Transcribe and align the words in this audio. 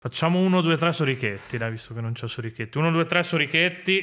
Facciamo 0.00 0.38
1, 0.38 0.60
2, 0.60 0.76
3 0.76 0.92
sorichetti, 0.92 1.58
dai, 1.58 1.72
visto 1.72 1.92
che 1.92 2.00
non 2.00 2.12
c'è 2.12 2.28
sorichetti. 2.28 2.78
1, 2.78 2.92
2, 2.92 3.06
3 3.06 3.22
sorichetti. 3.24 4.02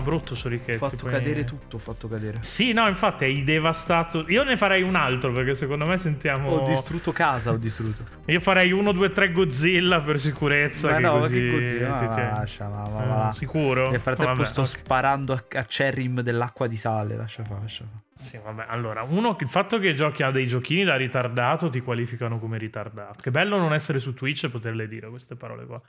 No, 0.00 0.06
brutto 0.06 0.34
sorichetti. 0.34 0.72
Ho 0.82 0.88
fatto 0.88 1.04
poi- 1.04 1.12
cadere 1.12 1.44
tutto, 1.44 1.76
ho 1.76 1.78
fatto 1.78 2.08
cadere. 2.08 2.38
Sì, 2.40 2.72
no, 2.72 2.86
infatti 2.88 3.24
hai 3.24 3.44
devastato. 3.44 4.24
Io 4.28 4.42
ne 4.44 4.56
farei 4.56 4.82
un 4.82 4.94
altro 4.96 5.32
perché 5.32 5.54
secondo 5.54 5.86
me 5.86 5.98
sentiamo. 5.98 6.50
Ho 6.50 6.66
distrutto 6.68 7.12
casa, 7.12 7.50
ho 7.52 7.56
distrutto. 7.56 8.04
Io 8.26 8.40
farei 8.40 8.72
1, 8.72 8.92
2, 8.92 9.10
3 9.10 9.32
Godzilla 9.32 10.00
per 10.00 10.18
sicurezza. 10.20 10.90
Ma 10.90 10.98
no, 10.98 11.12
ma 11.14 11.18
così 11.20 11.34
che 11.34 11.50
Godzilla? 11.50 11.98
ti 11.98 12.04
Ma 12.20 12.30
lascia, 12.30 12.68
ma, 12.68 12.88
ma, 12.88 13.02
Eh, 13.02 13.06
ma. 13.06 13.32
Sicuro? 13.32 13.90
Nel 13.90 14.00
frattempo 14.00 14.32
Vabbè, 14.32 14.44
sto 14.44 14.60
ok. 14.62 14.66
sparando 14.66 15.32
a, 15.32 15.44
a 15.58 15.64
Cherrim 15.64 16.20
dell'acqua 16.20 16.66
di 16.66 16.76
sale. 16.76 17.16
Lascia 17.16 17.44
fare, 17.44 17.60
lascia 17.60 17.84
fare. 17.84 18.08
Sì, 18.20 18.38
vabbè, 18.42 18.66
allora, 18.68 19.02
uno, 19.02 19.34
il 19.40 19.48
fatto 19.48 19.78
che 19.78 19.94
giochi 19.94 20.22
a 20.22 20.30
dei 20.30 20.46
giochini 20.46 20.84
da 20.84 20.94
ritardato 20.96 21.70
ti 21.70 21.80
qualificano 21.80 22.38
come 22.38 22.58
ritardato. 22.58 23.22
Che 23.22 23.30
bello 23.30 23.56
non 23.56 23.72
essere 23.72 23.98
su 23.98 24.12
Twitch 24.12 24.44
e 24.44 24.50
poterle 24.50 24.86
dire 24.88 25.08
queste 25.08 25.36
parole 25.36 25.64
qua. 25.64 25.80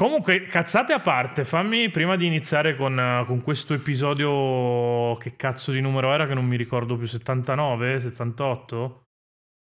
Comunque, 0.00 0.46
cazzate 0.46 0.94
a 0.94 1.00
parte, 1.00 1.44
fammi 1.44 1.90
prima 1.90 2.16
di 2.16 2.24
iniziare 2.24 2.74
con, 2.74 2.98
eh, 2.98 3.22
con 3.26 3.42
questo 3.42 3.74
episodio. 3.74 5.14
Che 5.18 5.36
cazzo 5.36 5.72
di 5.72 5.82
numero 5.82 6.10
era? 6.10 6.26
Che 6.26 6.32
non 6.32 6.46
mi 6.46 6.56
ricordo 6.56 6.96
più. 6.96 7.06
79? 7.06 8.00
78? 8.00 9.02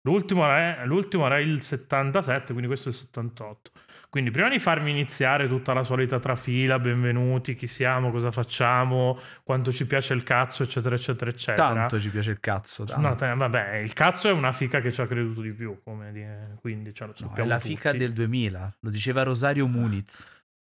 L'ultimo 0.04 0.46
era, 0.46 0.86
l'ultimo 0.86 1.26
era 1.26 1.40
il 1.40 1.64
77, 1.64 2.52
quindi 2.52 2.68
questo 2.68 2.90
è 2.90 2.92
il 2.92 2.98
78. 3.00 3.72
Quindi, 4.10 4.32
prima 4.32 4.50
di 4.50 4.58
farmi 4.58 4.90
iniziare 4.90 5.48
tutta 5.50 5.74
la 5.74 5.84
solita 5.84 6.18
trafila, 6.20 6.80
benvenuti, 6.80 7.56
chi 7.56 7.68
siamo, 7.68 8.10
cosa 8.10 8.32
facciamo, 8.32 9.20
quanto 9.44 9.72
ci 9.74 9.86
piace 9.86 10.14
il 10.14 10.24
cazzo, 10.24 10.64
eccetera, 10.64 10.96
eccetera, 10.96 11.30
eccetera. 11.30 11.74
Tanto 11.74 12.00
ci 12.00 12.10
piace 12.10 12.32
il 12.32 12.40
cazzo. 12.40 12.86
tanto. 12.86 13.08
No, 13.08 13.16
te- 13.16 13.34
vabbè, 13.36 13.76
il 13.76 13.94
cazzo 13.94 14.30
è 14.30 14.32
una 14.32 14.54
fica 14.54 14.80
che 14.80 14.92
ci 14.94 15.02
ha 15.02 15.08
creduto 15.08 15.42
di 15.42 15.54
più, 15.54 15.80
come 15.84 16.12
dire, 16.14 16.58
quindi 16.62 16.94
cioè, 16.94 17.08
lo 17.08 17.14
No, 17.18 17.26
è 17.26 17.28
sappiamo 17.28 17.50
la 17.50 17.58
tutti. 17.60 17.70
fica 17.76 17.92
del 17.92 18.14
2000. 18.14 18.76
Lo 18.80 18.90
diceva 18.90 19.24
Rosario 19.24 19.68
Muniz. 19.68 20.28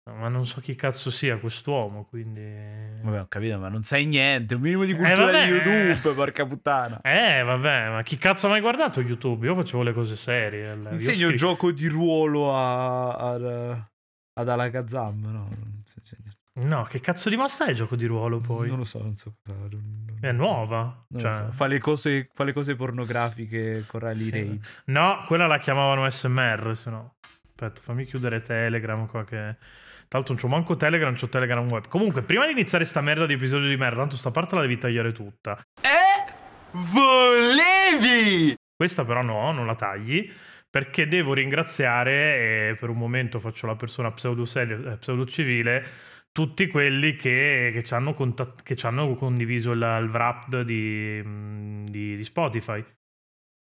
Ma 0.05 0.27
non 0.27 0.45
so 0.45 0.59
chi 0.59 0.75
cazzo 0.75 1.09
sia 1.09 1.37
quest'uomo, 1.37 2.03
quindi... 2.03 2.41
Vabbè, 3.01 3.21
ho 3.21 3.27
capito, 3.29 3.57
ma 3.57 3.69
non 3.69 3.83
sai 3.83 4.05
niente. 4.05 4.55
Un 4.55 4.59
minimo 4.61 4.83
di 4.83 4.93
cultura 4.93 5.25
vabbè. 5.25 5.45
di 5.45 5.51
YouTube, 5.51 6.13
porca 6.13 6.45
puttana. 6.45 6.99
Eh, 7.03 7.41
vabbè, 7.41 7.89
ma 7.89 8.01
chi 8.03 8.17
cazzo 8.17 8.47
ha 8.47 8.49
mai 8.49 8.59
guardato 8.59 8.99
YouTube? 8.99 9.45
Io 9.45 9.55
facevo 9.55 9.81
le 9.81 9.93
cose 9.93 10.17
serie. 10.17 10.73
Io 10.75 10.89
Insegno 10.91 11.27
scri- 11.27 11.37
gioco 11.37 11.71
di 11.71 11.87
ruolo 11.87 12.53
a, 12.53 13.13
a- 13.15 13.89
ad 14.33 14.49
Alakazam. 14.49 15.21
No. 15.31 15.47
No, 16.55 16.83
che 16.83 16.99
cazzo 16.99 17.29
di 17.29 17.35
mossa 17.37 17.65
è 17.65 17.69
il 17.69 17.75
gioco 17.77 17.95
di 17.95 18.05
ruolo 18.05 18.39
poi? 18.39 18.67
Non 18.67 18.79
lo 18.79 18.83
so, 18.83 18.99
non 19.01 19.15
so 19.15 19.35
cosa. 19.41 19.75
non- 19.77 20.17
È 20.19 20.31
nuova? 20.33 21.05
Cioè, 21.17 21.33
so. 21.33 21.51
Fa, 21.51 21.65
le 21.65 21.79
cose, 21.79 22.29
fa 22.33 22.43
le 22.43 22.51
cose 22.51 22.75
pornografiche 22.75 23.85
con 23.87 24.01
Riley 24.01 24.23
Sì. 24.25 24.31
Raid. 24.31 24.65
No, 24.85 25.23
quella 25.27 25.47
la 25.47 25.57
chiamavano 25.59 26.09
SMR, 26.09 26.75
se 26.75 26.89
no. 26.89 27.15
Aspetta, 27.47 27.79
fammi 27.81 28.03
chiudere 28.03 28.41
Telegram 28.41 29.07
qua 29.07 29.23
che... 29.23 29.55
Tra 30.13 30.21
l'altro 30.21 30.37
non 30.39 30.43
c'ho 30.43 30.55
manco 30.55 30.75
Telegram, 30.77 31.15
c'ho 31.15 31.27
Telegram 31.27 31.67
web. 31.71 31.87
Comunque, 31.87 32.21
prima 32.21 32.45
di 32.45 32.51
iniziare 32.51 32.85
sta 32.85 33.01
merda 33.01 33.25
di 33.25 33.33
episodio 33.33 33.67
di 33.67 33.75
merda, 33.77 34.01
tanto 34.01 34.15
sta 34.15 34.29
parte 34.29 34.53
la 34.53 34.61
devi 34.61 34.77
tagliare 34.77 35.11
tutta. 35.11 35.59
Volevi! 36.69 38.55
Questa 38.75 39.05
però 39.05 39.23
no, 39.23 39.51
non 39.51 39.65
la 39.65 39.73
tagli. 39.73 40.31
Perché 40.69 41.07
devo 41.07 41.33
ringraziare, 41.33 42.69
e 42.69 42.75
per 42.79 42.89
un 42.89 42.97
momento 42.97 43.39
faccio 43.39 43.65
la 43.65 43.75
persona 43.75 44.11
pseudo, 44.11 44.45
seria- 44.45 44.93
eh, 44.93 44.97
pseudo 44.97 45.25
tutti 46.31 46.67
quelli 46.67 47.15
che, 47.15 47.71
che 47.73 47.83
ci 47.83 47.93
hanno, 47.95 48.13
contat- 48.13 48.61
che 48.61 48.75
ci 48.75 48.85
hanno 48.85 49.15
condiviso 49.15 49.71
il, 49.71 49.79
il 49.79 50.09
wrap 50.11 50.61
di, 50.61 51.23
mm, 51.25 51.85
di- 51.87 52.15
di 52.17 52.23
Spotify. 52.23 52.85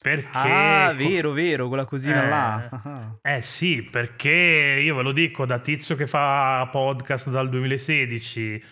Perché... 0.01 0.29
Ah, 0.31 0.93
vero, 0.97 1.31
vero, 1.31 1.67
quella 1.67 1.85
cosina 1.85 2.23
Eh. 2.25 2.27
là. 2.29 3.19
Eh 3.21 3.41
sì, 3.43 3.83
perché 3.83 4.79
io 4.83 4.95
ve 4.95 5.03
lo 5.03 5.11
dico, 5.11 5.45
da 5.45 5.59
tizio 5.59 5.95
che 5.95 6.07
fa 6.07 6.67
podcast 6.71 7.29
dal 7.29 7.49
2016, 7.49 8.63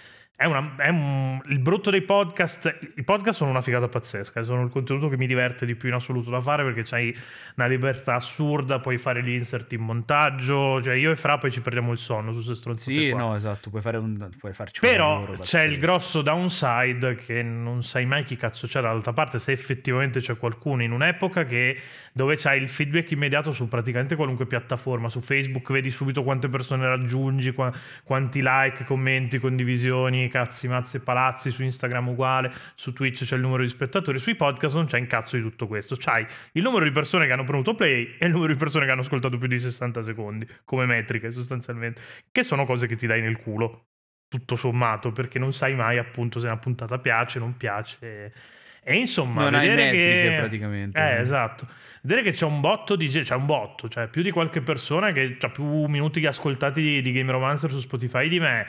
è 0.41 0.45
una- 0.45 0.73
è 0.77 0.87
un- 0.87 1.41
il 1.47 1.59
brutto 1.59 1.89
dei 1.89 2.01
podcast, 2.01 2.91
i 2.95 3.03
podcast 3.03 3.39
sono 3.39 3.49
una 3.49 3.59
figata 3.59 3.89
pazzesca, 3.89 4.41
sono 4.41 4.63
il 4.63 4.69
contenuto 4.69 5.09
che 5.09 5.17
mi 5.17 5.27
diverte 5.27 5.65
di 5.65 5.75
più 5.75 5.89
in 5.89 5.95
assoluto 5.95 6.29
da 6.29 6.39
fare 6.39 6.63
perché 6.63 6.83
c'hai 6.83 7.13
una 7.55 7.67
libertà 7.67 8.15
assurda, 8.15 8.79
puoi 8.79 8.97
fare 8.97 9.21
gli 9.21 9.31
insert 9.33 9.73
in 9.73 9.81
montaggio, 9.81 10.81
cioè 10.81 10.93
io 10.93 11.11
e 11.11 11.17
Fra 11.17 11.37
poi 11.37 11.51
ci 11.51 11.59
perdiamo 11.59 11.91
il 11.91 11.97
sonno 11.97 12.29
su 12.29 12.35
queste 12.37 12.55
stronzate 12.55 12.97
Sì, 12.97 13.09
qua. 13.09 13.19
no, 13.19 13.35
esatto, 13.35 13.69
puoi, 13.69 13.81
fare 13.81 13.97
un, 13.97 14.29
puoi 14.39 14.53
farci 14.53 14.79
un 14.85 14.89
Però 14.91 15.19
lavoro 15.19 15.39
c'è 15.39 15.63
il 15.63 15.77
grosso 15.77 16.21
downside 16.21 17.15
che 17.15 17.43
non 17.43 17.83
sai 17.83 18.05
mai 18.05 18.23
chi 18.23 18.37
cazzo 18.37 18.65
c'è 18.65 18.79
dall'altra 18.79 19.11
parte, 19.11 19.39
se 19.39 19.51
effettivamente 19.51 20.21
c'è 20.21 20.37
qualcuno 20.37 20.83
in 20.83 20.93
un'epoca 20.93 21.43
che, 21.43 21.77
dove 22.13 22.37
c'hai 22.37 22.61
il 22.61 22.69
feedback 22.69 23.11
immediato 23.11 23.51
su 23.51 23.67
praticamente 23.67 24.15
qualunque 24.15 24.45
piattaforma. 24.45 25.09
Su 25.09 25.19
Facebook 25.19 25.69
vedi 25.73 25.91
subito 25.91 26.23
quante 26.23 26.47
persone 26.47 26.87
raggiungi, 26.87 27.51
qua- 27.51 27.73
quanti 28.03 28.39
like, 28.41 28.85
commenti, 28.85 29.37
condivisioni, 29.39 30.27
cazzi, 30.29 30.67
mazzi 30.67 30.97
e 30.97 30.99
palazzi. 31.01 31.51
Su 31.51 31.63
Instagram 31.63 32.09
uguale, 32.09 32.51
su 32.75 32.93
Twitch 32.93 33.25
c'è 33.25 33.35
il 33.35 33.41
numero 33.41 33.63
di 33.63 33.69
spettatori, 33.69 34.19
sui 34.19 34.35
podcast 34.35 34.75
non 34.75 34.85
c'è 34.85 34.99
un 34.99 35.07
cazzo 35.07 35.35
di 35.35 35.41
tutto 35.41 35.67
questo. 35.67 35.95
C'hai 35.97 36.25
il 36.53 36.61
numero 36.61 36.85
di 36.85 36.91
persone 36.91 37.25
che 37.25 37.33
hanno 37.33 37.43
premuto 37.43 37.75
play 37.75 38.15
e 38.17 38.25
il 38.25 38.31
numero 38.31 38.53
di 38.53 38.57
persone 38.57 38.85
che 38.85 38.91
hanno 38.91 39.01
ascoltato 39.01 39.37
più 39.37 39.47
di 39.47 39.59
60 39.59 40.01
secondi, 40.01 40.47
come 40.63 40.85
metriche 40.85 41.31
sostanzialmente, 41.31 42.01
che 42.31 42.43
sono 42.43 42.65
cose 42.65 42.87
che 42.87 42.95
ti 42.95 43.07
dai 43.07 43.21
nel 43.21 43.37
culo 43.37 43.87
tutto 44.29 44.55
sommato, 44.55 45.11
perché 45.11 45.39
non 45.39 45.51
sai 45.51 45.75
mai 45.75 45.97
appunto 45.97 46.39
se 46.39 46.45
una 46.45 46.57
puntata 46.57 46.99
piace, 46.99 47.39
non 47.39 47.57
piace. 47.57 48.31
E 48.81 48.95
insomma, 48.95 49.49
Non 49.49 49.59
vedere 49.59 49.91
metriche 49.91 50.29
che... 50.29 50.35
praticamente. 50.37 51.03
Eh, 51.03 51.07
sì. 51.07 51.15
esatto. 51.17 51.67
Vedere 52.01 52.23
che 52.23 52.31
c'è 52.31 52.45
un 52.45 52.61
botto 52.61 52.95
di 52.95 53.07
c'è 53.07 53.35
un 53.35 53.45
botto, 53.45 53.89
cioè 53.89 54.07
più 54.07 54.21
di 54.21 54.31
qualche 54.31 54.61
persona 54.61 55.11
che 55.11 55.37
ha 55.39 55.49
più 55.49 55.85
minuti 55.85 56.25
ascoltati 56.25 56.81
di, 56.81 57.01
di 57.01 57.11
Game 57.11 57.31
Romancer 57.31 57.71
su 57.71 57.79
Spotify 57.79 58.29
di 58.29 58.39
me, 58.39 58.65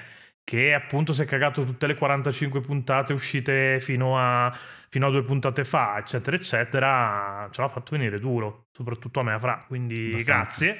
che 0.50 0.74
appunto 0.74 1.12
si 1.12 1.22
è 1.22 1.26
cagato 1.26 1.64
tutte 1.64 1.86
le 1.86 1.94
45 1.94 2.60
puntate 2.60 3.12
uscite 3.12 3.78
fino 3.78 4.18
a, 4.18 4.52
fino 4.88 5.06
a 5.06 5.10
due 5.10 5.22
puntate 5.22 5.62
fa, 5.62 5.96
eccetera, 5.96 6.34
eccetera, 6.34 7.48
ce 7.52 7.60
l'ha 7.60 7.68
fatto 7.68 7.96
venire 7.96 8.18
duro, 8.18 8.64
soprattutto 8.72 9.20
a 9.20 9.22
me, 9.22 9.34
a 9.34 9.38
Fra. 9.38 9.64
Quindi 9.68 10.08
Abbastanza. 10.08 10.64
grazie. 10.64 10.78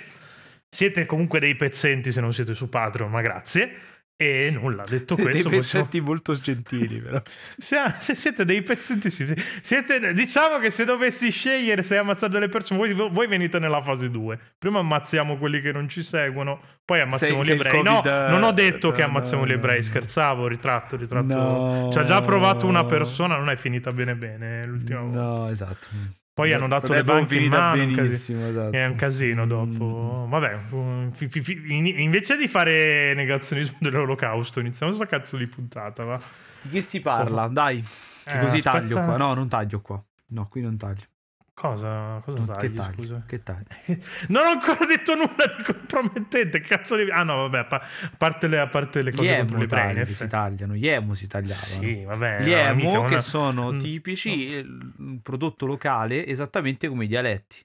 Siete 0.69 1.07
comunque 1.07 1.39
dei 1.39 1.55
pezzenti 1.55 2.11
se 2.11 2.21
non 2.21 2.33
siete 2.33 2.53
su 2.53 2.69
Patreon, 2.69 3.13
ma 3.13 3.21
grazie. 3.21 3.73
E 4.23 4.51
nulla, 4.51 4.85
detto 4.87 5.15
Dei 5.15 5.25
questo, 5.25 5.49
possiamo- 5.49 5.85
pezzetti 5.85 6.01
molto 6.03 6.39
gentili, 6.39 7.01
però. 7.01 7.23
se, 7.57 7.77
se 7.97 8.15
siete 8.15 8.45
dei 8.45 8.61
pezzenti, 8.61 9.11
sì, 9.11 9.35
siete, 9.63 10.13
diciamo 10.13 10.59
che 10.59 10.69
se 10.71 10.85
dovessi 10.85 11.31
scegliere 11.31 11.83
se 11.83 11.97
ammazzare 11.97 12.31
delle 12.31 12.51
persone, 12.51 12.93
voi, 12.93 13.09
voi 13.11 13.27
venite 13.29 13.59
nella 13.59 13.81
fase 13.81 14.11
2. 14.11 14.39
Prima 14.59 14.81
ammazziamo 14.81 15.39
quelli 15.39 15.63
che 15.63 15.73
non 15.73 15.89
ci 15.89 16.03
seguono, 16.03 16.61
poi 16.85 17.01
ammazziamo 17.01 17.43
Sei- 17.43 17.57
gli 17.57 17.59
sei 17.63 17.67
ebrei. 17.67 17.83
No, 17.83 18.03
non 18.05 18.43
ho 18.43 18.51
eh, 18.51 18.53
detto 18.53 18.91
che 18.93 19.01
no, 19.01 19.07
ammazziamo 19.09 19.45
no, 19.45 19.49
gli 19.49 19.53
ebrei, 19.55 19.79
no. 19.79 19.85
scherzavo, 19.85 20.47
ritratto, 20.49 20.97
ritratto. 20.99 21.35
No. 21.35 21.89
Ci 21.91 21.99
ha 21.99 22.05
già 22.05 22.21
provato 22.21 22.67
una 22.67 22.85
persona, 22.85 23.39
non 23.39 23.49
è 23.49 23.57
finita 23.57 23.91
bene 23.91 24.15
bene 24.17 24.67
l'ultima 24.67 25.01
volta. 25.01 25.19
No, 25.19 25.49
esatto. 25.49 25.89
Poi 26.41 26.53
hanno 26.53 26.69
dato 26.69 26.93
le 26.93 27.03
proprio 27.03 27.15
banche 27.17 27.35
in 27.35 27.41
finita 27.41 27.59
mano, 27.59 27.85
benissimo, 27.87 28.47
esatto. 28.49 28.77
È 28.77 28.85
un 28.85 28.95
casino 28.97 29.47
dopo. 29.47 30.25
Mm. 30.27 30.31
Vabbè, 30.31 30.59
fi- 31.13 31.29
fi- 31.29 31.41
fi- 31.43 31.63
in- 31.69 31.87
invece 31.87 32.37
di 32.37 32.49
fare 32.49 33.15
negazionismo 33.15 33.77
dell'olocausto, 33.81 34.61
iniziamo 34.61 34.93
sta 34.93 35.07
cazzo 35.07 35.37
di 35.37 35.47
puntata, 35.47 36.05
va. 36.05 36.21
Di 36.63 36.69
che 36.71 36.81
si 36.81 37.01
parla? 37.01 37.49
Dai, 37.49 37.83
che 38.25 38.39
Eh, 38.39 38.41
così 38.41 38.59
aspetta. 38.59 38.79
taglio 38.79 38.95
qua. 39.05 39.17
No, 39.17 39.35
non 39.35 39.49
taglio 39.49 39.81
qua. 39.81 40.03
No, 40.29 40.47
qui 40.49 40.61
non 40.63 40.77
taglio. 40.77 41.03
Cosa, 41.61 42.23
cosa 42.25 42.39
tagli, 42.55 42.69
che 42.71 42.73
taglio? 42.75 42.95
scusa? 42.97 43.23
Che 43.27 43.43
taglio? 43.43 43.67
Non 44.29 44.47
ho 44.47 44.49
ancora 44.49 44.87
detto 44.87 45.15
nulla 45.15 45.55
di 45.59 45.63
compromettente. 45.63 46.61
Cazzo 46.63 46.97
di. 46.97 47.11
Ah, 47.11 47.23
no, 47.23 47.37
vabbè, 47.49 47.59
a 47.59 47.65
pa- 47.65 47.77
a 48.05 48.11
parte 48.17 48.47
le, 48.47 48.61
a 48.61 48.67
parte 48.67 49.03
le 49.03 49.11
cose 49.11 49.37
contro 49.37 49.57
emo 49.57 49.65
le 49.65 49.69
tagli, 49.69 50.05
si 50.15 50.27
tagliano. 50.27 50.75
Gli 50.75 50.89
emo 50.89 51.13
si 51.13 51.27
tagliavano. 51.27 51.67
Sì, 51.67 52.03
vabbè. 52.05 52.41
Gli 52.41 52.49
no, 52.51 52.57
emo 52.57 52.75
mica 52.77 53.05
che 53.05 53.13
una- 53.13 53.21
sono 53.21 53.73
Mm. 53.73 53.79
tipici, 53.79 54.49
il- 54.49 54.93
un 55.01 55.21
prodotto 55.21 55.67
locale 55.67 56.27
esattamente 56.27 56.89
come 56.89 57.05
i 57.05 57.09
dialetti. 57.09 57.61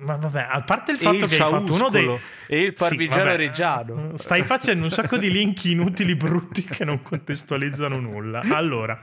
Ma 0.00 0.16
vabbè, 0.16 0.48
a 0.50 0.60
parte 0.62 0.92
il 0.92 0.98
fatto 0.98 1.16
il 1.16 1.28
che 1.28 1.42
hai 1.42 1.50
fatto 1.50 1.72
uno 1.74 1.88
dei. 1.88 2.18
e 2.46 2.60
il 2.60 2.66
Sì, 2.68 2.72
parmigiano 2.72 3.24
vabbè. 3.24 3.36
reggiano. 3.36 4.16
Stai 4.18 4.42
facendo 4.42 4.84
un 4.84 4.90
sacco 4.90 5.16
di 5.16 5.30
link 5.30 5.64
inutili, 5.64 6.14
brutti 6.14 6.62
che 6.64 6.84
non 6.84 7.00
contestualizzano 7.02 7.98
nulla. 8.00 8.40
Allora, 8.50 9.02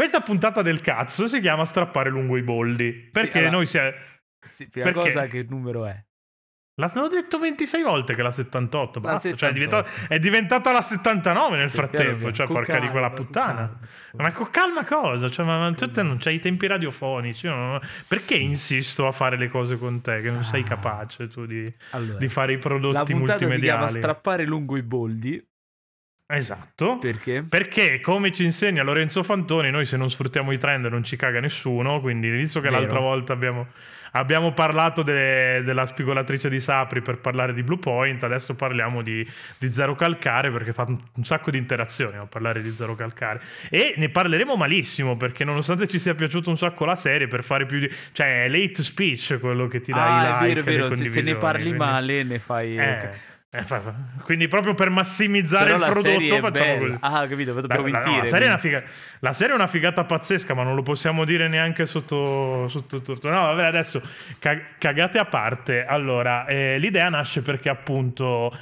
questa 0.00 0.20
puntata 0.22 0.62
del 0.62 0.80
cazzo 0.80 1.28
si 1.28 1.40
chiama 1.40 1.66
Strappare 1.66 2.08
lungo 2.08 2.38
i 2.38 2.42
boldi. 2.42 3.08
Perché 3.12 3.38
allora- 3.38 3.52
noi 3.52 3.66
siamo. 3.66 3.90
Sì, 4.40 4.68
prima 4.70 4.86
perché- 4.92 5.00
cosa 5.02 5.26
che 5.26 5.44
numero 5.46 5.84
è? 5.84 6.02
L'hanno 6.80 7.08
detto 7.08 7.38
26 7.38 7.82
volte 7.82 8.14
che 8.14 8.22
la 8.22 8.32
78, 8.32 9.00
La 9.00 9.10
basta, 9.12 9.28
Cioè, 9.34 9.50
è, 9.50 9.52
78. 9.52 9.52
diventata, 9.52 10.14
è 10.14 10.18
diventata 10.18 10.72
la 10.72 10.80
79 10.80 11.58
nel 11.58 11.68
frattempo, 11.70 12.32
cioè 12.32 12.46
porca 12.46 12.72
di 12.74 12.78
calma, 12.86 12.90
quella 12.92 13.06
con 13.10 13.16
puttana. 13.26 13.54
calma. 13.54 13.78
Ma 14.24 14.32
con 14.32 14.50
calma 14.50 14.84
cosa? 14.86 15.28
Cioè, 15.28 15.44
ma, 15.44 15.58
ma 15.58 15.74
te 15.74 16.02
non 16.02 16.16
c'hai 16.18 16.36
i 16.36 16.38
tempi 16.38 16.66
radiofonici, 16.66 17.44
io 17.44 17.54
non- 17.54 17.78
perché 18.08 18.36
Sì. 18.36 18.44
insisto 18.44 19.06
a 19.06 19.12
fare 19.12 19.36
le 19.36 19.48
cose 19.48 19.76
con 19.76 20.00
te 20.00 20.20
che 20.20 20.30
non 20.30 20.42
sei 20.44 20.62
Ah. 20.62 20.64
capace 20.68 21.28
tu 21.28 21.44
di, 21.44 21.62
Allora, 21.90 22.16
di 22.16 22.28
fare 22.28 22.52
i 22.52 22.54
la 22.54 22.60
prodotti 22.62 23.12
puntata 23.12 23.12
si 23.12 23.16
chiama 23.44 23.50
multimediali? 23.52 23.90
Strappare 23.90 24.44
lungo 24.46 24.78
i 24.78 24.82
boldi. 24.82 25.48
Esatto. 26.30 26.98
Perché? 26.98 27.42
Perché, 27.48 28.00
come 28.00 28.32
ci 28.32 28.44
insegna 28.44 28.82
Lorenzo 28.82 29.22
Fantoni, 29.22 29.70
noi 29.70 29.84
se 29.86 29.96
non 29.96 30.10
sfruttiamo 30.10 30.52
i 30.52 30.58
trend 30.58 30.86
non 30.86 31.02
ci 31.04 31.16
caga 31.16 31.40
nessuno. 31.40 32.00
Quindi, 32.00 32.30
visto 32.30 32.60
che 32.60 32.68
Vero. 32.68 32.80
l'altra 32.80 33.00
volta 33.00 33.32
abbiamo, 33.32 33.66
abbiamo 34.12 34.52
parlato 34.52 35.02
de- 35.02 35.62
della 35.64 35.86
spigolatrice 35.86 36.48
di 36.48 36.60
Sapri 36.60 37.00
per 37.02 37.18
parlare 37.18 37.52
di 37.52 37.62
Blue 37.62 37.78
Point, 37.78 38.22
adesso 38.24 38.54
parliamo 38.54 39.02
di, 39.02 39.26
di 39.58 39.72
Zero 39.72 39.94
Calcare 39.96 40.50
perché 40.50 40.72
fa 40.72 40.84
un, 40.86 40.96
un 41.16 41.24
sacco 41.24 41.50
di 41.50 41.58
interazioni 41.58 42.16
a 42.16 42.26
parlare 42.26 42.62
di 42.62 42.70
Zero 42.70 42.94
Calcare. 42.94 43.40
E 43.68 43.94
ne 43.96 44.08
parleremo 44.08 44.54
malissimo 44.56 45.16
perché, 45.16 45.44
nonostante 45.44 45.88
ci 45.88 45.98
sia 45.98 46.14
piaciuta 46.14 46.48
un 46.50 46.56
sacco 46.58 46.84
la 46.84 46.96
serie, 46.96 47.26
per 47.28 47.42
fare 47.42 47.66
più 47.66 47.80
di. 47.80 47.90
cioè, 48.12 48.44
è 48.44 48.48
late 48.48 48.82
speech 48.84 49.38
quello 49.40 49.66
che 49.66 49.80
ti 49.80 49.90
dà 49.92 49.98
i 49.98 50.26
Ah, 50.26 50.38
like. 50.44 50.60
è 50.60 50.62
vero, 50.62 50.86
è 50.86 50.88
vero. 50.90 50.96
Se, 50.96 51.08
se 51.08 51.20
ne 51.22 51.34
parli 51.34 51.62
quindi- 51.62 51.78
male, 51.78 52.22
ne 52.22 52.38
fai. 52.38 52.76
Eh, 52.76 52.92
ok. 52.92 53.10
Eh, 53.52 53.64
quindi, 54.22 54.46
proprio 54.46 54.74
per 54.74 54.90
massimizzare 54.90 55.72
Però 55.72 55.84
il 55.84 55.90
prodotto, 55.90 56.20
facciamo 56.20 56.50
bella. 56.50 56.78
così. 56.78 56.96
Ah, 57.00 57.26
capito, 57.26 57.52
dobbiamo 57.52 57.86
no, 57.86 57.90
mentire. 57.90 58.18
la 58.18 58.26
serie 58.26 58.46
è 58.46 58.50
una 58.50 58.60
quindi. 58.60 58.78
figa- 58.78 58.92
la 59.18 59.32
serie 59.32 59.52
è 59.52 59.56
una 59.56 59.66
figata 59.66 60.04
pazzesca, 60.04 60.54
ma 60.54 60.62
non 60.62 60.76
lo 60.76 60.82
possiamo 60.82 61.24
dire 61.24 61.48
neanche 61.48 61.86
sotto, 61.86 62.68
sotto 62.68 63.02
tutto. 63.02 63.28
No, 63.28 63.40
vabbè, 63.40 63.64
adesso 63.64 64.00
ca- 64.38 64.60
cagate 64.78 65.18
a 65.18 65.24
parte. 65.24 65.84
Allora, 65.84 66.46
eh, 66.46 66.78
l'idea 66.78 67.08
nasce 67.08 67.42
perché 67.42 67.68
appunto 67.68 68.56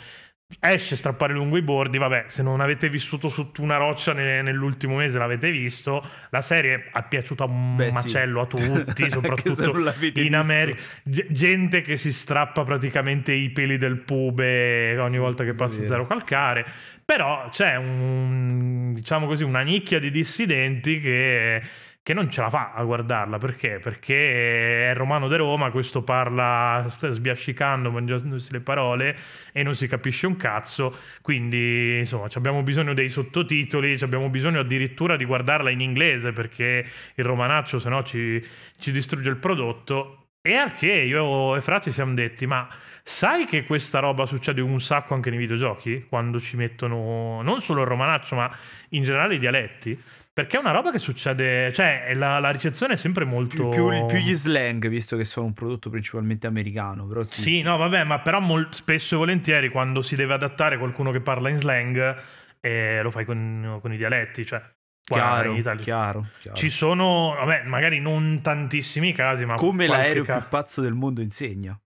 esce 0.61 0.97
strappare 0.97 1.33
lungo 1.33 1.56
i 1.56 1.62
bordi. 1.62 1.99
Vabbè, 1.99 2.25
se 2.29 2.43
non 2.43 2.61
avete 2.61 2.89
vissuto 2.89 3.29
sotto 3.29 3.62
una 3.62 3.77
roccia 3.77 4.12
ne- 4.12 4.43
nell'ultimo 4.43 4.97
mese, 4.97 5.19
l'avete 5.19 5.50
visto. 5.50 6.05
La 6.31 6.41
serie 6.41 6.91
è 6.93 7.05
piaciuta 7.09 7.45
un 7.45 7.77
Beh, 7.77 7.89
sì. 7.89 7.95
macello 7.95 8.41
a 8.41 8.47
tutti, 8.49 9.11
soprattutto 9.11 9.77
in. 10.15 10.35
America. 10.35 10.81
G- 11.03 11.27
gente 11.31 11.83
che 11.83 11.97
si 11.97 12.12
strappa 12.12 12.65
praticamente 12.65 13.33
i 13.33 13.50
peli 13.50 13.77
del 13.79 13.99
pube 13.99 14.97
ogni 14.99 15.19
volta 15.19 15.45
che 15.45 15.55
passa 15.55 15.85
zero 15.85 16.06
calcare. 16.06 16.65
Però 17.05 17.49
c'è 17.50 17.75
un, 17.77 18.93
diciamo 18.95 19.27
così, 19.27 19.43
una 19.43 19.62
nicchia 19.62 19.99
di 19.99 20.11
dissidenti 20.11 21.00
che, 21.00 21.62
che 22.09 22.15
non 22.15 22.31
ce 22.31 22.41
la 22.41 22.49
fa 22.49 22.73
a 22.73 22.83
guardarla. 22.85 23.37
Perché? 23.37 23.81
Perché 23.83 24.91
è 24.91 24.95
romano 24.95 25.29
de 25.29 25.37
Roma, 25.37 25.71
questo 25.71 26.03
parla 26.03 26.87
sbiascicando, 26.89 27.91
mangiandosi 27.91 28.51
le 28.51 28.61
parole 28.61 29.15
e 29.53 29.63
non 29.63 29.75
si 29.75 29.87
capisce 29.87 30.27
un 30.27 30.35
cazzo. 30.37 30.97
Quindi, 31.21 31.99
insomma, 31.99 32.27
abbiamo 32.33 32.63
bisogno 32.63 32.95
dei 32.95 33.11
sottotitoli, 33.11 33.99
abbiamo 34.01 34.31
bisogno 34.31 34.61
addirittura 34.61 35.19
di 35.19 35.27
guardarla 35.27 35.69
in 35.69 35.81
inglese 35.81 36.33
perché 36.33 36.87
il 37.15 37.25
romanaccio, 37.27 37.79
se 37.79 37.91
no, 37.91 38.03
ci, 38.03 38.43
ci 38.79 38.91
distrugge 38.91 39.29
il 39.29 39.37
prodotto. 39.37 40.29
E 40.41 40.55
al 40.55 40.73
che 40.73 40.91
io 40.91 41.57
e 41.57 41.61
Fra 41.61 41.79
ci 41.79 41.91
siamo 41.91 42.15
detti, 42.15 42.47
ma 42.47 42.67
sai 43.03 43.45
che 43.45 43.65
questa 43.65 43.99
roba 43.99 44.25
succede 44.25 44.63
un 44.63 44.81
sacco 44.81 45.13
anche 45.13 45.29
nei 45.29 45.39
videogiochi? 45.39 46.07
Quando 46.09 46.41
ci 46.41 46.57
mettono 46.57 47.43
non 47.43 47.61
solo 47.61 47.83
il 47.83 47.89
romanaccio, 47.89 48.35
ma 48.35 48.51
in 48.91 49.03
generale 49.03 49.35
i 49.35 49.39
dialetti? 49.39 50.01
Perché 50.38 50.56
è 50.56 50.61
una 50.61 50.70
roba 50.70 50.93
che 50.93 51.00
succede, 51.00 51.73
cioè 51.73 52.14
la, 52.14 52.38
la 52.38 52.50
ricezione 52.50 52.93
è 52.93 52.96
sempre 52.96 53.25
molto... 53.25 53.70
Più, 53.70 53.88
più- 53.88 54.06
più 54.06 54.19
gli 54.19 54.37
slang, 54.37 54.87
visto 54.87 55.17
che 55.17 55.25
sono 55.25 55.46
un 55.46 55.52
prodotto 55.52 55.90
principalmente 55.90 56.46
americano. 56.46 57.08
Però 57.08 57.25
sì. 57.25 57.40
Sì, 57.40 57.62
no, 57.62 57.76
vabbè, 57.76 58.05
ma 58.05 58.20
però 58.20 58.38
mol- 58.38 58.69
spesso 58.70 59.17
e 59.17 59.19
volentieri 59.19 59.69
quando 59.69 60.00
si 60.00 60.14
deve 60.14 60.35
adattare 60.35 60.79
qualcuno 60.79 61.11
che 61.11 61.20
parla 61.20 61.49
in 61.49 61.56
slang, 61.56 62.17
eh, 62.61 63.02
lo 63.02 63.11
fai 63.11 63.25
con, 63.25 63.79
con 63.81 63.93
i 63.93 63.96
dialetti, 63.96 64.46
cioè... 64.46 64.62
chiaro, 65.02 65.55
chiaro, 65.56 66.26
chiaro. 66.38 66.56
Ci 66.56 66.70
sono, 66.70 67.35
vabbè, 67.37 67.64
magari 67.64 67.99
non 67.99 68.38
tantissimi 68.40 69.12
casi, 69.12 69.44
ma 69.44 69.56
Come 69.56 69.88
l'aereo 69.88 70.23
ca- 70.23 70.38
più 70.38 70.49
pazzo 70.50 70.81
del 70.81 70.94
mondo 70.94 71.20
insegna. 71.20 71.76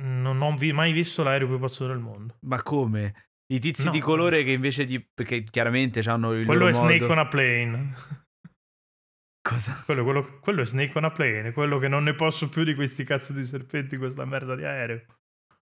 Non 0.00 0.42
ho 0.42 0.54
vi- 0.54 0.72
mai 0.72 0.92
visto 0.92 1.22
l'aereo 1.22 1.46
più 1.48 1.58
pazzo 1.58 1.86
del 1.86 1.96
mondo. 1.98 2.36
Ma 2.40 2.60
come? 2.62 3.14
I 3.52 3.58
tizi 3.58 3.86
No. 3.86 3.90
di 3.92 4.00
colore 4.00 4.42
che 4.42 4.52
invece 4.52 4.84
di... 4.84 5.00
Perché 5.00 5.44
chiaramente 5.44 6.00
hanno 6.08 6.32
il 6.32 6.46
Quello 6.46 6.66
è 6.66 6.72
Snake 6.72 7.00
modo- 7.02 7.12
on 7.12 7.18
a 7.18 7.28
Plane. 7.28 7.94
Cosa? 9.46 9.82
Quello, 9.84 10.02
quello- 10.04 10.38
quello 10.40 10.62
è 10.62 10.66
Snake 10.66 10.96
on 10.96 11.04
a 11.04 11.10
Plane. 11.10 11.52
Quello 11.52 11.78
che 11.78 11.88
non 11.88 12.04
ne 12.04 12.14
posso 12.14 12.48
più 12.48 12.64
di 12.64 12.74
questi 12.74 13.04
cazzo 13.04 13.32
di 13.34 13.44
serpenti, 13.44 13.98
questa 13.98 14.24
merda 14.24 14.56
di 14.56 14.64
aereo. 14.64 15.04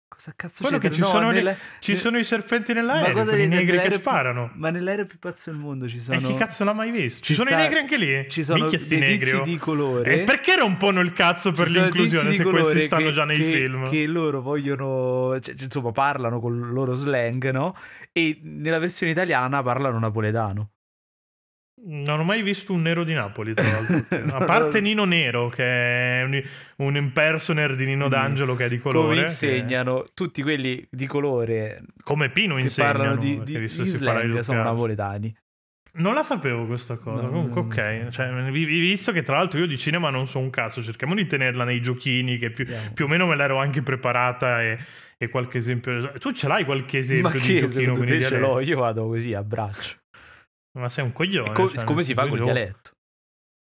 Cosa 0.09 0.33
cazzo 0.35 0.63
Quello 0.63 0.79
c'è? 0.79 0.87
che 0.87 0.95
ci 0.95 1.01
No, 1.01 1.07
sono, 1.07 1.31
nella- 1.31 1.55
ci 1.79 1.95
sono 1.95 2.17
i 2.17 2.23
serpenti 2.23 2.73
Ma 2.73 2.79
nell'aereo, 2.79 3.13
cosa 3.13 3.31
con 3.31 3.39
i 3.39 3.47
negri 3.47 3.57
che 3.57 3.65
dell'aereo 3.71 3.89
più- 3.89 3.99
sparano. 3.99 4.51
Ma 4.55 4.69
nell'aereo 4.71 5.05
più 5.05 5.19
pazzo 5.19 5.51
del 5.51 5.59
mondo 5.59 5.87
ci 5.87 5.99
sono... 5.99 6.17
E 6.17 6.21
chi 6.21 6.33
cazzo 6.35 6.63
l'ha 6.63 6.73
mai 6.73 6.91
visto? 6.91 7.19
Ci, 7.21 7.33
Ci 7.33 7.33
sono 7.35 7.49
sta- 7.49 7.59
i 7.59 7.61
negri 7.61 7.79
anche 7.79 7.97
lì? 7.97 8.29
Ci 8.29 8.41
sono 8.43 8.67
Minchia, 8.67 8.97
dei 8.97 9.19
tizi 9.19 9.35
oh. 9.35 9.41
di 9.43 9.57
colore. 9.57 10.21
E 10.21 10.23
perché 10.23 10.55
rompono 10.55 11.01
il 11.01 11.11
cazzo 11.11 11.51
per 11.51 11.69
l'inclusione 11.69 12.31
se 12.31 12.41
di 12.43 12.49
questi 12.49 12.81
stanno 12.81 13.07
che- 13.07 13.11
già 13.13 13.25
nei 13.25 13.37
che- 13.37 13.43
film? 13.51 13.89
Che 13.89 14.07
loro 14.07 14.41
vogliono, 14.41 15.37
cioè, 15.41 15.53
insomma, 15.59 15.91
parlano 15.91 16.39
con 16.39 16.55
il 16.55 16.71
loro 16.71 16.93
slang, 16.93 17.51
no? 17.51 17.75
E 18.13 18.39
nella 18.43 18.79
versione 18.79 19.11
italiana 19.11 19.61
parlano 19.61 19.99
napoletano. 19.99 20.71
Non 21.89 22.19
ho 22.19 22.23
mai 22.23 22.41
visto 22.41 22.73
un 22.73 22.81
nero 22.81 23.05
di 23.05 23.13
Napoli, 23.13 23.53
tra 23.53 23.63
l'altro. 23.63 24.25
No, 24.25 24.35
A 24.43 24.45
parte 24.45 24.81
no. 24.81 24.87
Nino 24.87 25.05
Nero, 25.05 25.47
che 25.47 25.63
è 25.63 26.23
un, 26.23 26.43
un 26.77 26.95
impersoner 26.97 27.75
di 27.75 27.85
Nino 27.85 28.09
D'Angelo 28.09 28.55
che 28.55 28.65
è 28.65 28.69
di 28.69 28.77
colore. 28.77 29.05
Come 29.05 29.15
che- 29.19 29.23
insegnano 29.23 30.05
tutti 30.13 30.41
quelli 30.41 30.85
di 30.91 31.07
colore 31.07 31.81
Come 32.03 32.29
Pino 32.29 32.55
che 32.55 32.61
insegnano. 32.61 32.97
parlano 32.97 33.19
di, 33.19 33.41
di, 33.43 33.67
slang 33.69 34.39
sono 34.39 34.63
napoletani. 34.63 35.33
Non 35.93 36.13
la 36.13 36.23
sapevo 36.23 36.65
questa 36.65 36.97
cosa. 36.97 37.23
No, 37.23 37.29
Comunque, 37.29 37.61
ok. 37.61 38.03
so. 38.05 38.11
Cioè, 38.11 38.51
vi- 38.51 38.65
vi- 38.65 38.79
visto 38.81 39.11
che 39.13 39.23
tra 39.23 39.37
l'altro 39.37 39.59
io 39.59 39.65
di 39.65 39.77
cinema 39.77 40.09
non 40.09 40.27
so 40.27 40.39
un 40.39 40.49
cazzo, 40.49 40.83
cerchiamo 40.83 41.15
di 41.15 41.25
tenerla 41.25 41.63
nei 41.63 41.81
giochini, 41.81 42.37
che 42.37 42.51
più, 42.51 42.67
più 42.93 43.05
o 43.05 43.07
meno 43.07 43.25
me 43.25 43.35
l'ero 43.35 43.57
anche 43.57 43.81
preparata 43.81 44.61
e, 44.61 44.77
e 45.17 45.29
qualche 45.29 45.57
esempio. 45.57 46.11
Tu 46.19 46.33
ce 46.33 46.47
l'hai 46.47 46.65
qualche 46.65 46.99
esempio 46.99 47.29
Ma 47.29 47.35
di 47.35 47.39
che 47.39 47.59
giochino 47.59 47.93
te 47.93 48.21
ce 48.21 48.37
l'ho? 48.37 48.59
Io 48.59 48.77
vado 48.77 49.07
così 49.07 49.33
a 49.33 49.41
braccio. 49.41 49.95
Ma 50.77 50.89
sei 50.89 51.03
un 51.05 51.13
coglione. 51.13 51.53
Co- 51.53 51.69
cioè, 51.69 51.83
come 51.83 52.03
si 52.03 52.13
fa 52.13 52.27
col 52.27 52.41
dialetto? 52.41 52.91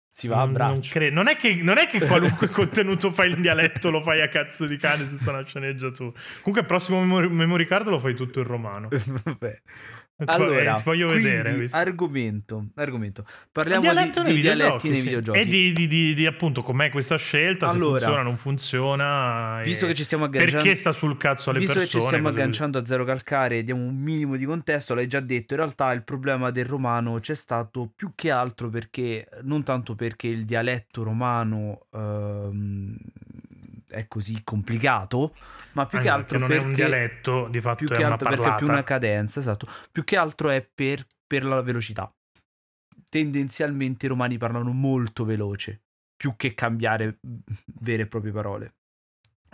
Si 0.09 0.27
va 0.27 0.41
a 0.41 0.45
Non- 0.45 0.53
Non, 0.53 0.71
braccio. 0.73 0.91
cre- 0.93 1.09
non 1.11 1.27
è 1.27 1.35
che, 1.35 1.53
non 1.61 1.77
è 1.77 1.85
che 1.85 1.99
qualunque 2.07 2.47
contenuto 2.47 3.11
fai 3.11 3.31
in 3.31 3.41
dialetto 3.41 3.89
lo 3.91 4.01
fai 4.01 4.21
a 4.21 4.27
cazzo 4.27 4.65
di 4.65 4.75
cane 4.77 5.07
senza 5.07 5.29
una 5.31 5.45
sceneggiatura. 5.45 6.11
Comunque, 6.41 6.61
il 6.61 6.65
prossimo 6.65 6.99
memory, 6.99 7.27
memory 7.29 7.65
card 7.65 7.87
lo 7.87 7.99
fai 7.99 8.15
tutto 8.15 8.39
in 8.39 8.47
romano. 8.47 8.87
Vabbè. 9.23 9.61
Allora, 10.25 10.77
eh, 10.77 10.81
voglio 10.83 11.07
quindi, 11.09 11.23
vedere. 11.25 11.53
visto? 11.53 11.77
argomento, 11.77 12.69
argomento. 12.75 13.23
Parliamo 13.51 13.81
di, 13.81 13.87
Dialetto 13.87 14.21
nei 14.23 14.33
di 14.33 14.39
dialetti 14.41 14.89
nei 14.89 14.97
sì. 14.97 15.03
videogiochi. 15.03 15.39
E 15.39 15.45
di, 15.45 15.71
di- 15.73 15.87
di- 15.87 16.13
di, 16.15 16.25
appunto 16.25 16.63
com'è 16.63 16.89
questa 16.89 17.17
scelta, 17.17 17.67
Allora, 17.67 17.99
se 17.99 18.05
funziona, 18.05 18.23
non 18.23 18.37
funziona. 18.37 19.61
Visto 19.63 19.85
che 19.85 19.93
ci 19.93 20.03
stiamo 20.03 20.23
agganciando 20.25 20.57
Perché 20.63 20.75
sta 20.75 20.91
sul 20.91 21.17
cazzo 21.17 21.51
alle 21.51 21.59
Visto 21.59 21.75
persone. 21.75 21.91
che 21.93 21.99
ci 21.99 22.05
stiamo 22.07 22.23
cose 22.23 22.33
così. 22.33 22.41
agganciando 22.41 22.77
a 22.79 22.85
Zero 22.85 23.03
Calcare 23.05 23.57
e 23.59 23.63
diamo 23.63 23.83
un 23.83 23.95
minimo 23.95 24.35
di 24.37 24.45
contesto, 24.45 24.95
l'hai 24.95 25.07
già 25.07 25.19
detto, 25.19 25.53
in 25.53 25.59
realtà 25.59 25.91
il 25.93 26.03
problema 26.03 26.49
del 26.49 26.65
romano 26.65 27.19
c'è 27.19 27.35
stato 27.35 27.91
più 27.95 28.11
che 28.15 28.31
altro 28.31 28.69
perché, 28.69 29.27
non 29.43 29.61
tanto 29.63 29.93
perché 29.93 30.27
il 30.27 30.45
dialetto 30.45 31.03
romano 31.03 31.81
ehm, 31.93 32.95
è 33.89 34.07
così 34.07 34.41
complicato, 34.43 35.35
ma 35.73 35.85
più 35.85 35.99
che 35.99 36.09
Anche 36.09 36.21
altro 36.21 36.39
non 36.39 36.47
perché... 36.47 36.63
è 36.63 36.67
un 36.67 36.73
dialetto, 36.73 37.47
di 37.49 37.61
fatto 37.61 37.85
più 37.85 37.89
è 37.89 37.97
che 37.97 38.03
una 38.03 38.13
altro 38.13 38.29
perché 38.29 38.49
è 38.49 38.55
più 38.55 38.67
una 38.67 38.83
cadenza, 38.83 39.39
esatto. 39.39 39.67
Più 39.91 40.03
che 40.03 40.17
altro 40.17 40.49
è 40.49 40.61
per, 40.61 41.05
per 41.25 41.45
la 41.45 41.61
velocità. 41.61 42.11
Tendenzialmente 43.09 44.05
i 44.05 44.09
romani 44.09 44.37
parlano 44.37 44.71
molto 44.71 45.23
veloce, 45.23 45.81
più 46.15 46.35
che 46.35 46.53
cambiare 46.53 47.19
vere 47.79 48.03
e 48.03 48.07
proprie 48.07 48.31
parole. 48.31 48.73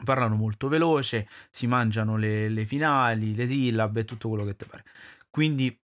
Parlano 0.03 0.35
molto 0.35 0.67
veloce, 0.67 1.27
si 1.49 1.67
mangiano 1.67 2.17
le, 2.17 2.49
le 2.49 2.65
finali, 2.65 3.35
le 3.35 3.45
sillabe 3.45 4.05
tutto 4.05 4.29
quello 4.29 4.43
che 4.43 4.55
ti 4.55 4.65
pare. 4.65 4.83
Quindi 5.29 5.77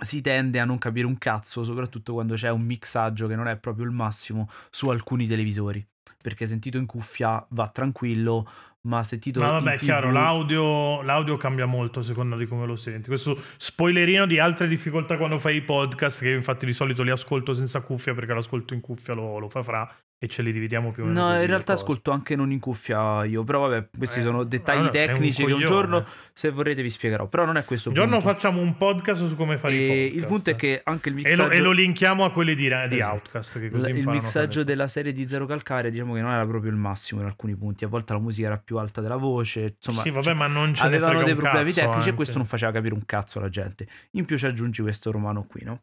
si 0.00 0.20
tende 0.20 0.60
a 0.60 0.64
non 0.64 0.78
capire 0.78 1.06
un 1.06 1.18
cazzo, 1.18 1.64
soprattutto 1.64 2.12
quando 2.12 2.34
c'è 2.34 2.50
un 2.50 2.62
mixaggio 2.62 3.26
che 3.26 3.34
non 3.34 3.48
è 3.48 3.56
proprio 3.56 3.86
il 3.86 3.90
massimo 3.90 4.48
su 4.70 4.88
alcuni 4.88 5.26
televisori. 5.26 5.84
Perché 6.22 6.46
sentito 6.46 6.78
in 6.78 6.86
cuffia 6.86 7.44
va 7.50 7.68
tranquillo, 7.68 8.48
ma 8.82 9.02
sentito 9.02 9.40
Ma 9.40 9.50
vabbè, 9.50 9.76
TV 9.76 9.84
chiaro, 9.84 10.10
l'audio, 10.10 11.02
l'audio 11.02 11.36
cambia 11.36 11.66
molto 11.66 11.98
a 12.00 12.02
seconda 12.02 12.36
di 12.36 12.46
come 12.46 12.64
lo 12.66 12.76
senti. 12.76 13.08
Questo 13.08 13.38
spoilerino 13.56 14.26
di 14.26 14.38
altre 14.38 14.68
difficoltà 14.68 15.16
quando 15.16 15.38
fai 15.38 15.56
i 15.56 15.62
podcast, 15.62 16.20
che 16.20 16.30
io 16.30 16.36
infatti 16.36 16.64
di 16.66 16.72
solito 16.72 17.02
li 17.02 17.10
ascolto 17.10 17.54
senza 17.54 17.80
cuffia 17.80 18.14
perché 18.14 18.32
l'ascolto 18.32 18.74
in 18.74 18.80
cuffia 18.80 19.14
lo, 19.14 19.38
lo 19.38 19.48
fa 19.48 19.62
fra 19.62 19.90
e 20.20 20.26
ce 20.26 20.42
li 20.42 20.50
dividiamo 20.50 20.90
più 20.90 21.04
o 21.04 21.06
meno. 21.06 21.28
No, 21.28 21.40
in 21.40 21.46
realtà 21.46 21.74
cose. 21.74 21.84
ascolto 21.84 22.10
anche 22.10 22.34
non 22.34 22.50
in 22.50 22.58
cuffia 22.58 23.24
io, 23.24 23.44
però 23.44 23.68
vabbè, 23.68 23.90
questi 23.96 24.18
Eh, 24.18 24.22
sono 24.22 24.42
dettagli 24.42 24.78
allora 24.78 24.92
sei 24.92 25.06
un 25.06 25.12
tecnici 25.14 25.44
che 25.44 25.52
un 25.52 25.64
giorno, 25.64 26.04
se 26.32 26.50
vorrete, 26.50 26.82
vi 26.82 26.90
spiegherò. 26.90 27.28
Però 27.28 27.44
non 27.44 27.56
è 27.56 27.64
questo 27.64 27.90
Un 27.90 27.94
giorno 27.94 28.16
punto. 28.18 28.32
facciamo 28.32 28.60
un 28.60 28.76
podcast 28.76 29.28
su 29.28 29.36
come 29.36 29.58
fare 29.58 29.74
i 29.74 29.76
E 29.78 29.86
podcast. 29.86 30.16
il 30.16 30.26
punto 30.26 30.50
è 30.50 30.56
che 30.56 30.80
anche 30.82 31.08
il 31.10 31.14
E 31.14 31.18
mixaggio, 31.18 31.42
lo, 31.44 31.50
e 31.50 31.60
lo 31.60 31.70
linkiamo 31.70 32.24
a 32.24 32.32
quelli 32.32 32.56
di, 32.56 32.68
di 32.88 32.96
Esatto. 32.98 33.12
Outcast. 33.12 33.54
Il 33.62 34.08
mixaggio 34.08 34.64
della 34.64 34.88
serie 34.88 35.12
di 35.12 35.24
Zero 35.28 35.46
Calcare, 35.46 35.92
diciamo 35.98 36.14
che 36.14 36.20
non 36.20 36.30
era 36.30 36.46
proprio 36.46 36.70
il 36.70 36.76
massimo 36.76 37.20
in 37.20 37.26
alcuni 37.26 37.56
punti. 37.56 37.84
A 37.84 37.88
volte 37.88 38.12
la 38.12 38.18
musica 38.20 38.46
era 38.46 38.58
più 38.58 38.78
alta 38.78 39.00
della 39.00 39.16
voce. 39.16 39.76
Insomma, 39.76 40.02
sì, 40.02 40.10
vabbè, 40.10 40.22
cioè, 40.22 40.34
ma 40.34 40.46
non 40.46 40.74
ce 40.74 40.84
avevano 40.84 41.22
dei 41.22 41.34
problemi 41.34 41.72
tecnici 41.72 41.96
anche. 41.96 42.10
e 42.10 42.14
questo 42.14 42.36
non 42.36 42.46
faceva 42.46 42.72
capire 42.72 42.94
un 42.94 43.04
cazzo 43.04 43.38
alla 43.38 43.48
gente. 43.48 43.88
In 44.12 44.24
più 44.24 44.38
ci 44.38 44.46
aggiungi 44.46 44.82
questo 44.82 45.10
romano 45.10 45.44
qui, 45.44 45.64
no? 45.64 45.82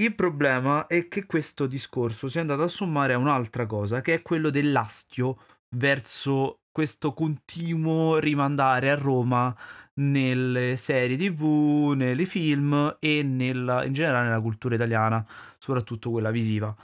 Il 0.00 0.14
problema 0.14 0.86
è 0.86 1.08
che 1.08 1.26
questo 1.26 1.66
discorso 1.66 2.28
si 2.28 2.38
è 2.38 2.40
andato 2.40 2.62
a 2.62 2.68
sommare 2.68 3.12
a 3.12 3.18
un'altra 3.18 3.66
cosa, 3.66 4.00
che 4.00 4.14
è 4.14 4.22
quello 4.22 4.50
dell'astio 4.50 5.38
verso 5.76 6.60
questo 6.70 7.12
continuo 7.12 8.18
rimandare 8.18 8.90
a 8.90 8.94
Roma 8.94 9.54
nelle 10.00 10.76
serie 10.76 11.16
tv, 11.16 11.92
nei 11.96 12.24
film 12.24 12.96
e 13.00 13.22
nella, 13.22 13.84
in 13.84 13.92
generale 13.92 14.28
nella 14.28 14.40
cultura 14.40 14.76
italiana, 14.76 15.26
soprattutto 15.58 16.10
quella 16.10 16.30
visiva. 16.30 16.74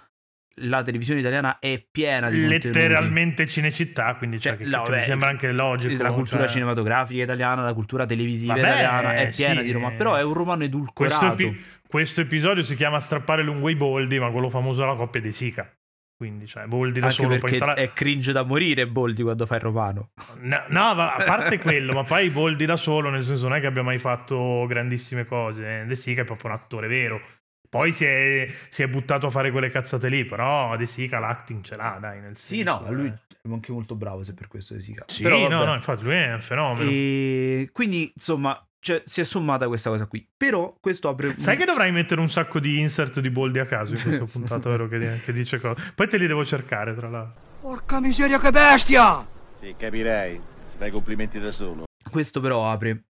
La 0.63 0.83
televisione 0.83 1.21
italiana 1.21 1.59
è 1.59 1.85
piena 1.91 2.31
di 2.31 2.47
letteralmente 2.47 3.45
contenuti. 3.45 3.47
cinecittà, 3.53 4.15
quindi 4.15 4.41
cioè, 4.41 4.57
Cioè, 4.57 4.63
che- 4.65 4.71
no, 4.71 4.83
che 4.85 4.91
mi 4.91 4.97
beh, 4.97 5.03
sembra 5.03 5.29
anche 5.29 5.53
logico. 5.53 6.03
la 6.03 6.13
cultura 6.13 6.41
cioè- 6.43 6.49
cinematografica 6.51 7.23
italiana, 7.23 7.63
la 7.63 7.75
cultura 7.75 8.07
televisiva 8.07 8.55
Vabbè, 8.55 8.67
italiana 8.67 9.15
è 9.17 9.29
piena 9.29 9.61
sì. 9.61 9.67
di 9.67 9.73
Roma, 9.73 9.91
però 9.91 10.15
è 10.15 10.23
un 10.23 10.33
romano 10.33 10.59
Questo, 10.59 10.77
edulcorato. 10.77 11.27
epi- 11.43 11.61
questo 11.87 12.21
episodio 12.23 12.63
si 12.63 12.75
chiama 12.75 12.99
Strappare 13.01 13.43
lungo 13.43 13.69
i 13.69 13.75
boldi, 13.77 14.19
ma 14.19 14.31
quello 14.31 14.49
famoso 14.49 14.83
è 14.83 14.87
la 14.87 14.95
coppia 14.95 15.21
di 15.21 15.31
Sica. 15.33 15.71
Quindi, 16.17 16.47
cioè, 16.47 16.65
boldi 16.65 16.99
da 17.01 17.09
Anche 17.09 17.23
solo. 17.23 17.29
perché 17.39 17.59
poi 17.59 17.59
tra- 17.59 17.75
è 17.75 17.93
cringe 17.93 18.33
da 18.33 18.43
morire 18.43 18.87
Boldi 18.87 19.23
quando 19.23 19.45
fa 19.45 19.57
il 19.57 19.61
romano. 19.61 20.13
No, 20.41 20.63
no, 20.69 20.95
ma 20.95 21.13
a 21.15 21.23
parte 21.25 21.59
quello, 21.61 21.93
ma 21.93 22.05
poi 22.05 22.31
Boldi 22.31 22.65
da 22.65 22.77
solo, 22.77 23.11
nel 23.11 23.23
senso 23.23 23.47
non 23.49 23.59
è 23.59 23.61
che 23.61 23.67
abbia 23.67 23.83
mai 23.83 23.99
fatto 23.99 24.65
grandissime 24.67 25.27
cose. 25.27 25.85
De 25.87 25.95
Sica 25.97 26.23
è 26.23 26.25
proprio 26.25 26.51
un 26.51 26.57
attore 26.57 26.89
vero. 26.89 27.21
Poi 27.69 27.93
si 27.93 28.05
è, 28.05 28.49
si 28.69 28.83
è 28.83 28.89
buttato 28.89 29.27
a 29.27 29.31
fare 29.31 29.51
quelle 29.51 29.71
cazzate 29.71 30.09
lì, 30.09 30.25
però 30.25 30.77
De 30.77 30.87
Sica 30.87 31.19
l'acting 31.19 31.63
ce 31.63 31.77
l'ha, 31.77 31.99
dai. 32.01 32.21
Nel 32.21 32.37
Sì, 32.37 32.57
senso, 32.63 32.81
no, 32.83 32.93
lui 32.93 33.07
eh. 33.09 33.13
è 33.43 33.53
anche 33.53 33.73
molto 33.73 33.95
bravo 33.95 34.23
se 34.23 34.35
per 34.35 34.49
questo 34.49 34.79
si 34.81 34.95
Sì, 35.07 35.23
Però, 35.23 35.49
no, 35.49 35.65
no, 35.65 35.75
infatti 35.75 36.03
lui 36.05 36.15
è 36.15 36.33
un 36.35 36.41
fenomeno. 36.43 36.89
E 36.91 37.69
quindi, 37.73 38.11
insomma, 38.15 38.61
cioè, 38.79 39.03
si 39.05 39.21
è 39.21 39.25
sommata 39.25 39.67
questa 39.67 39.91
cosa 39.91 40.07
qui. 40.07 40.27
Però 40.37 40.77
questo 40.81 41.09
apre... 41.09 41.35
Sai 41.39 41.57
che 41.57 41.65
dovrai 41.65 41.91
mettere 41.93 42.21
un 42.21 42.29
sacco 42.29 42.61
di 42.61 42.79
insert 42.79 43.21
di 43.21 43.31
Boldi 43.31 43.59
a 43.59 43.67
caso 43.67 43.95
in 43.95 44.01
questa 44.03 44.25
puntata, 44.25 44.71
vero? 44.71 44.87
Che, 44.89 45.21
che 45.25 45.33
dice 45.33 45.59
cose. 45.61 45.93
Poi 45.95 46.09
te 46.09 46.19
li 46.19 46.27
devo 46.27 46.45
cercare, 46.45 46.95
tra 46.95 47.09
l'altro. 47.09 47.41
Porca 47.61 48.01
miseria 48.01 48.39
che 48.39 48.51
bestia! 48.51 49.27
Sì, 49.59 49.75
capirei. 49.77 50.41
Si 50.69 50.77
fa 50.77 50.87
i 50.87 50.91
complimenti 50.91 51.41
da 51.41 51.51
solo. 51.51 51.85
Questo 52.09 52.41
però 52.41 52.71
apre 52.71 53.03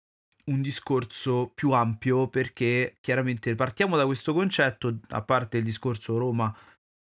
un 0.49 0.61
discorso 0.63 1.51
più 1.55 1.73
ampio 1.73 2.29
perché 2.29 2.97
chiaramente 3.01 3.55
partiamo 3.55 3.97
da 3.97 4.05
questo 4.07 4.33
concetto, 4.33 4.99
a 5.09 5.23
parte 5.23 5.59
il 5.59 5.65
discorso 5.65 6.19
Roma 6.19 6.55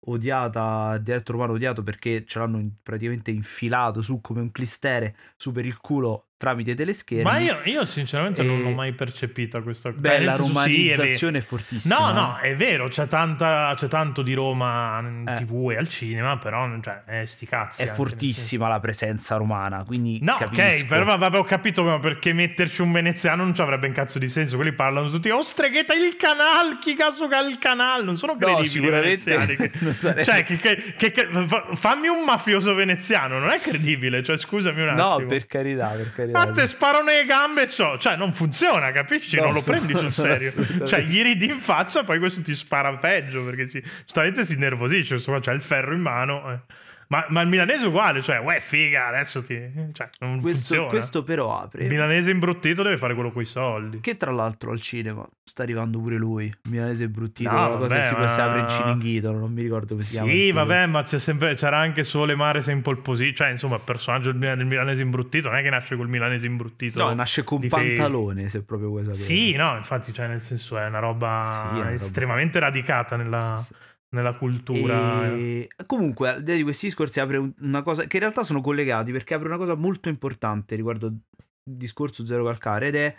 odiata, 0.08 0.98
diretto 0.98 1.32
romano 1.34 1.54
odiato 1.54 1.84
perché 1.84 2.26
ce 2.26 2.40
l'hanno 2.40 2.78
praticamente 2.84 3.32
infilato 3.32 4.02
su 4.02 4.22
come 4.22 4.42
un 4.42 4.52
clistere 4.52 5.16
su 5.38 5.52
per 5.52 5.66
il 5.66 5.80
culo 5.80 6.30
tramite 6.38 6.76
teleschermi. 6.76 7.24
Ma 7.24 7.40
io, 7.40 7.62
io 7.64 7.86
sinceramente 7.86 8.44
non 8.44 8.60
E- 8.60 8.64
l'ho 8.64 8.70
mai 8.72 8.92
percepita 8.94 9.62
questa 9.62 9.90
cosa. 9.90 10.02
Beh, 10.02 10.20
la 10.20 10.34
senso, 10.34 10.44
sì, 10.44 10.44
è 10.44 10.48
romanizzazione 10.48 11.38
è, 11.38 11.42
fortissima. 11.42 11.98
No, 11.98 12.12
no, 12.12 12.38
è 12.42 12.56
vero, 12.56 12.88
c'è, 12.90 13.08
tanta, 13.08 13.74
c'è 13.76 13.88
tanto 13.88 14.22
di 14.22 14.34
Roma 14.34 15.00
in 15.00 15.24
Eh. 15.28 15.36
tv 15.36 15.72
e 15.72 15.78
al 15.78 15.88
cinema, 15.88 16.38
però 16.38 16.68
cioè, 16.82 17.04
eh, 17.08 17.26
sti 17.26 17.46
cazzi. 17.48 17.84
È 17.84 17.88
fortissima 17.88 18.68
la 18.68 18.80
presenza 18.82 19.38
romana, 19.38 19.84
quindi 19.86 20.20
No, 20.22 20.36
capisco. 20.36 20.62
ok, 20.84 20.86
però 20.88 21.06
vabbè, 21.18 21.38
ho 21.38 21.44
capito 21.44 21.84
ma 21.84 22.00
perché 22.00 22.34
metterci 22.34 22.82
un 22.82 22.92
veneziano 22.92 23.44
non 23.44 23.56
ci 23.56 23.62
avrebbe 23.62 23.88
un 23.88 23.94
cazzo 23.94 24.20
di 24.20 24.28
senso. 24.28 24.56
Quelli 24.58 24.74
parlano 24.74 25.10
tutti, 25.10 25.30
oh 25.30 25.42
streghetta 25.42 25.94
il 25.94 26.16
canal, 26.18 26.80
chi 26.80 26.96
che 27.30 27.36
ha 27.36 27.42
il 27.48 27.58
canal? 27.60 28.04
Non 28.04 28.18
sono 28.18 28.34
No, 28.34 28.40
credibili 28.40 28.68
sicuramente 28.68 29.34
veneziani. 29.36 29.56
che- 29.56 29.72
non 29.84 29.94
sarebbe- 29.94 30.24
Cioè, 30.26 30.44
che, 30.44 30.58
che- 30.58 30.94
che- 30.98 31.12
che- 31.12 31.30
fa- 31.48 31.68
fammi 31.74 32.08
un 32.10 32.24
mafioso 32.26 32.74
veneziano, 32.74 33.40
non 33.40 33.52
è 33.52 33.60
credibile. 33.60 34.22
Cioè, 34.22 34.38
scusami 34.38 34.82
un 34.82 34.90
attimo. 34.90 35.20
No, 35.20 35.26
per 35.26 35.46
carità, 35.46 35.88
per 35.90 36.12
carità. 36.14 36.24
A 36.34 36.52
te 36.52 36.68
sparano 36.68 37.06
le 37.06 37.24
gambe 37.26 37.64
e 37.64 37.70
ciò. 37.70 37.98
Cioè, 37.98 38.16
non 38.16 38.34
funziona, 38.34 38.92
capisci? 38.92 39.36
No, 39.36 39.46
non 39.46 39.54
lo 39.54 39.62
prendi 39.64 39.94
sul 39.94 40.10
serio. 40.12 40.52
Cioè, 40.86 41.02
gli 41.02 41.22
ridi 41.22 41.46
in 41.46 41.60
faccia, 41.60 42.04
poi 42.04 42.20
questo 42.20 42.42
ti 42.42 42.56
spara 42.56 42.96
peggio 42.98 43.44
perché 43.44 43.68
si, 43.68 43.82
giustamente 44.04 44.46
si 44.46 44.54
innervosisce. 44.54 45.16
Insomma, 45.16 45.40
c'è 45.40 45.54
il 45.54 45.62
ferro 45.62 45.94
in 45.94 46.02
mano. 46.02 46.52
eh. 46.52 46.60
Ma, 47.08 47.26
ma 47.30 47.42
il 47.42 47.48
milanese 47.48 47.84
è 47.86 47.88
uguale, 47.88 48.22
cioè, 48.22 48.40
uè, 48.40 48.60
figa, 48.60 49.08
adesso 49.08 49.42
ti. 49.42 49.54
Cioè, 49.92 50.10
non 50.20 50.40
questo, 50.42 50.66
funziona. 50.76 50.88
questo 50.90 51.24
però 51.24 51.60
apre. 51.60 51.84
Il 51.84 51.90
milanese 51.90 52.32
imbruttito 52.32 52.84
deve 52.84 52.98
fare 52.98 53.14
quello 53.14 53.32
coi 53.32 53.46
soldi. 53.46 54.00
Che 54.00 54.18
tra 54.18 54.32
l'altro 54.32 54.72
al 54.72 54.82
cinema 54.82 55.28
sta 55.44 55.64
arrivando 55.64 56.00
pure 56.00 56.18
lui. 56.18 56.52
Milanese 56.70 57.08
bruttito, 57.08 57.50
No, 57.52 57.68
una 57.68 57.78
cosa 57.78 57.96
che 57.96 58.02
si, 58.08 58.14
ma- 58.16 58.28
si 58.28 58.42
apre 58.42 58.60
in 58.60 58.70
Ciringhito. 58.70 59.32
Non 59.32 59.52
mi 59.52 59.62
ricordo 59.62 59.94
come 59.94 60.02
si 60.02 60.12
chiama. 60.12 60.32
il 60.32 60.38
Sì, 60.38 60.52
vabbè, 60.52 60.86
ma 60.88 61.04
c'è 61.04 61.20
sempre, 61.20 61.54
c'era 61.56 61.78
anche 61.78 62.04
Sole 62.04 62.36
Mare 62.36 62.64
in 62.72 62.82
pole 62.82 62.98
position. 62.98 63.36
Cioè, 63.36 63.50
insomma, 63.50 63.76
il 63.76 63.82
personaggio 63.84 64.32
del, 64.32 64.66
milanese 64.66 65.02
imbruttito 65.02 65.50
non 65.50 65.58
è 65.58 65.62
che 65.62 65.70
nasce 65.70 65.96
col 65.96 66.10
milanese 66.10 66.48
imbruttito. 66.48 67.04
No, 67.04 67.14
nasce 67.14 67.44
con 67.44 67.66
pantalone, 67.68 68.50
se 68.50 68.64
proprio 68.64 68.90
vuoi 68.90 69.04
sapere. 69.04 69.22
Sì, 69.22 69.54
no, 69.54 69.76
infatti, 69.78 70.12
cioè, 70.14 70.28
nel 70.28 70.42
senso 70.42 70.78
è 70.78 70.86
una 70.86 71.00
roba 71.00 71.42
Sì, 71.44 71.58
è 71.58 71.72
una 71.74 71.80
roba- 71.84 71.92
estremamente 71.92 72.60
radicata 72.60 73.16
nella, 73.16 73.56
Sì, 73.58 73.66
sì. 73.66 73.74
Nella 74.10 74.36
cultura. 74.36 75.28
E... 75.34 75.70
Comunque, 75.86 76.30
al 76.30 76.44
di 76.44 76.52
là 76.52 76.58
di 76.58 76.64
questi 76.64 76.88
discorsi 76.88 77.20
apre 77.20 77.38
un- 77.38 77.54
una 77.60 77.82
cosa 77.82 78.06
che 78.06 78.18
in 78.18 78.22
realtà 78.22 78.44
sono 78.44 78.62
collegati 78.62 79.12
perché 79.12 79.34
apre 79.34 79.48
una 79.48 79.58
cosa 79.58 79.76
molto 79.76 80.10
importante 80.10 80.76
riguardo 80.76 81.08
il 81.08 81.20
discorso 81.64 82.26
zero 82.26 82.44
calcare 82.46 82.88
ed 82.88 82.96
è 82.96 83.16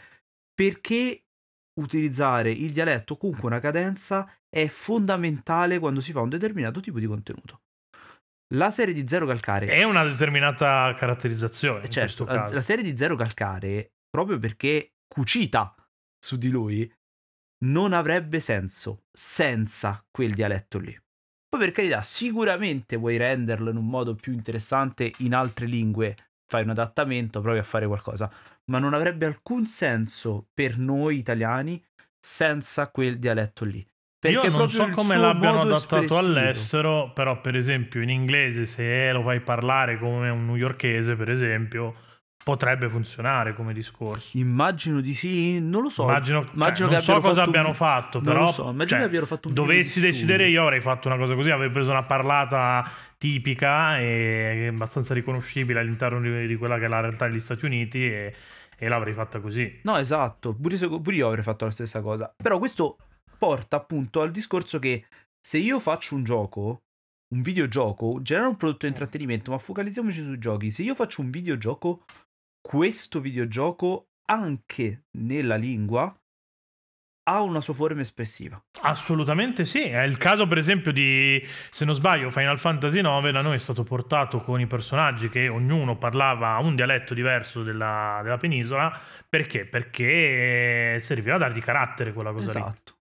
perché 0.55 1.25
utilizzare 1.81 2.51
il 2.51 2.73
dialetto 2.73 3.15
o 3.15 3.17
comunque 3.17 3.47
una 3.49 3.61
cadenza 3.61 4.31
è 4.49 4.67
fondamentale 4.69 5.79
quando 5.79 6.01
si 6.01 6.13
fa 6.13 6.21
un 6.21 6.31
determinato 6.31 6.81
tipo 6.81 6.99
di 6.99 7.07
contenuto. 7.07 7.61
La 8.55 8.71
serie 8.71 8.95
di 8.95 9.07
zero 9.09 9.27
calcare 9.27 9.67
È 9.67 9.83
una 9.83 10.05
determinata 10.05 10.95
caratterizzazione. 10.97 11.83
Eh, 11.83 11.91
certo, 11.91 12.25
la, 12.27 12.49
la 12.49 12.61
serie 12.61 12.85
di 12.85 12.97
Zero 12.97 13.17
Calcare, 13.17 13.91
proprio 14.09 14.39
perché 14.39 14.93
cucita 15.13 15.75
su 16.17 16.37
di 16.37 16.49
lui, 16.49 16.91
non 17.65 17.93
avrebbe 17.93 18.41
senso 18.41 19.05
senza 19.13 20.05
quel 20.11 20.33
dialetto 20.35 20.79
lì. 20.79 20.97
Poi 21.49 21.61
per 21.61 21.73
carità, 21.73 22.03
sicuramente 22.03 22.97
vuoi 22.97 23.17
renderlo 23.17 23.71
in 23.71 23.77
un 23.77 23.87
modo 23.87 24.15
più 24.15 24.33
interessante 24.33 25.13
in 25.19 25.35
altre 25.35 25.67
lingue, 25.67 26.17
fai 26.47 26.63
un 26.65 26.71
adattamento, 26.71 27.41
provi 27.41 27.59
a 27.59 27.63
fare 27.63 27.87
qualcosa, 27.87 28.31
ma 28.67 28.79
non 28.79 28.95
avrebbe 28.95 29.27
alcun 29.27 29.67
senso 29.67 30.49
per 30.53 30.77
noi 30.79 31.19
italiani 31.19 31.83
senza 32.21 32.89
quel 32.91 33.19
dialetto 33.19 33.65
lì. 33.65 33.87
Perché 34.19 34.47
Io 34.47 34.51
non 34.51 34.69
so 34.69 34.89
come 34.91 35.17
l'abbiano 35.17 35.61
adattato 35.61 36.03
espressivo. 36.03 36.19
all'estero, 36.19 37.13
però 37.13 37.41
per 37.41 37.55
esempio 37.55 38.03
in 38.03 38.09
inglese 38.09 38.67
se 38.67 39.13
lo 39.13 39.23
fai 39.23 39.41
parlare 39.41 39.99
come 39.99 40.31
un 40.31 40.47
newyorkese, 40.47 41.15
per 41.15 41.31
esempio, 41.31 41.95
potrebbe 42.47 42.89
funzionare 42.89 43.55
come 43.55 43.73
discorso. 43.73 44.39
Immagino 44.39 45.01
di 45.01 45.15
sì, 45.15 45.59
non 45.59 45.83
lo 45.83 45.91
so. 45.91 46.05
immagino, 46.05 46.45
cioè, 46.45 46.55
immagino 46.55 46.89
non 46.89 46.97
che 46.99 47.03
so 47.03 47.19
cosa 47.19 47.41
un- 47.41 47.49
abbiano 47.49 47.73
fatto, 47.73 48.21
però 48.21 48.53
so, 48.53 48.71
immagino 48.71 48.87
cioè, 48.87 48.99
che 49.01 49.05
abbiano 49.05 49.27
fatto 49.27 49.49
un 49.49 49.55
dovessi 49.55 49.99
di 49.99 50.07
decidere 50.07 50.47
io 50.47 50.63
avrei 50.63 50.81
fatto 50.81 51.09
una 51.09 51.17
cosa 51.17 51.35
così, 51.35 51.51
avrei 51.51 51.71
preso 51.71 51.91
una 51.91 52.05
parlata 52.05 52.89
tipica 53.19 53.99
e 53.99 54.69
abbastanza 54.69 55.13
riconoscibile 55.13 55.81
all'interno 55.81 56.21
di, 56.21 56.47
di 56.47 56.55
quella 56.55 56.79
che 56.79 56.85
è 56.85 56.89
la 56.89 57.01
realtà 57.01 57.27
degli 57.27 57.41
Stati 57.41 57.65
Uniti 57.65 58.07
e, 58.07 58.33
e 58.79 58.89
l'avrei 58.89 59.13
fatta 59.13 59.41
così. 59.41 59.81
No, 59.83 59.97
esatto, 59.97 60.55
pure, 60.55 60.77
pure 60.79 61.17
io 61.17 61.27
avrei 61.27 61.43
fatto 61.43 61.65
la 61.65 61.73
stessa 61.73 62.01
cosa. 62.01 62.33
Però 62.41 62.61
questo 62.61 62.99
porta 63.37 63.75
appunto 63.75 64.21
al 64.21 64.31
discorso 64.31 64.79
che 64.79 65.05
se 65.41 65.59
io 65.59 65.81
faccio 65.81 66.15
un 66.15 66.23
gioco, 66.23 66.83
un 67.35 67.43
videogioco, 67.43 68.23
genera 68.23 68.47
un 68.47 68.57
prodotto 68.57 68.87
di 68.87 68.93
intrattenimento, 68.93 69.51
ma 69.51 69.59
focalizziamoci 69.59 70.23
sui 70.23 70.39
giochi. 70.39 70.71
Se 70.71 70.85
io 70.85 70.95
faccio 70.95 71.23
un 71.23 71.31
videogioco, 71.31 72.05
questo 72.67 73.21
videogioco 73.21 74.09
anche 74.25 75.05
nella 75.19 75.55
lingua 75.55 76.13
ha 77.29 77.41
una 77.41 77.61
sua 77.61 77.75
forma 77.75 78.01
espressiva. 78.01 78.61
Assolutamente 78.83 79.65
sì, 79.65 79.83
è 79.83 80.03
il 80.03 80.17
caso 80.17 80.49
per 80.49 80.59
esempio 80.59 80.93
di, 80.93 81.41
se 81.71 81.85
non 81.85 81.95
sbaglio, 81.95 82.29
Final 82.31 82.59
Fantasy 82.59 82.99
IX 82.99 83.31
da 83.31 83.41
noi 83.41 83.55
è 83.55 83.59
stato 83.59 83.85
portato 83.85 84.39
con 84.39 84.61
i 84.61 84.67
personaggi 84.67 85.29
che 85.29 85.47
ognuno 85.47 85.97
parlava 85.97 86.59
un 86.59 86.75
dialetto 86.75 87.15
diverso 87.15 87.63
della, 87.63 88.19
della 88.25 88.37
penisola, 88.37 89.01
perché? 89.29 89.65
Perché 89.65 90.99
serviva 90.99 91.37
a 91.37 91.39
dargli 91.39 91.61
carattere 91.61 92.13
quella 92.13 92.33
cosa 92.33 92.53
lì. 92.53 92.59
Esatto. 92.59 92.96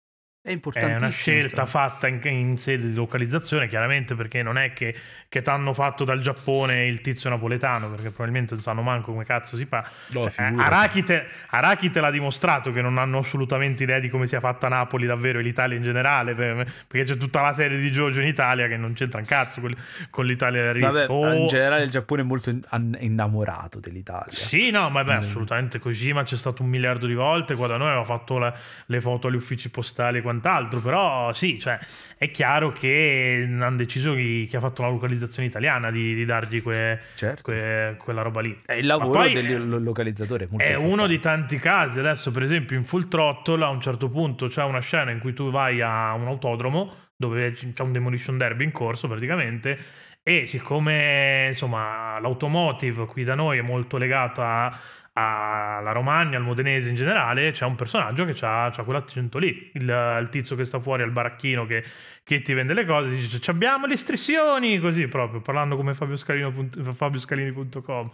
È 0.46 0.50
È 0.50 0.52
importantissimo. 0.52 0.98
una 1.06 1.10
scelta 1.10 1.66
fatta 1.66 2.06
in, 2.10 2.20
in 2.24 2.58
sede 2.58 2.90
di 2.90 2.94
localizzazione, 2.94 3.70
chiaramente 3.70 4.14
perché 4.14 4.44
non 4.44 4.58
è 4.58 4.74
che, 4.74 4.94
che 5.30 5.42
t'hanno 5.42 5.74
fatto 5.74 6.04
dal 6.04 6.20
Giappone 6.20 6.86
il 6.86 7.00
tizio 7.00 7.30
napoletano, 7.30 7.88
perché 7.90 8.10
probabilmente 8.10 8.54
non 8.56 8.62
sanno 8.62 8.82
manco 8.82 9.14
come 9.14 9.24
cazzo 9.24 9.56
si 9.56 9.64
fa. 9.66 9.90
No, 10.10 10.24
Cioè, 10.30 10.48
figurati. 10.48 10.60
Arachite, 10.74 11.28
Arachite 11.52 12.02
l'ha 12.02 12.12
dimostrato 12.12 12.74
che 12.74 12.82
non 12.82 12.98
hanno 12.98 13.20
assolutamente 13.20 13.84
idea 13.84 14.00
di 14.00 14.10
come 14.10 14.28
sia 14.28 14.42
fatta 14.42 14.68
Napoli 14.68 15.06
davvero 15.06 15.40
e 15.40 15.44
l'Italia 15.44 15.78
in 15.78 15.84
generale, 15.84 16.36
per- 16.36 16.70
perché 16.88 17.14
c'è 17.14 17.18
tutta 17.18 17.40
la 17.40 17.54
serie 17.54 17.78
di 17.80 17.90
Giorgio 17.90 18.20
in 18.20 18.28
Italia 18.28 18.68
che 18.68 18.76
non 18.76 18.92
c'entra 18.92 19.20
un 19.22 19.26
cazzo 19.26 19.62
con, 19.62 19.74
con 20.10 20.26
l'Italia 20.26 20.74
del 20.74 20.82
Vabbè. 20.82 21.06
Oh, 21.08 21.32
in 21.32 21.48
generale 21.48 21.86
il 21.86 21.90
Giappone 21.90 22.22
è 22.22 22.26
molto 22.26 22.54
innamorato 23.00 23.80
dell'Italia. 23.80 24.34
sì, 24.34 24.72
no, 24.72 24.90
ma 24.90 25.06
beh, 25.06 25.14
Mm. 25.14 25.18
assolutamente 25.20 25.80
Kojima 25.80 26.24
c'è 26.24 26.36
stato 26.36 26.64
un 26.64 26.68
miliardo 26.70 27.08
di 27.08 27.14
volte. 27.14 27.56
Qua 27.56 27.68
da 27.68 27.78
noi 27.78 27.88
aveva 27.88 28.04
fatto 28.04 28.38
la- 28.40 28.54
le 28.88 29.00
foto 29.00 29.28
agli 29.28 29.36
uffici 29.36 29.70
postali 29.70 30.20
quando 30.22 30.32
quant'altro, 30.34 30.80
però 30.80 31.32
sì, 31.34 31.60
cioè, 31.60 31.78
è 32.18 32.32
chiaro 32.32 32.72
che 32.72 33.46
hanno 33.48 33.76
deciso 33.76 34.16
chi, 34.16 34.46
chi 34.50 34.56
ha 34.56 34.60
fatto 34.60 34.82
la 34.82 34.90
localizzazione 34.90 35.48
italiana 35.48 35.92
di, 35.92 36.16
di 36.16 36.26
dargli 36.26 36.62
que, 36.62 37.00
Certo. 37.16 37.42
que- 37.44 37.96
quella 38.00 38.22
roba 38.22 38.42
lì. 38.42 38.60
È 38.66 38.74
il 38.74 38.86
lavoro 38.86 39.24
del 39.28 39.46
è- 39.46 39.58
lo- 39.58 39.78
localizzatore. 39.80 40.48
molto 40.50 40.66
È 40.66 40.76
uno 40.76 41.06
di 41.08 41.20
tanti 41.20 41.58
casi. 41.60 42.00
Adesso, 42.00 42.32
per 42.32 42.44
esempio, 42.44 42.76
in 42.78 42.86
Full 42.86 43.08
Throttle 43.08 43.64
a 43.64 43.70
un 43.70 43.82
certo 43.82 44.10
punto 44.10 44.48
c'è 44.48 44.64
una 44.64 44.80
scena 44.80 45.12
in 45.12 45.20
cui 45.20 45.34
tu 45.34 45.52
vai 45.52 45.82
a 45.82 46.14
un 46.14 46.28
autodromo 46.28 46.96
dove 47.16 47.52
c'è 47.54 47.84
un 47.84 47.92
demolition 47.92 48.38
derby 48.38 48.64
in 48.64 48.72
corso 48.72 49.08
praticamente. 49.08 49.78
E 50.24 50.48
siccome 50.48 51.48
insomma 51.50 52.18
l'automotive 52.20 53.06
qui 53.06 53.24
da 53.26 53.36
noi 53.36 53.58
è 53.58 53.62
molto 53.62 53.98
legata 53.98 54.80
alla 55.14 55.92
Romagna, 55.92 56.38
al 56.38 56.44
modenese 56.44 56.90
in 56.90 56.96
generale, 56.96 57.52
c'è 57.52 57.66
un 57.66 57.76
personaggio 57.76 58.26
che 58.26 58.36
ha 58.42 58.72
quell'accento 58.84 59.38
lì. 59.38 59.70
Il, 59.74 60.18
il 60.22 60.28
tizio 60.30 60.56
che 60.56 60.66
sta 60.66 60.80
fuori 60.80 61.04
al 61.04 61.12
baracchino 61.12 61.66
che, 61.66 61.84
che 62.24 62.42
ti 62.42 62.54
vende 62.54 62.74
le 62.74 62.86
cose 62.86 63.12
dice: 63.16 63.40
"Ci 63.40 63.50
abbiamo 63.50 63.86
le 63.86 63.94
istrizioni, 63.94 64.80
così 64.80 65.08
proprio 65.08 65.42
parlando 65.42 65.76
come 65.76 65.94
Fabio 65.94 66.16
Scalino, 66.16 66.52
fabioscalini.com. 66.94 68.12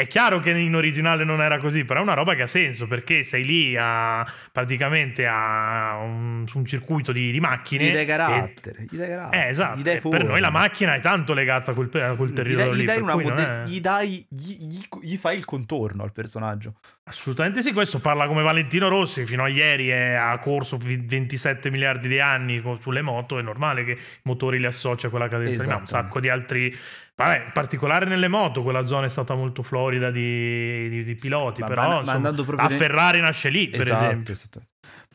È 0.00 0.06
chiaro 0.06 0.38
che 0.38 0.50
in 0.50 0.76
originale 0.76 1.24
non 1.24 1.40
era 1.40 1.58
così, 1.58 1.84
però 1.84 1.98
è 1.98 2.02
una 2.04 2.14
roba 2.14 2.36
che 2.36 2.42
ha 2.42 2.46
senso 2.46 2.86
perché 2.86 3.24
sei 3.24 3.44
lì 3.44 3.76
a, 3.76 4.24
praticamente 4.52 5.26
a 5.26 5.96
un, 6.00 6.44
su 6.46 6.58
un 6.58 6.64
circuito 6.66 7.10
di, 7.10 7.32
di 7.32 7.40
macchine. 7.40 7.86
Gli 7.88 7.92
dai 7.92 8.02
e- 8.02 8.06
carattere. 8.06 8.86
Gli 8.88 8.96
dai 8.96 9.08
carattere. 9.08 9.46
eh, 9.46 9.48
esatto. 9.48 9.78
Gli 9.80 9.82
dai 9.82 9.96
E 9.96 10.00
per 10.08 10.22
noi 10.24 10.38
la 10.38 10.50
macchina 10.50 10.94
è 10.94 11.00
tanto 11.00 11.34
legata 11.34 11.72
a 11.72 11.74
quel, 11.74 11.90
a 12.00 12.14
quel 12.14 12.30
Gli 12.30 12.32
territorio 12.32 12.68
dai, 12.70 12.76
gli 12.76 12.80
lì. 12.82 12.86
dai 12.86 13.00
una 13.00 13.12
cui 13.14 13.24
non 13.24 13.32
mode- 13.32 13.62
è- 13.64 13.66
gli 13.66 13.80
dai 13.80 14.24
gli, 14.28 14.56
gli- 14.68 14.86
gli 15.02 15.16
fai 15.16 15.34
il 15.34 15.44
contorno 15.44 16.04
al 16.04 16.12
personaggio. 16.12 16.74
Assolutamente 17.02 17.60
sì, 17.64 17.72
questo 17.72 17.98
parla 17.98 18.28
come 18.28 18.42
Valentino 18.44 18.86
Rossi, 18.86 19.26
fino 19.26 19.42
a 19.42 19.48
ieri 19.48 19.88
è- 19.88 20.12
ha 20.12 20.38
corso 20.38 20.76
vi- 20.76 21.02
27 21.04 21.70
miliardi 21.70 22.06
di 22.06 22.20
anni 22.20 22.62
sulle 22.78 23.02
moto, 23.02 23.36
è 23.36 23.42
normale 23.42 23.82
che 23.82 23.90
i 23.90 23.98
motori 24.22 24.60
li 24.60 24.66
associa 24.66 25.08
a 25.08 25.10
quella 25.10 25.26
cadenza, 25.26 25.62
lì, 25.62 25.68
ma 25.70 25.76
un 25.78 25.82
Esatto. 25.82 26.02
sacco 26.04 26.20
di 26.20 26.28
altri... 26.28 26.78
Vabbè, 27.24 27.44
in 27.46 27.50
particolare 27.52 28.06
nelle 28.06 28.28
moto, 28.28 28.62
quella 28.62 28.86
zona 28.86 29.06
è 29.06 29.08
stata 29.08 29.34
molto 29.34 29.64
florida 29.64 30.10
di, 30.12 30.88
di- 30.88 31.02
di 31.04 31.14
piloti, 31.16 31.62
Ma- 31.62 31.66
però 31.66 31.82
ma- 31.82 31.88
ma 31.88 31.98
insomma, 31.98 32.14
andando 32.16 32.44
proprio 32.44 32.68
nel- 32.68 32.78
Ferrari 32.78 33.20
nasce 33.20 33.48
lì, 33.48 33.68
per 33.68 33.80
esatto, 33.80 34.04
esempio. 34.04 34.32
esatto. 34.32 34.62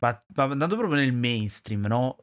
Ma, 0.00 0.24
ma 0.34 0.42
andando 0.44 0.76
proprio 0.76 0.98
nel 1.00 1.14
mainstream, 1.14 1.86
no? 1.86 2.16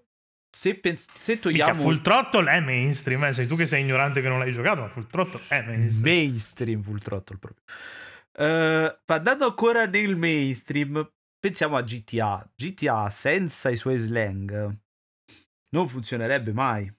Se, 0.52 0.76
pens- 0.76 1.08
se 1.18 1.32
Mica 1.34 1.42
togliamo 1.50 1.82
Full 1.82 2.02
Throttle 2.02 2.52
è 2.52 2.60
mainstream, 2.60 3.24
eh, 3.24 3.32
sei 3.32 3.48
tu 3.48 3.56
che 3.56 3.66
sei 3.66 3.82
ignorante 3.82 4.22
che 4.22 4.28
non 4.28 4.38
l'hai 4.38 4.54
giocato, 4.54 4.82
ma 4.82 4.90
Full 4.90 5.08
Throttle 5.08 5.42
è 5.48 5.62
mainstream. 5.64 6.04
mainstream 6.04 6.82
full 6.84 7.00
throttle 7.00 7.38
proprio. 7.40 7.64
Eh, 8.34 9.00
ma 9.08 9.16
andando 9.16 9.46
ancora 9.46 9.86
nel 9.88 10.16
mainstream, 10.16 11.10
pensiamo 11.40 11.76
a 11.76 11.82
GTA. 11.82 12.48
GTA 12.56 13.10
senza 13.10 13.70
i 13.70 13.78
suoi 13.78 13.98
slang 13.98 14.78
non 15.70 15.88
funzionerebbe 15.88 16.54
mai. 16.54 16.94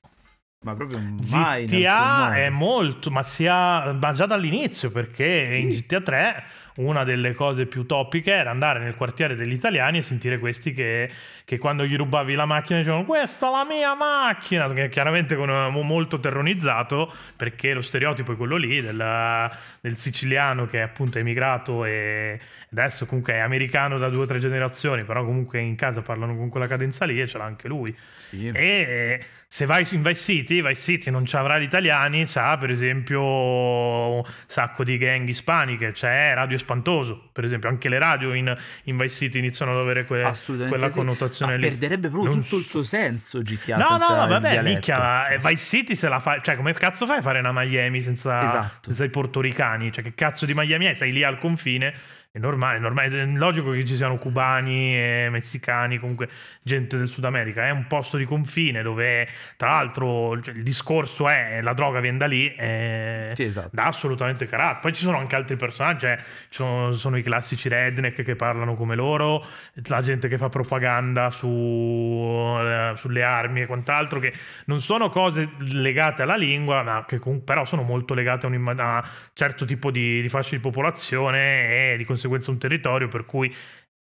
Ma 0.63 0.75
proprio 0.75 1.01
mai. 1.31 1.65
GTA 1.65 2.37
è 2.37 2.49
molto, 2.49 3.11
ma, 3.11 3.23
sia, 3.25 3.93
ma 3.93 4.13
già 4.13 4.27
dall'inizio, 4.27 4.91
perché 4.91 5.53
Sì. 5.53 5.61
in 5.63 5.69
GTA 5.71 6.01
3 6.01 6.45
una 6.77 7.05
delle 7.05 7.35
cose 7.35 7.67
più 7.67 7.85
topiche 7.85 8.33
era 8.33 8.51
andare 8.51 8.79
nel 8.81 8.95
quartiere 8.95 9.35
degli 9.35 9.53
italiani 9.53 9.99
e 9.99 10.03
sentire 10.03 10.39
questi 10.39 10.73
che, 10.73 11.11
che 11.45 11.59
quando 11.59 11.85
gli 11.85 11.97
rubavi 11.97 12.35
la 12.35 12.47
macchina 12.47 12.79
dicevano 12.79 13.05
questa 13.05 13.49
è 13.49 13.51
la 13.51 13.65
mia 13.65 13.95
macchina, 13.95 14.73
che 14.73 14.89
chiaramente 14.89 15.37
con 15.37 15.49
mo- 15.49 15.83
molto 15.83 16.19
terronizzato, 16.19 17.13
perché 17.37 17.75
lo 17.75 17.83
stereotipo 17.83 18.33
è 18.33 18.37
quello 18.37 18.57
lì 18.57 18.81
del, 18.81 19.51
del 19.81 19.97
siciliano 19.97 20.67
che 20.67 20.81
appunto 20.81 21.19
è 21.19 21.21
emigrato 21.21 21.85
e 21.85 22.41
adesso 22.71 23.07
comunque 23.07 23.35
è 23.35 23.39
americano 23.39 23.99
da 23.99 24.09
due 24.09 24.23
o 24.23 24.27
tre 24.27 24.39
generazioni, 24.39 25.05
però 25.05 25.25
comunque 25.25 25.61
in 25.61 25.77
casa 25.77 26.01
parlano 26.01 26.37
con 26.37 26.49
quella 26.49 26.67
cadenza 26.67 27.05
lì 27.05 27.21
e 27.21 27.27
ce 27.27 27.39
l'ha 27.39 27.45
anche 27.45 27.69
lui. 27.69 27.95
Sì. 28.13 28.49
E 28.49 29.25
se 29.53 29.67
vai 29.67 29.87
in 29.91 30.01
Vice 30.01 30.23
City, 30.23 30.63
Vice 30.63 30.81
City 30.81 31.11
non 31.11 31.27
ci 31.27 31.37
avrà 31.37 31.59
gli 31.59 31.65
italiani, 31.65 32.25
c'ha 32.27 32.57
per 32.57 32.71
esempio 32.71 33.21
un 33.21 34.23
sacco 34.47 34.83
di 34.83 34.97
gang 34.97 35.29
ispaniche, 35.29 35.93
c'è 35.93 36.33
Radio 36.33 36.57
Espantoso, 36.63 37.29
per 37.33 37.45
esempio, 37.45 37.69
anche 37.69 37.89
le 37.89 37.99
radio 37.99 38.33
in, 38.33 38.57
in 38.85 38.97
Vice 38.97 39.15
City 39.15 39.39
iniziano 39.39 39.73
ad 39.73 39.79
avere 39.79 40.05
que- 40.05 40.33
quella 40.69 40.89
sì. 40.89 40.95
connotazione 40.97 41.53
Ma 41.53 41.59
lì. 41.59 41.69
perderebbe 41.69 42.09
proprio 42.09 42.33
Non 42.33 42.43
tutto 42.43 42.57
il 42.57 42.65
suo 42.65 42.83
senso 42.83 43.41
GTA 43.43 43.77
No, 43.77 43.87
senza 43.87 44.17
no, 44.17 44.23
il 44.25 44.29
vabbè, 44.31 44.63
minchia, 44.63 45.27
eh, 45.29 45.39
Vice 45.39 45.57
City 45.57 45.95
se 45.95 46.09
la 46.09 46.19
fai, 46.21 46.41
cioè 46.43 46.57
come 46.57 46.73
cazzo 46.73 47.05
fai 47.07 47.19
a 47.19 47.23
fare 47.23 47.41
una 47.41 47.53
Miami 47.53 48.01
senza, 48.01 48.43
Esatto. 48.45 48.89
senza 48.89 49.05
i 49.05 49.11
portoricani? 49.11 49.93
Cioè 49.93 50.03
che 50.03 50.15
cazzo 50.15 50.47
di 50.47 50.55
Miami 50.55 50.87
è? 50.87 50.95
Sei 50.95 51.13
lì 51.13 51.23
al 51.23 51.39
confine, 51.39 51.95
è 52.35 52.39
normale, 52.39 52.79
è 52.79 52.81
normale, 52.81 53.23
è 53.23 53.27
logico 53.27 53.73
che 53.73 53.85
ci 53.85 53.95
siano 53.95 54.17
cubani 54.17 54.97
e 54.97 55.29
messicani, 55.31 55.99
comunque 55.99 56.31
gente 56.63 56.97
del 56.97 57.09
Sud 57.09 57.27
America, 57.27 57.67
è 57.67 57.71
un 57.71 57.87
posto 57.87 58.17
di 58.17 58.25
confine 58.25 58.81
dove 58.81 59.29
tra 59.59 59.69
l'altro 59.69 60.41
cioè, 60.41 60.55
il 60.55 60.63
discorso 60.63 61.29
è 61.29 61.61
la 61.61 61.75
droga 61.75 62.01
viene 62.01 62.17
da 62.17 62.25
lì, 62.25 62.51
eh, 62.55 63.33
Sì, 63.35 63.43
esatto. 63.43 63.69
dà 63.73 63.83
assolutamente 63.85 64.47
carattere. 64.47 64.81
Poi 64.81 64.93
ci 64.95 65.03
sono 65.03 65.19
anche 65.19 65.37
altri 65.37 65.57
personaggi, 65.57 66.07
eh. 66.07 66.17
Ci 66.49 66.63
sono, 66.63 66.93
sono 66.93 67.19
i 67.19 67.23
classici 67.23 67.69
redneck 67.69 68.23
che 68.23 68.35
parlano 68.35 68.73
come 68.77 68.95
loro, 68.95 69.45
la 69.89 70.01
gente 70.01 70.27
che 70.29 70.39
fa 70.39 70.49
propaganda 70.49 71.29
su, 71.29 71.47
eh, 71.49 72.93
sulle 72.97 73.23
armi 73.23 73.61
e 73.61 73.67
quant'altro, 73.67 74.19
che 74.21 74.33
non 74.67 74.81
sono 74.81 75.11
cose 75.11 75.51
legate 75.59 76.23
alla 76.23 76.37
lingua, 76.37 76.83
ma 76.83 77.05
che 77.07 77.19
comunque 77.19 77.45
però 77.45 77.67
sono 77.67 77.83
molto 77.83 78.15
legate 78.15 78.47
a 78.47 78.49
un, 78.49 78.75
a 78.79 79.05
certo 79.35 79.67
tipo 79.67 79.91
di, 79.91 80.23
di 80.23 80.31
fascia 80.31 80.55
di 80.57 80.61
popolazione 80.63 81.93
e 81.93 81.97
di 81.99 82.05
conseguenza 82.05 82.21
un 82.29 82.59
territorio 82.59 83.09
per 83.09 83.25
cui 83.25 83.55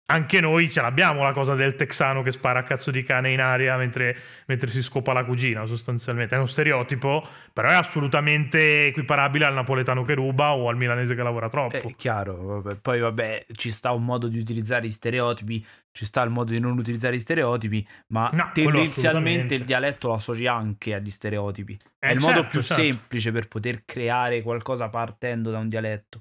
anche 0.06 0.38
noi 0.40 0.70
ce 0.70 0.82
l'abbiamo 0.82 1.22
la 1.22 1.32
cosa 1.32 1.54
del 1.54 1.76
texano 1.76 2.22
che 2.22 2.30
spara 2.30 2.58
a 2.58 2.62
cazzo 2.62 2.90
di 2.90 3.02
cane 3.02 3.32
in 3.32 3.40
aria 3.40 3.74
mentre, 3.78 4.14
mentre 4.46 4.68
si 4.68 4.82
scopa 4.82 5.14
la 5.14 5.24
cugina, 5.24 5.64
sostanzialmente. 5.64 6.34
È 6.34 6.38
uno 6.38 6.46
stereotipo, 6.46 7.26
però 7.50 7.68
è 7.68 7.72
assolutamente 7.72 8.86
equiparabile 8.88 9.46
al 9.46 9.54
napoletano 9.54 10.04
che 10.04 10.12
ruba 10.12 10.54
o 10.54 10.68
al 10.68 10.76
milanese 10.76 11.14
che 11.14 11.22
lavora 11.22 11.48
troppo. 11.48 11.88
È 11.88 11.94
chiaro, 11.96 12.60
vabbè. 12.60 12.76
poi 12.82 13.00
vabbè, 13.00 13.46
ci 13.54 13.70
sta 13.70 13.92
un 13.92 14.04
modo 14.04 14.28
di 14.28 14.38
utilizzare 14.38 14.86
gli 14.86 14.90
stereotipi, 14.90 15.64
ci 15.90 16.04
sta 16.04 16.22
il 16.22 16.30
modo 16.30 16.52
di 16.52 16.60
non 16.60 16.76
utilizzare 16.76 17.16
gli 17.16 17.20
stereotipi, 17.20 17.86
ma 18.08 18.28
No, 18.34 18.50
tendenzialmente 18.52 19.54
il 19.54 19.64
dialetto 19.64 20.08
lo 20.08 20.14
associ 20.14 20.46
anche 20.46 20.92
agli 20.92 21.10
stereotipi. 21.10 21.78
È 21.98 22.08
Eh, 22.08 22.12
il 22.12 22.20
modo 22.20 22.40
certo, 22.40 22.48
più 22.50 22.60
certo. 22.60 22.82
semplice 22.82 23.32
per 23.32 23.48
poter 23.48 23.84
creare 23.86 24.42
qualcosa 24.42 24.90
partendo 24.90 25.50
da 25.50 25.58
un 25.60 25.68
dialetto. 25.68 26.20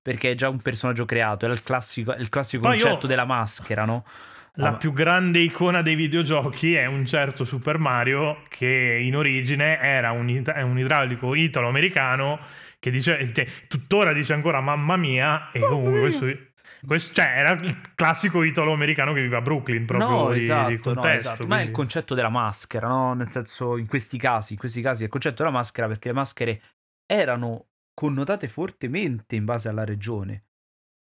Perché 0.00 0.30
è 0.30 0.34
già 0.34 0.48
un 0.48 0.60
personaggio 0.60 1.04
creato, 1.04 1.46
è 1.46 1.50
il 1.50 1.62
classico, 1.62 2.14
è 2.14 2.20
il 2.20 2.28
classico 2.28 2.62
Poi 2.62 2.76
io- 2.76 2.82
concetto 2.82 3.06
della 3.06 3.24
maschera, 3.24 3.84
no? 3.84 4.04
La 4.60 4.72
più 4.72 4.92
grande 4.92 5.38
icona 5.38 5.82
dei 5.82 5.94
videogiochi 5.94 6.74
è 6.74 6.84
un 6.86 7.06
certo 7.06 7.44
Super 7.44 7.78
Mario 7.78 8.42
che 8.48 8.98
in 9.00 9.14
origine 9.14 9.78
era 9.78 10.10
un, 10.10 10.42
è 10.44 10.62
un 10.62 10.76
idraulico 10.76 11.36
italo-americano 11.36 12.40
che 12.80 12.90
dice, 12.90 13.32
cioè, 13.32 13.46
tuttora 13.68 14.12
dice 14.12 14.32
ancora 14.32 14.60
mamma 14.60 14.96
mia 14.96 15.52
e 15.52 15.60
comunque 15.60 16.00
questo, 16.00 16.26
questo- 16.84 17.14
cioè, 17.14 17.34
era 17.36 17.52
il 17.52 17.80
classico 17.94 18.42
italo-americano 18.42 19.12
che 19.12 19.22
vive 19.22 19.36
a 19.36 19.40
Brooklyn 19.40 19.84
proprio 19.84 20.08
no, 20.08 20.32
di, 20.32 20.42
esatto, 20.42 20.68
di 20.70 20.76
no, 20.76 20.82
contesto. 20.82 21.28
esatto. 21.28 21.46
Ma 21.46 21.60
è 21.60 21.62
il 21.62 21.70
concetto 21.70 22.14
della 22.16 22.28
maschera, 22.28 22.88
no? 22.88 23.14
Nel 23.14 23.30
senso, 23.30 23.76
in 23.76 23.86
questi 23.86 24.18
casi, 24.18 24.54
in 24.54 24.58
questi 24.58 24.80
casi 24.80 25.02
è 25.02 25.04
il 25.04 25.10
concetto 25.10 25.44
della 25.44 25.54
maschera 25.54 25.86
perché 25.86 26.08
le 26.08 26.14
maschere 26.14 26.62
erano 27.06 27.67
connotate 27.98 28.46
fortemente 28.46 29.34
in 29.34 29.44
base 29.44 29.68
alla 29.68 29.84
regione. 29.84 30.44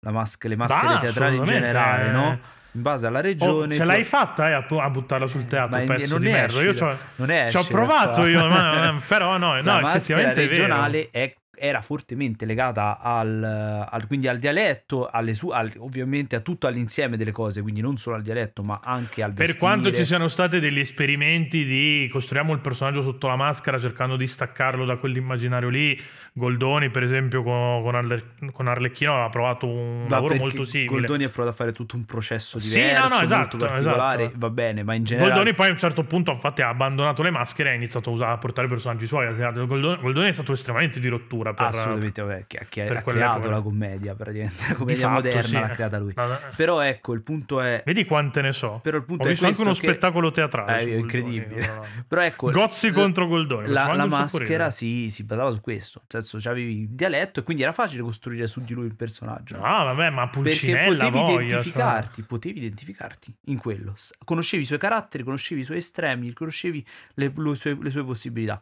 La 0.05 0.11
masch- 0.11 0.43
le 0.45 0.57
maschere 0.57 0.93
Va, 0.95 0.97
teatrali 0.99 1.37
in 1.37 1.43
generale, 1.45 2.07
eh. 2.09 2.11
no? 2.11 2.39
In 2.73 2.81
base 2.81 3.07
alla 3.07 3.19
Oh, 3.19 3.21
regione. 3.21 3.75
ce 3.75 3.81
tu- 3.81 3.87
l'hai 3.87 4.03
fatta 4.03 4.49
eh, 4.49 4.53
a, 4.53 4.65
a 4.67 4.89
buttarla 4.89 5.27
sul 5.27 5.45
teatro, 5.45 5.77
Ma 5.77 5.85
pezzo 5.85 6.13
non 6.13 6.21
di 6.21 6.31
merda. 6.31 6.61
Io 6.61 6.71
è 6.71 7.49
ci 7.49 7.57
ho 7.57 7.63
provato 7.65 8.25
io, 8.25 8.45
ma, 8.47 9.01
però 9.07 9.37
no, 9.37 9.55
no 9.55 9.61
la 9.61 9.79
maschera 9.79 10.19
effettivamente 10.21 10.43
è 10.43 10.47
regionale 10.47 11.09
è- 11.11 11.33
era 11.63 11.81
fortemente 11.81 12.45
legata 12.45 12.97
al, 12.99 13.43
al- 13.87 14.07
quindi 14.07 14.27
al 14.27 14.39
dialetto, 14.39 15.07
alle 15.07 15.35
su- 15.35 15.49
al- 15.49 15.71
ovviamente 15.77 16.35
a 16.35 16.39
tutto 16.39 16.65
all'insieme 16.65 17.17
delle 17.17 17.31
cose, 17.31 17.61
quindi 17.61 17.81
non 17.81 17.97
solo 17.97 18.15
al 18.15 18.23
dialetto, 18.23 18.63
ma 18.63 18.79
anche 18.83 19.21
al 19.21 19.33
Per 19.33 19.45
vestire. 19.45 19.59
quanto 19.59 19.91
ci 19.93 20.03
siano 20.03 20.27
stati 20.27 20.59
degli 20.59 20.79
esperimenti 20.79 21.63
di 21.63 22.09
costruiamo 22.11 22.51
il 22.53 22.59
personaggio 22.61 23.03
sotto 23.03 23.27
la 23.27 23.35
maschera 23.35 23.79
cercando 23.79 24.15
di 24.15 24.25
staccarlo 24.25 24.85
da 24.85 24.95
quell'immaginario 24.97 25.69
lì, 25.69 26.01
Goldoni 26.33 26.89
per 26.89 27.03
esempio 27.03 27.43
con, 27.43 27.81
con, 27.83 27.93
Arle- 27.93 28.23
con 28.53 28.67
Arlecchino 28.67 29.11
aveva 29.13 29.27
provato 29.27 29.67
un 29.67 30.03
Ma 30.03 30.15
lavoro 30.15 30.35
molto 30.35 30.63
simile. 30.63 30.89
Goldoni 30.89 31.25
ha 31.25 31.29
provato 31.29 31.53
a 31.53 31.57
fare 31.57 31.73
tutto 31.73 31.97
un 31.97 32.05
processo 32.05 32.57
Sì, 32.57 32.79
diverso, 32.79 33.07
no, 33.09 33.15
no, 33.15 33.21
esatto, 33.21 33.57
molto 33.57 33.57
particolare, 33.57 34.23
esatto. 34.23 34.37
va 34.39 34.49
bene, 34.49 34.83
ma 34.83 34.93
in 34.93 35.03
generale 35.03 35.33
Goldoni 35.33 35.55
poi 35.55 35.67
a 35.67 35.71
un 35.71 35.77
certo 35.77 36.03
punto 36.05 36.31
infatti 36.31 36.61
ha 36.61 36.69
abbandonato 36.69 37.21
le 37.21 37.31
maschere 37.31 37.69
e 37.69 37.71
ha 37.73 37.75
iniziato 37.75 38.11
a, 38.11 38.13
usare, 38.13 38.31
a 38.31 38.37
portare 38.37 38.67
personaggi 38.69 39.07
suoi. 39.07 39.27
Goldoni, 39.65 40.01
Goldoni 40.01 40.29
è 40.29 40.31
stato 40.31 40.53
estremamente 40.53 41.01
di 41.01 41.09
rottura 41.09 41.53
per, 41.53 41.65
Assolutamente, 41.67 42.21
vabbè, 42.21 42.43
che, 42.47 42.65
che 42.69 42.83
per 42.83 42.97
ha 42.97 43.01
creato 43.01 43.49
la 43.49 43.61
commedia, 43.61 44.15
praticamente. 44.15 44.63
La 44.69 44.75
commedia 44.75 45.01
fatto, 45.09 45.13
moderna 45.15 45.41
sì. 45.43 45.53
l'ha 45.53 45.69
creata 45.69 45.99
lui. 45.99 46.13
Vabbè. 46.13 46.39
Però 46.55 46.79
ecco, 46.79 47.13
il 47.13 47.21
punto 47.23 47.59
è... 47.59 47.83
Vedi 47.85 48.05
quante 48.05 48.41
ne 48.41 48.53
so. 48.53 48.79
Però 48.81 48.95
il 48.95 49.03
punto 49.03 49.23
Ho 49.23 49.27
è 49.27 49.31
visto 49.31 49.45
anche 49.47 49.61
uno 49.61 49.71
che- 49.71 49.75
spettacolo 49.75 50.31
teatrale. 50.31 50.71
Eh, 50.71 50.75
è 50.75 50.77
Goldoni, 50.79 50.99
incredibile. 51.01 51.67
no, 51.67 51.75
no. 51.75 51.85
Però 52.07 52.21
ecco... 52.21 52.51
Gozzi 52.51 52.89
l- 52.89 52.93
contro 52.93 53.27
Goldoni. 53.27 53.67
La, 53.67 53.93
la 53.93 54.05
maschera 54.05 54.69
si, 54.71 55.09
si 55.09 55.25
basava 55.25 55.51
su 55.51 55.59
questo, 55.59 56.03
nel 56.13 56.20
senso 56.25 56.49
c'avevi 56.49 56.81
il 56.81 56.89
dialetto 56.89 57.39
e 57.39 57.43
quindi 57.43 57.63
era 57.63 57.71
facile 57.71 58.01
costruire 58.01 58.47
su 58.47 58.61
di 58.61 58.73
lui 58.73 58.85
il 58.85 58.95
personaggio. 58.95 59.55
No, 59.55 59.61
vabbè, 59.61 60.09
ma 60.09 60.27
Perché 60.29 60.41
Pulcinella 60.41 61.09
potevi 61.09 61.19
voglia, 61.19 61.35
cioè. 61.35 61.43
identificarti, 61.45 62.23
potevi 62.23 62.59
identificarti 62.59 63.35
in 63.45 63.57
quello. 63.57 63.93
Conoscevi 64.23 64.63
i 64.63 64.65
suoi 64.65 64.79
caratteri, 64.79 65.23
conoscevi 65.23 65.61
i 65.61 65.65
suoi 65.65 65.77
estremi, 65.77 66.33
conoscevi 66.33 66.85
le, 67.15 67.33
le 67.35 67.55
sue, 67.55 67.77
le 67.81 67.89
sue 67.89 68.03
possibilità. 68.03 68.61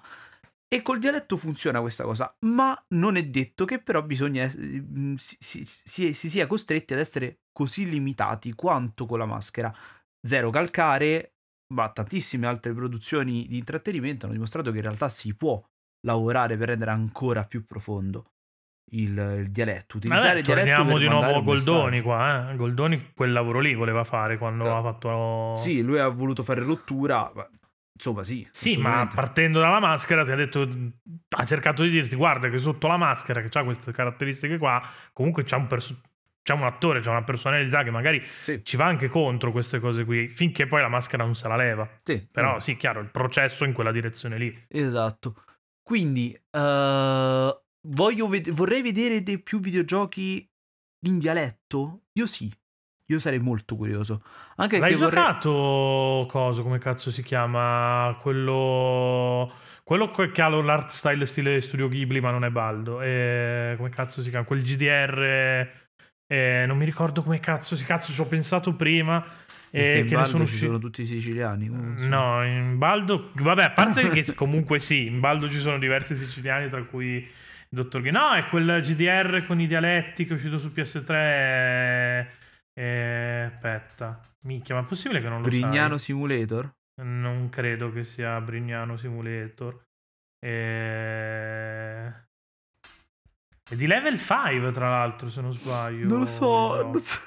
E 0.71 0.83
col 0.83 0.99
dialetto 0.99 1.35
funziona 1.35 1.81
questa 1.81 2.03
cosa, 2.03 2.31
ma 2.45 2.79
non 2.89 3.15
è 3.15 3.25
detto 3.25 3.65
che 3.65 3.79
però 3.79 4.03
bisogna 4.03 4.47
mm, 4.55 5.15
si, 5.15 5.35
si- 5.39 5.65
si- 5.65 6.13
si 6.13 6.29
sia 6.29 6.45
costretti 6.45 6.93
ad 6.93 6.99
essere 6.99 7.39
così 7.51 7.89
limitati 7.89 8.53
quanto 8.53 9.05
con 9.07 9.17
la 9.17 9.25
maschera. 9.25 9.75
Zero 10.21 10.51
calcare, 10.51 11.33
ma 11.73 11.89
tantissime 11.89 12.45
altre 12.45 12.73
produzioni 12.73 13.47
di 13.47 13.57
intrattenimento 13.57 14.25
hanno 14.25 14.33
dimostrato 14.35 14.69
che 14.69 14.77
in 14.77 14.83
realtà 14.83 15.09
si 15.09 15.33
può 15.35 15.59
lavorare 16.01 16.57
per 16.57 16.69
rendere 16.69 16.91
ancora 16.91 17.43
più 17.43 17.65
profondo 17.65 18.31
il, 18.91 19.17
il 19.39 19.49
dialetto. 19.49 19.97
Utilizzare 19.97 20.27
Vabbè, 20.27 20.39
il 20.39 20.43
dialetto 20.45 20.75
torniamo 20.75 20.97
di 20.97 21.07
nuovo 21.07 21.37
a 21.37 21.41
Goldoni 21.41 22.01
qua, 22.01 22.51
eh. 22.51 22.55
Goldoni 22.55 23.11
quel 23.13 23.31
lavoro 23.31 23.59
lì 23.59 23.73
voleva 23.73 24.03
fare 24.03 24.37
quando 24.37 24.65
Eh, 24.65 24.69
ha 24.69 24.81
fatto... 24.81 25.55
Sì, 25.57 25.81
lui 25.81 25.99
ha 25.99 26.07
voluto 26.07 26.43
fare 26.43 26.61
rottura, 26.61 27.31
ma 27.35 27.47
insomma 27.93 28.23
sì. 28.23 28.47
Sì, 28.51 28.77
ma 28.77 29.07
partendo 29.13 29.59
dalla 29.59 29.79
maschera 29.79 30.23
ti 30.23 30.31
ha 30.31 30.35
detto, 30.35 30.67
ha 31.37 31.45
cercato 31.45 31.83
di 31.83 31.89
dirti, 31.89 32.15
guarda 32.15 32.49
che 32.49 32.57
sotto 32.57 32.87
la 32.87 32.97
maschera, 32.97 33.41
che 33.41 33.59
ha 33.59 33.63
queste 33.63 33.91
caratteristiche 33.91 34.57
qua, 34.57 34.81
comunque 35.13 35.43
c'è 35.43 35.55
un, 35.55 35.67
perso- 35.67 35.99
c'è 36.41 36.53
un 36.53 36.63
attore, 36.63 37.01
c'è 37.01 37.09
una 37.09 37.23
personalità 37.23 37.83
che 37.83 37.91
magari 37.91 38.23
Sì, 38.41 38.63
ci 38.63 38.75
va 38.75 38.85
anche 38.85 39.07
contro 39.07 39.51
queste 39.51 39.79
cose 39.79 40.03
qui, 40.05 40.29
finché 40.29 40.65
poi 40.65 40.81
la 40.81 40.87
maschera 40.87 41.23
non 41.23 41.35
se 41.35 41.47
la 41.47 41.57
leva. 41.57 41.87
sì, 42.01 42.27
Però 42.31 42.57
eh, 42.57 42.61
sì, 42.61 42.75
chiaro, 42.75 43.01
il 43.01 43.11
processo 43.11 43.65
in 43.65 43.73
quella 43.73 43.91
direzione 43.91 44.37
lì. 44.37 44.65
Esatto. 44.67 45.43
Quindi 45.89 46.39
eh, 46.51 47.61
voglio 47.87 48.27
ved- 48.27 48.51
vorrei 48.51 48.83
vedere 48.83 49.23
dei 49.23 49.41
più 49.41 49.59
videogiochi 49.59 50.47
in 51.07 51.17
dialetto? 51.17 52.01
Io 52.13 52.27
sì. 52.27 52.47
Io 53.07 53.17
sarei 53.17 53.39
molto 53.39 53.75
curioso. 53.75 54.21
Anche 54.57 54.77
L'hai 54.77 54.93
vorrei... 54.93 55.09
giocato, 55.09 56.27
cosa, 56.29 56.61
come 56.61 56.77
cazzo 56.77 57.09
si 57.09 57.23
chiama? 57.23 58.15
Quello... 58.21 59.51
Quello 59.83 60.11
que- 60.11 60.29
che 60.29 60.43
ha 60.43 60.47
l'art 60.49 60.91
style 60.91 61.25
stile 61.25 61.59
Studio 61.59 61.87
Ghibli, 61.87 62.19
ma 62.19 62.29
non 62.29 62.45
è 62.45 62.51
Baldo. 62.51 63.01
Eh, 63.01 63.73
come 63.75 63.89
cazzo 63.89 64.21
si 64.21 64.29
chiama? 64.29 64.45
Quel 64.45 64.61
GDR... 64.61 65.23
eh, 66.27 66.65
non 66.67 66.77
mi 66.77 66.85
ricordo 66.85 67.23
come 67.23 67.39
cazzo 67.39 67.75
si 67.75 67.83
cazzo 67.83 68.11
ci 68.11 68.21
ho 68.21 68.27
pensato 68.27 68.75
prima. 68.75 69.25
Perché 69.71 69.93
eh, 69.93 69.99
in 69.99 70.03
che 70.05 70.09
ne 70.11 70.15
Baldo 70.15 70.29
sono 70.31 70.43
ci 70.45 70.49
usciti. 70.51 70.65
sono 70.65 70.79
tutti 70.79 71.05
siciliani. 71.05 71.69
No, 71.69 72.43
in 72.45 72.77
Baldo, 72.77 73.31
vabbè, 73.35 73.63
a 73.63 73.71
parte 73.71 74.09
che 74.09 74.33
comunque 74.33 74.79
sì, 74.79 75.05
in 75.07 75.19
Baldo 75.19 75.49
ci 75.49 75.59
sono 75.59 75.77
diversi 75.77 76.15
siciliani, 76.15 76.69
tra 76.69 76.83
cui 76.83 77.15
il 77.17 77.27
dottor 77.69 78.01
Ghi. 78.01 78.11
No, 78.11 78.33
è 78.33 78.45
quel 78.47 78.81
GDR 78.81 79.45
con 79.45 79.59
i 79.61 79.67
dialetti 79.67 80.25
che 80.25 80.31
è 80.31 80.35
uscito 80.35 80.57
su 80.57 80.71
PS3. 80.73 81.11
eh, 81.13 82.27
eh, 82.73 83.41
aspetta, 83.53 84.19
minchia, 84.41 84.73
ma 84.75 84.81
è 84.81 84.85
possibile 84.85 85.21
che 85.21 85.29
non 85.29 85.41
lo 85.41 85.47
Brignano 85.47 85.97
sai? 85.97 85.99
Simulator? 85.99 86.71
Non 87.01 87.49
credo 87.49 87.91
che 87.91 88.03
sia 88.03 88.39
Brignano 88.41 88.97
Simulator. 88.97 89.85
Eh... 90.39 92.07
È 93.69 93.75
di 93.75 93.85
level 93.85 94.17
5, 94.17 94.71
tra 94.71 94.89
l'altro, 94.89 95.29
se 95.29 95.41
non 95.41 95.53
sbaglio. 95.53 96.07
Non 96.07 96.19
lo 96.19 96.25
so, 96.25 96.75
No. 96.77 96.81
non 96.91 96.97
so, 96.99 97.19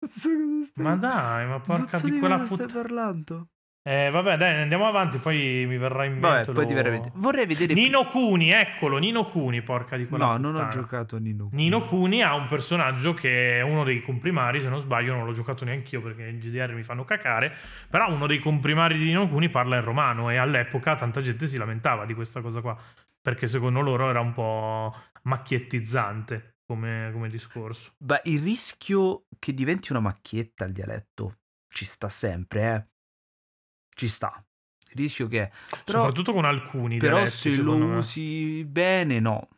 stai... 0.00 0.84
Ma 0.84 0.96
dai, 0.96 1.46
ma 1.46 1.60
porca 1.60 1.98
so 1.98 2.08
di 2.08 2.18
quella 2.18 2.38
cosa 2.38 2.54
stai 2.54 2.66
puttana. 2.66 2.82
parlando. 2.82 3.48
Eh, 3.86 4.10
vabbè, 4.10 4.36
dai, 4.36 4.62
andiamo 4.62 4.88
avanti, 4.88 5.18
poi 5.18 5.64
mi 5.64 5.76
verrà 5.78 6.04
in 6.06 6.14
mente. 6.14 6.26
Vabbè, 6.26 6.44
poi 6.46 6.54
lo- 6.54 6.64
ti 6.66 6.74
verrà 6.74 6.88
in 6.88 6.94
mente. 6.94 7.12
Vorrei 7.14 7.46
vedere... 7.46 7.72
Nino 7.72 8.06
Cuni, 8.06 8.50
eccolo, 8.50 8.98
Nino 8.98 9.26
Cuni, 9.26 9.62
porca 9.62 9.96
di 9.96 10.08
quella 10.08 10.24
No, 10.24 10.32
non 10.38 10.44
ho 10.46 10.64
puttana. 10.64 10.68
giocato 10.70 11.14
a 11.14 11.18
Nino. 11.20 11.50
Nino 11.52 11.82
Cuni 11.84 12.20
ha 12.20 12.34
un 12.34 12.46
personaggio 12.48 13.14
che 13.14 13.58
è 13.58 13.60
uno 13.60 13.84
dei 13.84 14.02
comprimari, 14.02 14.60
se 14.60 14.68
non 14.68 14.80
sbaglio, 14.80 15.14
non 15.14 15.24
l'ho 15.24 15.30
giocato 15.32 15.64
neanch'io 15.64 16.02
perché 16.02 16.26
i 16.26 16.36
GDR 16.38 16.72
mi 16.74 16.82
fanno 16.82 17.04
cacare, 17.04 17.52
però 17.88 18.12
uno 18.12 18.26
dei 18.26 18.40
comprimari 18.40 18.98
di 18.98 19.04
Nino 19.04 19.28
Cuni 19.28 19.50
parla 19.50 19.76
in 19.76 19.84
romano 19.84 20.30
e 20.30 20.36
all'epoca 20.36 20.96
tanta 20.96 21.20
gente 21.20 21.46
si 21.46 21.56
lamentava 21.56 22.04
di 22.06 22.14
questa 22.14 22.40
cosa 22.40 22.60
qua, 22.60 22.76
perché 23.22 23.46
secondo 23.46 23.78
loro 23.82 24.10
era 24.10 24.18
un 24.18 24.32
po' 24.32 24.92
macchiettizzante 25.22 26.55
come, 26.66 27.10
come 27.12 27.28
discorso. 27.28 27.92
Beh, 27.98 28.20
il 28.24 28.40
rischio 28.42 29.26
che 29.38 29.54
diventi 29.54 29.92
una 29.92 30.00
macchietta 30.00 30.64
il 30.64 30.72
dialetto 30.72 31.38
ci 31.68 31.84
sta 31.84 32.08
sempre, 32.08 32.74
eh. 32.74 32.86
Ci 33.96 34.08
sta. 34.08 34.44
Il 34.90 34.96
rischio 34.96 35.26
che. 35.28 35.50
Però, 35.84 36.00
Soprattutto 36.00 36.32
con 36.32 36.44
alcuni 36.44 36.98
però 36.98 37.16
dialetti, 37.16 37.36
se 37.36 37.56
lo 37.56 37.76
me. 37.78 37.96
usi 37.96 38.64
bene, 38.64 39.20
no. 39.20 39.48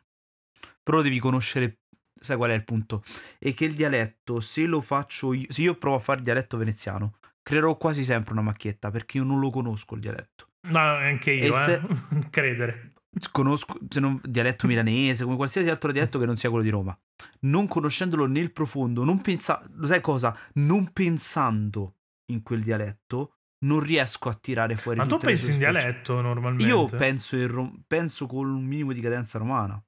Però 0.82 1.02
devi 1.02 1.18
conoscere. 1.18 1.78
Sai 2.20 2.36
qual 2.36 2.50
è 2.50 2.54
il 2.54 2.64
punto? 2.64 3.04
È 3.38 3.54
che 3.54 3.64
il 3.64 3.74
dialetto, 3.74 4.40
se 4.40 4.64
lo 4.64 4.80
faccio 4.80 5.32
io, 5.32 5.46
se 5.50 5.62
io 5.62 5.76
provo 5.76 5.96
a 5.96 6.00
fare 6.00 6.20
dialetto 6.20 6.56
veneziano, 6.56 7.18
creerò 7.42 7.76
quasi 7.76 8.02
sempre 8.02 8.32
una 8.32 8.42
macchietta 8.42 8.90
perché 8.90 9.18
io 9.18 9.24
non 9.24 9.38
lo 9.38 9.50
conosco 9.50 9.94
il 9.94 10.00
dialetto. 10.00 10.48
No, 10.68 10.80
anche 10.80 11.30
io, 11.30 11.54
E 11.54 11.60
eh. 11.60 11.64
se- 11.64 11.80
credere. 12.30 12.94
Conosco 13.32 13.78
se 13.88 14.00
non, 14.00 14.20
dialetto 14.22 14.66
milanese, 14.66 15.24
come 15.24 15.36
qualsiasi 15.36 15.70
altro 15.70 15.92
dialetto 15.92 16.18
che 16.18 16.26
non 16.26 16.36
sia 16.36 16.50
quello 16.50 16.64
di 16.64 16.70
Roma. 16.70 16.96
Non 17.40 17.66
conoscendolo 17.66 18.26
nel 18.26 18.52
profondo, 18.52 19.02
non 19.04 19.20
pensa, 19.20 19.62
lo 19.74 19.86
sai 19.86 20.00
cosa? 20.00 20.36
Non 20.54 20.92
pensando 20.92 21.94
in 22.26 22.42
quel 22.42 22.62
dialetto, 22.62 23.32
non 23.60 23.80
riesco 23.80 24.28
a 24.28 24.34
tirare 24.34 24.76
fuori 24.76 24.98
Ma 24.98 25.06
tu 25.06 25.16
pensi 25.18 25.50
in 25.52 25.58
dialetto 25.58 26.20
normalmente? 26.20 26.66
Io 26.70 26.84
penso, 26.86 27.36
in 27.36 27.48
rom- 27.48 27.80
penso 27.86 28.26
con 28.26 28.46
un 28.48 28.62
minimo 28.64 28.92
di 28.92 29.00
cadenza 29.00 29.38
romana, 29.38 29.82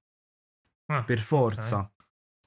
Ah, 0.87 1.05
per 1.05 1.21
forza. 1.21 1.89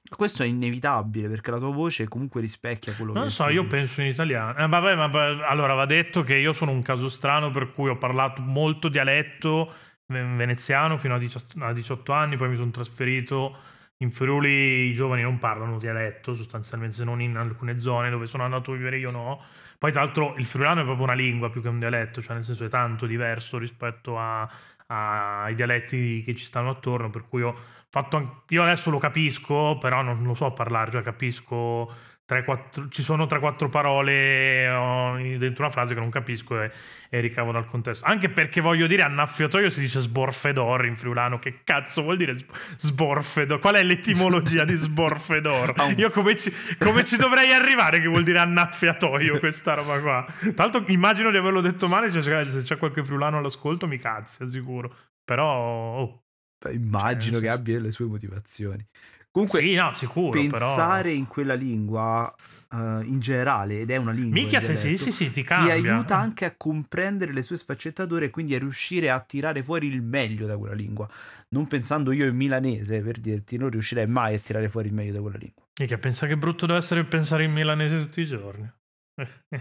Questo 0.06 0.42
è 0.42 0.46
inevitabile 0.46 1.30
perché 1.30 1.50
la 1.50 1.56
tua 1.56 1.72
voce 1.72 2.06
comunque 2.08 2.42
rispecchia 2.42 2.92
quello 2.94 3.14
Non 3.14 3.24
che 3.24 3.30
so, 3.30 3.44
sei 3.44 3.54
io 3.54 3.66
penso 3.66 4.02
in 4.02 4.08
italiano. 4.08 4.54
Eh, 4.58 4.68
vabbè, 4.68 4.94
ma 4.96 5.46
allora 5.48 5.72
va 5.72 5.86
detto 5.86 6.22
che 6.22 6.36
io 6.36 6.52
sono 6.52 6.72
un 6.72 6.82
caso 6.82 7.08
strano 7.08 7.50
per 7.50 7.72
cui 7.72 7.88
ho 7.88 7.96
parlato 7.96 8.42
molto 8.42 8.88
dialetto 8.88 9.72
veneziano 10.06 10.98
fino 10.98 11.14
a 11.14 11.18
18, 11.18 11.64
a 11.64 11.72
18 11.72 12.12
anni, 12.12 12.36
poi 12.36 12.48
mi 12.48 12.56
sono 12.56 12.70
trasferito 12.70 13.56
in 13.98 14.10
Friuli, 14.10 14.88
i 14.88 14.94
giovani 14.94 15.22
non 15.22 15.38
parlano 15.38 15.78
dialetto 15.78 16.34
sostanzialmente, 16.34 16.96
se 16.96 17.04
non 17.04 17.20
in 17.20 17.36
alcune 17.36 17.78
zone 17.78 18.10
dove 18.10 18.26
sono 18.26 18.44
andato 18.44 18.72
a 18.72 18.76
vivere 18.76 18.98
io 18.98 19.10
no. 19.10 19.40
Poi 19.78 19.92
tra 19.92 20.02
l'altro 20.02 20.34
il 20.36 20.46
friulano 20.46 20.80
è 20.80 20.84
proprio 20.84 21.04
una 21.04 21.14
lingua 21.14 21.50
più 21.50 21.60
che 21.62 21.68
un 21.68 21.78
dialetto, 21.78 22.20
cioè 22.22 22.34
nel 22.34 22.44
senso 22.44 22.64
è 22.64 22.68
tanto 22.68 23.06
diverso 23.06 23.58
rispetto 23.58 24.18
a- 24.18 24.42
a- 24.86 25.42
ai 25.44 25.54
dialetti 25.54 26.22
che 26.24 26.34
ci 26.34 26.44
stanno 26.44 26.70
attorno, 26.70 27.10
per 27.10 27.26
cui 27.28 27.42
ho 27.42 27.54
fatto 27.88 28.16
an- 28.16 28.30
io 28.48 28.62
adesso 28.62 28.90
lo 28.90 28.98
capisco, 28.98 29.78
però 29.78 30.02
non 30.02 30.22
lo 30.24 30.34
so 30.34 30.52
parlare, 30.52 30.90
cioè 30.90 31.02
capisco 31.02 31.92
3-4 32.26 32.88
ci 32.88 33.02
sono 33.02 33.24
3-4 33.24 33.68
parole 33.68 34.68
oh, 34.70 35.16
dentro 35.16 35.64
una 35.64 35.72
frase 35.72 35.92
che 35.92 36.00
non 36.00 36.08
capisco 36.08 36.60
e, 36.60 36.70
e 37.10 37.20
ricavo 37.20 37.52
dal 37.52 37.66
contesto. 37.66 38.06
Anche 38.06 38.30
perché 38.30 38.60
voglio 38.60 38.86
dire 38.86 39.02
annaffiatoio 39.02 39.68
si 39.68 39.80
dice 39.80 40.00
sborfedor 40.00 40.86
in 40.86 40.96
friulano, 40.96 41.38
che 41.38 41.60
cazzo 41.64 42.02
vuol 42.02 42.16
dire 42.16 42.34
sb- 42.34 42.50
sborfedor? 42.76 43.58
Qual 43.58 43.74
è 43.74 43.82
l'etimologia 43.82 44.64
di 44.64 44.72
sborfedor? 44.74 45.74
Un- 45.76 45.94
Io 45.98 46.10
come 46.10 46.36
ci, 46.36 46.50
come 46.78 47.04
ci 47.04 47.16
dovrei 47.16 47.52
arrivare 47.52 48.00
che 48.00 48.08
vuol 48.08 48.24
dire 48.24 48.38
annaffiatoio 48.38 49.38
questa 49.40 49.74
roba 49.74 50.00
qua? 50.00 50.24
Tra 50.40 50.52
l'altro 50.56 50.84
immagino 50.86 51.30
di 51.30 51.36
averlo 51.36 51.60
detto 51.60 51.88
male, 51.88 52.10
cioè, 52.10 52.22
se 52.48 52.62
c'è 52.62 52.78
qualche 52.78 53.04
friulano 53.04 53.36
all'ascolto 53.36 53.86
mi 53.86 53.98
cazzia 53.98 54.46
sicuro. 54.46 54.94
Però 55.24 56.00
oh, 56.00 56.23
Immagino 56.70 57.38
Cioè, 57.38 57.42
che 57.44 57.48
abbia 57.48 57.80
le 57.80 57.90
sue 57.90 58.06
motivazioni. 58.06 58.84
Comunque, 59.30 59.60
sì, 59.60 59.74
no, 59.74 59.92
sicuro, 59.92 60.40
pensare 60.40 61.02
però... 61.02 61.14
in 61.14 61.26
quella 61.26 61.54
lingua 61.54 62.32
eh, 62.72 62.76
in 63.04 63.18
generale, 63.18 63.80
ed 63.80 63.90
è 63.90 63.96
una 63.96 64.12
lingua. 64.12 64.60
Se 64.60 64.76
sì, 64.76 64.82
dialetto, 64.82 65.02
sì, 65.02 65.10
sì, 65.10 65.30
ti 65.30 65.42
ti 65.42 65.52
aiuta 65.52 66.16
anche 66.16 66.44
a 66.44 66.54
comprendere 66.56 67.32
le 67.32 67.42
sue 67.42 67.56
sfaccettature 67.56 68.26
e 68.26 68.30
quindi 68.30 68.54
a 68.54 68.58
riuscire 68.58 69.10
a 69.10 69.18
tirare 69.20 69.62
fuori 69.62 69.88
il 69.88 70.02
meglio 70.02 70.46
da 70.46 70.56
quella 70.56 70.74
lingua. 70.74 71.08
Non 71.48 71.66
pensando 71.66 72.12
io 72.12 72.26
in 72.26 72.36
milanese, 72.36 73.00
per 73.00 73.18
dirti, 73.18 73.56
non 73.56 73.70
riuscirei 73.70 74.06
mai 74.06 74.34
a 74.34 74.38
tirare 74.38 74.68
fuori 74.68 74.88
il 74.88 74.94
meglio 74.94 75.12
da 75.12 75.20
quella 75.20 75.38
lingua. 75.38 75.62
Mica, 75.80 75.98
pensa 75.98 76.26
che 76.26 76.36
brutto 76.36 76.66
deve 76.66 76.78
essere 76.78 77.04
pensare 77.04 77.44
in 77.44 77.52
milanese 77.52 77.98
tutti 77.98 78.20
i 78.20 78.26
giorni. 78.26 78.70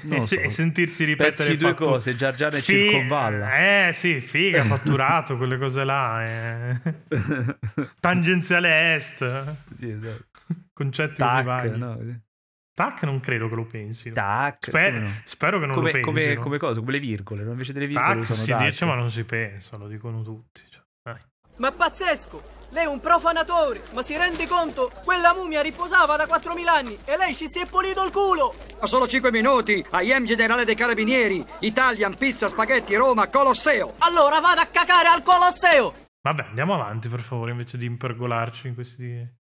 Non 0.03 0.25
so. 0.27 0.39
e 0.39 0.49
sentirsi 0.49 1.03
ripetere 1.03 1.31
Pezzi 1.49 1.57
due 1.57 1.69
fattu- 1.71 1.85
cose, 1.85 2.15
Giargiana 2.15 2.57
e 2.57 2.61
Fi- 2.61 2.73
Circonvalla. 2.73 3.87
Eh 3.87 3.93
sì, 3.93 4.19
figa, 4.21 4.63
fatturato, 4.65 5.37
quelle 5.37 5.57
cose 5.57 5.83
là. 5.83 6.25
eh. 6.25 6.81
Tangenziale 7.99 8.95
est. 8.95 9.55
sì, 9.73 9.89
esatto. 9.89 10.25
Concetti 10.73 11.21
così 11.21 11.33
Tac, 11.33 11.43
vaghi. 11.45 11.77
no? 11.77 11.95
Così. 11.97 12.21
Tac 12.73 13.03
non 13.03 13.19
credo 13.19 13.47
che 13.49 13.55
lo 13.55 13.65
pensi. 13.65 14.11
Tac, 14.11 14.65
Sper- 14.67 14.93
no? 14.99 15.09
Spero 15.25 15.59
che 15.59 15.65
non 15.67 15.75
come, 15.75 15.91
lo 15.91 15.99
pensi. 16.11 16.33
come, 16.33 16.35
come 16.43 16.57
cosa, 16.57 16.79
come 16.79 16.91
le 16.93 16.99
virgole, 16.99 17.43
no? 17.43 17.51
invece 17.51 17.73
delle 17.73 17.85
virgole 17.87 18.21
Tac 18.21 18.33
si 18.33 18.47
tac. 18.49 18.63
dice 18.63 18.85
ma 18.85 18.95
non 18.95 19.11
si 19.11 19.23
pensa, 19.23 19.77
lo 19.77 19.87
dicono 19.87 20.23
tutti. 20.23 20.61
cioè. 20.69 20.81
Ma 21.57 21.71
pazzesco! 21.71 22.51
Lei 22.69 22.85
è 22.85 22.87
un 22.87 22.99
profanatore, 22.99 23.83
ma 23.91 24.01
si 24.01 24.17
rende 24.17 24.47
conto? 24.47 24.91
Quella 25.03 25.35
mummia 25.35 25.61
riposava 25.61 26.15
da 26.15 26.25
4.000 26.25 26.67
anni 26.67 26.97
e 27.05 27.17
lei 27.17 27.35
ci 27.35 27.47
si 27.47 27.59
è 27.59 27.67
pulito 27.67 28.03
il 28.03 28.11
culo! 28.11 28.55
Ma 28.81 28.87
solo 28.87 29.07
5 29.07 29.31
minuti! 29.31 29.85
IM 30.01 30.25
generale 30.25 30.65
dei 30.65 30.73
carabinieri! 30.73 31.45
Italian, 31.59 32.15
pizza, 32.17 32.47
spaghetti, 32.47 32.95
Roma, 32.95 33.27
Colosseo! 33.27 33.93
Allora 33.99 34.39
vada 34.39 34.61
a 34.61 34.65
cacare 34.65 35.07
al 35.09 35.21
Colosseo! 35.21 35.93
Vabbè, 36.21 36.45
andiamo 36.47 36.73
avanti 36.73 37.09
per 37.09 37.19
favore, 37.19 37.51
invece 37.51 37.77
di 37.77 37.85
impergolarci 37.85 38.69
in 38.69 38.73
questi... 38.73 39.41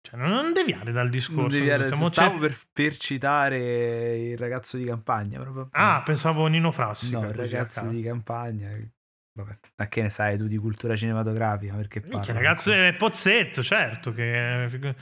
Cioè, 0.00 0.16
non 0.16 0.52
deviare 0.52 0.92
dal 0.92 1.08
discorso. 1.08 1.40
Non 1.40 1.50
deviare, 1.50 1.84
stiamo 1.86 2.06
stavo 2.08 2.38
per, 2.38 2.56
per 2.72 2.96
citare 2.96 4.16
il 4.16 4.38
ragazzo 4.38 4.76
di 4.76 4.84
campagna. 4.84 5.40
Proprio. 5.40 5.68
Ah, 5.72 6.00
pensavo 6.04 6.46
Nino 6.46 6.70
Frassica. 6.70 7.18
no, 7.18 7.28
il 7.28 7.34
ragazzo 7.34 7.84
di 7.86 8.02
campagna. 8.02 8.70
Vabbè, 9.38 9.58
ma 9.76 9.86
che 9.86 10.02
ne 10.02 10.10
sai 10.10 10.36
tu 10.36 10.48
di 10.48 10.56
cultura 10.56 10.96
cinematografica? 10.96 11.74
Perché 11.74 12.02
Minchia, 12.04 12.34
ragazzo, 12.34 12.72
è 12.72 12.92
Pozzetto, 12.94 13.62
certo 13.62 14.12
che... 14.12 14.96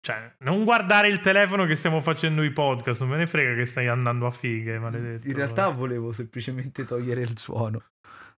Cioè, 0.00 0.34
non 0.38 0.64
guardare 0.64 1.08
il 1.08 1.18
telefono 1.20 1.64
che 1.64 1.74
stiamo 1.76 2.00
facendo 2.00 2.42
i 2.44 2.50
podcast, 2.50 3.00
non 3.00 3.10
me 3.10 3.16
ne 3.16 3.26
frega 3.26 3.54
che 3.54 3.66
stai 3.66 3.88
andando 3.88 4.26
a 4.26 4.30
fighe, 4.30 4.78
maledetto. 4.78 5.26
In 5.26 5.34
realtà 5.34 5.68
volevo 5.68 6.12
semplicemente 6.12 6.84
togliere 6.84 7.22
il 7.22 7.36
suono. 7.38 7.82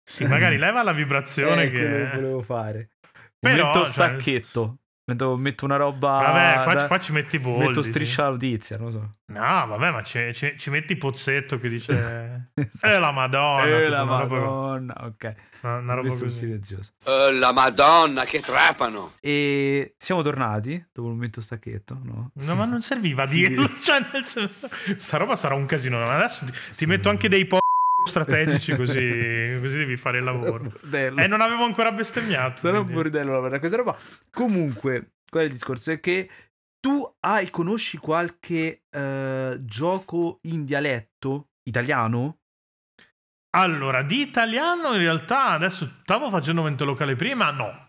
Sì, 0.02 0.24
magari 0.26 0.56
leva 0.58 0.82
la 0.82 0.92
vibrazione 0.92 1.64
Eh, 1.64 1.70
quello 1.70 2.04
che 2.04 2.10
che... 2.10 2.16
volevo 2.16 2.42
fare. 2.42 2.90
Però, 3.38 3.66
metto 3.66 3.78
cioè- 3.80 3.86
stacchetto. 3.86 4.78
Metto, 5.06 5.36
metto 5.36 5.66
una 5.66 5.76
roba. 5.76 6.08
Vabbè, 6.08 6.62
qua, 6.64 6.74
da- 6.74 6.86
qua 6.86 6.98
ci 6.98 7.12
metti 7.12 7.38
boldi. 7.38 7.66
metto 7.66 7.82
sì. 7.82 7.90
striscia 7.90 8.22
la 8.22 8.30
notizia, 8.30 8.78
non 8.78 8.86
lo 8.86 8.92
so. 8.92 9.10
No, 9.26 9.40
vabbè, 9.66 9.90
ma 9.90 10.02
ci, 10.02 10.32
ci- 10.32 10.54
ci 10.56 10.70
metti 10.70 10.96
Pozzetto 10.96 11.58
che 11.58 11.68
dice... 11.68 12.48
Esatto. 12.54 12.86
Eh, 12.94 12.98
la 12.98 13.10
madonna. 13.10 13.64
Eh, 13.66 13.88
la 13.88 13.98
roba- 14.00 14.16
madonna, 14.26 14.94
ok. 15.04 15.34
una, 15.60 15.76
una 15.76 15.94
roba 15.94 16.08
così. 16.08 16.28
silenzioso. 16.30 16.92
Oh, 17.04 17.30
la 17.32 17.52
madonna, 17.52 18.24
che 18.24 18.40
trapano! 18.40 19.12
E 19.20 19.94
siamo 19.98 20.22
tornati 20.22 20.82
dopo 20.90 21.08
il 21.08 21.14
momento 21.14 21.42
stacchetto, 21.42 21.98
no? 22.02 22.30
No, 22.32 22.54
ma 22.54 22.64
non 22.64 22.80
serviva 22.80 23.24
a 23.24 23.26
Sì. 23.26 23.46
dirlo. 23.46 23.68
Cioè, 23.84 24.06
nel 24.10 24.24
senso, 24.24 24.54
sta 24.96 25.18
roba 25.18 25.36
sarà 25.36 25.54
un 25.54 25.66
casino. 25.66 26.02
Adesso 26.08 26.46
ti, 26.46 26.52
ti 26.76 26.86
metto 26.86 27.10
anche 27.10 27.28
dei 27.28 27.44
po' 27.44 27.58
strategici 28.04 28.74
così, 28.76 29.58
così 29.60 29.76
devi 29.76 29.96
fare 29.96 30.18
il 30.18 30.24
lavoro. 30.24 30.72
E 30.92 31.26
non 31.26 31.40
avevo 31.40 31.64
ancora 31.64 31.90
bestemmiato. 31.92 32.60
Sarà 32.60 32.78
un 32.78 32.84
quindi- 32.84 33.02
bordello 33.02 33.32
lavorare 33.32 33.56
a 33.56 33.58
questa 33.58 33.76
roba. 33.76 33.96
Comunque, 34.30 35.14
qual 35.28 35.44
è 35.44 35.46
il 35.46 35.52
discorso? 35.52 35.90
È 35.90 36.00
che 36.00 36.28
tu 36.78 37.02
hai, 37.20 37.50
conosci 37.50 37.96
qualche 37.98 38.82
eh, 38.90 39.56
gioco 39.60 40.38
in 40.48 40.64
dialetto 40.64 41.48
italiano? 41.68 42.38
Allora, 43.56 44.02
di 44.02 44.20
italiano 44.20 44.92
in 44.92 44.98
realtà 44.98 45.50
adesso 45.50 45.98
stavo 46.02 46.28
facendo 46.28 46.62
mente 46.62 46.84
locale 46.84 47.14
prima, 47.16 47.50
no. 47.50 47.88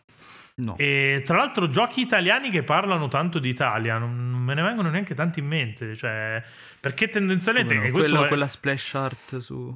No. 0.58 0.78
E 0.78 1.21
tra 1.25 1.36
l'altro 1.38 1.67
giochi 1.67 1.99
italiani 1.99 2.49
che 2.49 2.63
parlano 2.63 3.10
tanto 3.10 3.39
di 3.39 3.49
Italia, 3.49 3.97
non 3.97 4.25
non 4.30 4.43
me 4.43 4.54
ne 4.54 4.62
vengono 4.62 4.89
neanche 4.91 5.15
tanti 5.15 5.39
in 5.39 5.47
mente, 5.47 5.95
cioè 5.95 6.41
perché 6.80 7.08
tendenzialmente 7.08 7.73
no? 7.73 7.89
quella, 7.89 8.25
è- 8.25 8.28
quella 8.28 8.47
splash 8.47 8.93
art 8.93 9.38
su... 9.39 9.75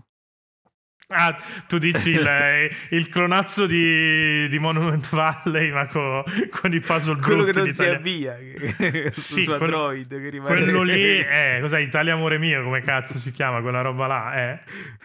Ah, 1.12 1.36
tu 1.68 1.80
dici 1.80 2.12
il, 2.12 2.70
il 2.90 3.08
clonazzo 3.10 3.66
di, 3.66 4.48
di 4.48 4.60
Monument 4.60 5.10
Valley, 5.10 5.72
ma 5.72 5.88
co- 5.88 6.24
con 6.52 6.72
i 6.72 6.80
puzzle 6.80 7.20
Quello 7.20 7.44
che 7.46 7.52
non 7.54 7.66
si 7.72 7.82
Italia. 7.82 7.96
avvia 7.96 8.36
Sì, 9.12 9.42
su 9.42 9.58
quello- 9.58 9.86
Android 9.88 10.08
che 10.08 10.30
rimane... 10.30 10.54
Quello 10.56 10.84
lì 10.84 11.18
è 11.18 11.58
cos'è 11.62 11.80
Italia 11.80 12.14
Amore 12.14 12.38
Mio, 12.38 12.62
come 12.64 12.82
cazzo 12.82 13.18
si 13.18 13.32
chiama 13.32 13.60
quella 13.62 13.82
roba 13.82 14.06
là? 14.06 14.34
Eh? 14.36 14.60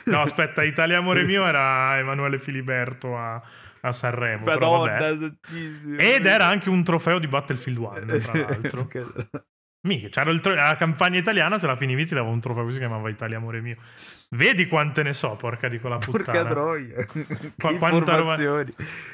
No, 0.05 0.21
aspetta, 0.21 0.63
Italia 0.63 0.99
Amore 0.99 1.25
Mio 1.25 1.47
era 1.47 1.97
Emanuele 1.97 2.39
Filiberto 2.39 3.17
a, 3.17 3.41
a 3.81 3.93
Sanremo. 3.93 4.45
Madonna. 4.45 4.99
Ed 5.97 6.27
era 6.27 6.47
anche 6.47 6.69
un 6.69 6.85
trofeo 6.85 7.19
di 7.19 7.29
Battlefield 7.29 7.79
1, 7.79 8.19
tra 8.19 8.33
l'altro. 8.47 8.89
Mica, 9.87 10.09
c'era 10.09 10.39
tro- 10.39 10.55
la 10.55 10.77
campagna 10.79 11.19
italiana, 11.19 11.59
se 11.59 11.67
la 11.67 11.77
finivi 11.77 12.05
ti 12.07 12.15
dava 12.15 12.29
un 12.29 12.41
trofeo 12.41 12.67
che 12.67 12.73
si 12.73 12.79
chiamava 12.79 13.09
Italia 13.09 13.39
Amore 13.39 13.61
Mio. 13.63 13.77
Vedi 14.31 14.67
quante 14.67 15.03
ne 15.03 15.13
so, 15.13 15.37
porca 15.37 15.69
di 15.69 15.79
quella 15.79 15.99
puttana. 15.99 16.25
Porca 16.25 16.45
troia. 16.45 17.07
Che 17.57 17.77
quanta 17.79 18.17
roba-. 18.17 18.37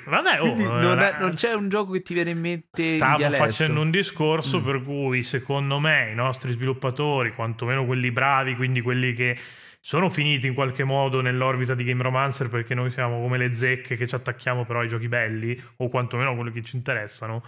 Vabbè, 0.07 0.40
oh, 0.40 0.55
Quindi 0.55 0.64
non, 0.64 0.99
è- 1.01 1.14
eh, 1.16 1.18
non 1.20 1.35
c'è 1.35 1.53
un 1.53 1.68
gioco 1.68 1.92
che 1.92 2.03
ti 2.03 2.14
viene 2.14 2.31
in 2.31 2.40
mente 2.40 2.83
in 2.83 2.96
Stavo 2.96 3.16
dialetto? 3.18 3.44
facendo 3.44 3.81
un 3.81 3.90
discorso 3.90 4.61
Mm. 4.61 4.64
per 4.64 4.83
cui, 4.83 5.23
secondo 5.23 5.79
me, 5.79 6.11
i 6.11 6.14
nostri 6.14 6.53
sviluppatori, 6.53 7.35
quantomeno 7.35 7.85
quelli 7.85 8.11
bravi, 8.11 8.57
quindi 8.57 8.81
quelli 8.81 9.12
che 9.12 9.37
sono 9.83 10.11
finiti 10.11 10.46
in 10.46 10.55
qualche 10.55 10.85
modo 10.85 11.20
nell'orbita 11.23 11.75
di 11.75 11.85
Game 11.85 12.03
Romancer 12.03 12.49
perché 12.51 12.75
noi 12.75 12.90
siamo 12.90 13.20
come 13.20 13.38
le 13.38 13.55
zecche 13.55 13.96
che 13.96 14.07
ci 14.07 14.14
attacchiamo 14.14 14.64
però 14.66 14.81
ai 14.81 14.88
giochi 14.88 15.09
belli, 15.09 15.59
o 15.77 15.88
quantomeno 15.88 16.31
a 16.31 16.35
quelli 16.35 16.53
che 16.53 16.62
ci 16.62 16.77
interessano, 16.77 17.42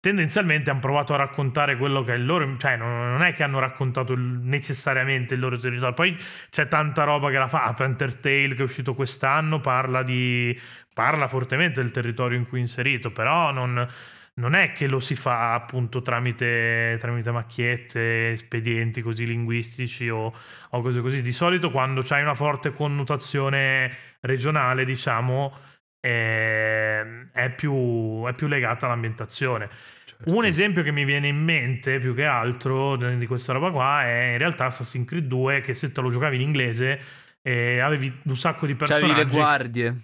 tendenzialmente 0.00 0.70
hanno 0.70 0.80
provato 0.80 1.12
a 1.12 1.18
raccontare 1.18 1.76
quello 1.76 2.02
che 2.02 2.14
è 2.14 2.16
il 2.16 2.24
loro, 2.24 2.56
cioè 2.56 2.76
non 2.76 3.22
è 3.22 3.32
che 3.32 3.42
hanno 3.42 3.58
raccontato 3.58 4.14
necessariamente 4.16 5.34
il 5.34 5.40
loro 5.40 5.58
territorio, 5.58 5.94
poi 5.94 6.18
c'è 6.48 6.66
tanta 6.68 7.04
roba 7.04 7.30
che 7.30 7.36
la 7.36 7.48
fa, 7.48 7.72
Panther 7.76 8.16
Tale 8.16 8.54
che 8.54 8.60
è 8.60 8.62
uscito 8.62 8.94
quest'anno 8.94 9.60
parla 9.60 10.02
di 10.02 10.58
parla 10.92 11.28
fortemente 11.28 11.82
del 11.82 11.90
territorio 11.90 12.38
in 12.38 12.48
cui 12.48 12.58
è 12.58 12.60
inserito, 12.62 13.10
però 13.10 13.52
non, 13.52 13.86
non 14.34 14.54
è 14.54 14.72
che 14.72 14.86
lo 14.86 15.00
si 15.00 15.14
fa 15.14 15.54
appunto 15.54 16.02
tramite, 16.02 16.96
tramite 16.98 17.30
macchiette, 17.30 18.32
espedienti 18.32 19.02
così 19.02 19.26
linguistici 19.26 20.08
o, 20.08 20.34
o 20.70 20.80
cose 20.82 21.00
così. 21.00 21.22
Di 21.22 21.32
solito 21.32 21.70
quando 21.70 22.02
c'hai 22.02 22.22
una 22.22 22.34
forte 22.34 22.72
connotazione 22.72 23.96
regionale, 24.20 24.84
diciamo, 24.84 25.54
è, 26.00 27.52
più, 27.54 28.24
è 28.26 28.32
più 28.32 28.46
legata 28.46 28.86
all'ambientazione. 28.86 29.68
Certo. 30.04 30.34
Un 30.34 30.44
esempio 30.44 30.82
che 30.82 30.90
mi 30.92 31.04
viene 31.04 31.28
in 31.28 31.36
mente 31.42 31.98
più 31.98 32.14
che 32.14 32.24
altro 32.24 32.96
di 32.96 33.26
questa 33.26 33.52
roba 33.52 33.70
qua 33.70 34.04
è 34.04 34.32
in 34.32 34.38
realtà 34.38 34.66
Assassin's 34.66 35.06
Creed 35.06 35.26
2 35.26 35.60
che 35.60 35.74
se 35.74 35.92
te 35.92 36.00
lo 36.00 36.10
giocavi 36.10 36.36
in 36.36 36.42
inglese 36.42 37.00
eh, 37.42 37.78
avevi 37.80 38.12
un 38.24 38.36
sacco 38.36 38.66
di 38.66 38.74
C'avevi 38.76 39.00
personaggi 39.06 39.30
le 39.30 39.36
guardie. 39.36 40.00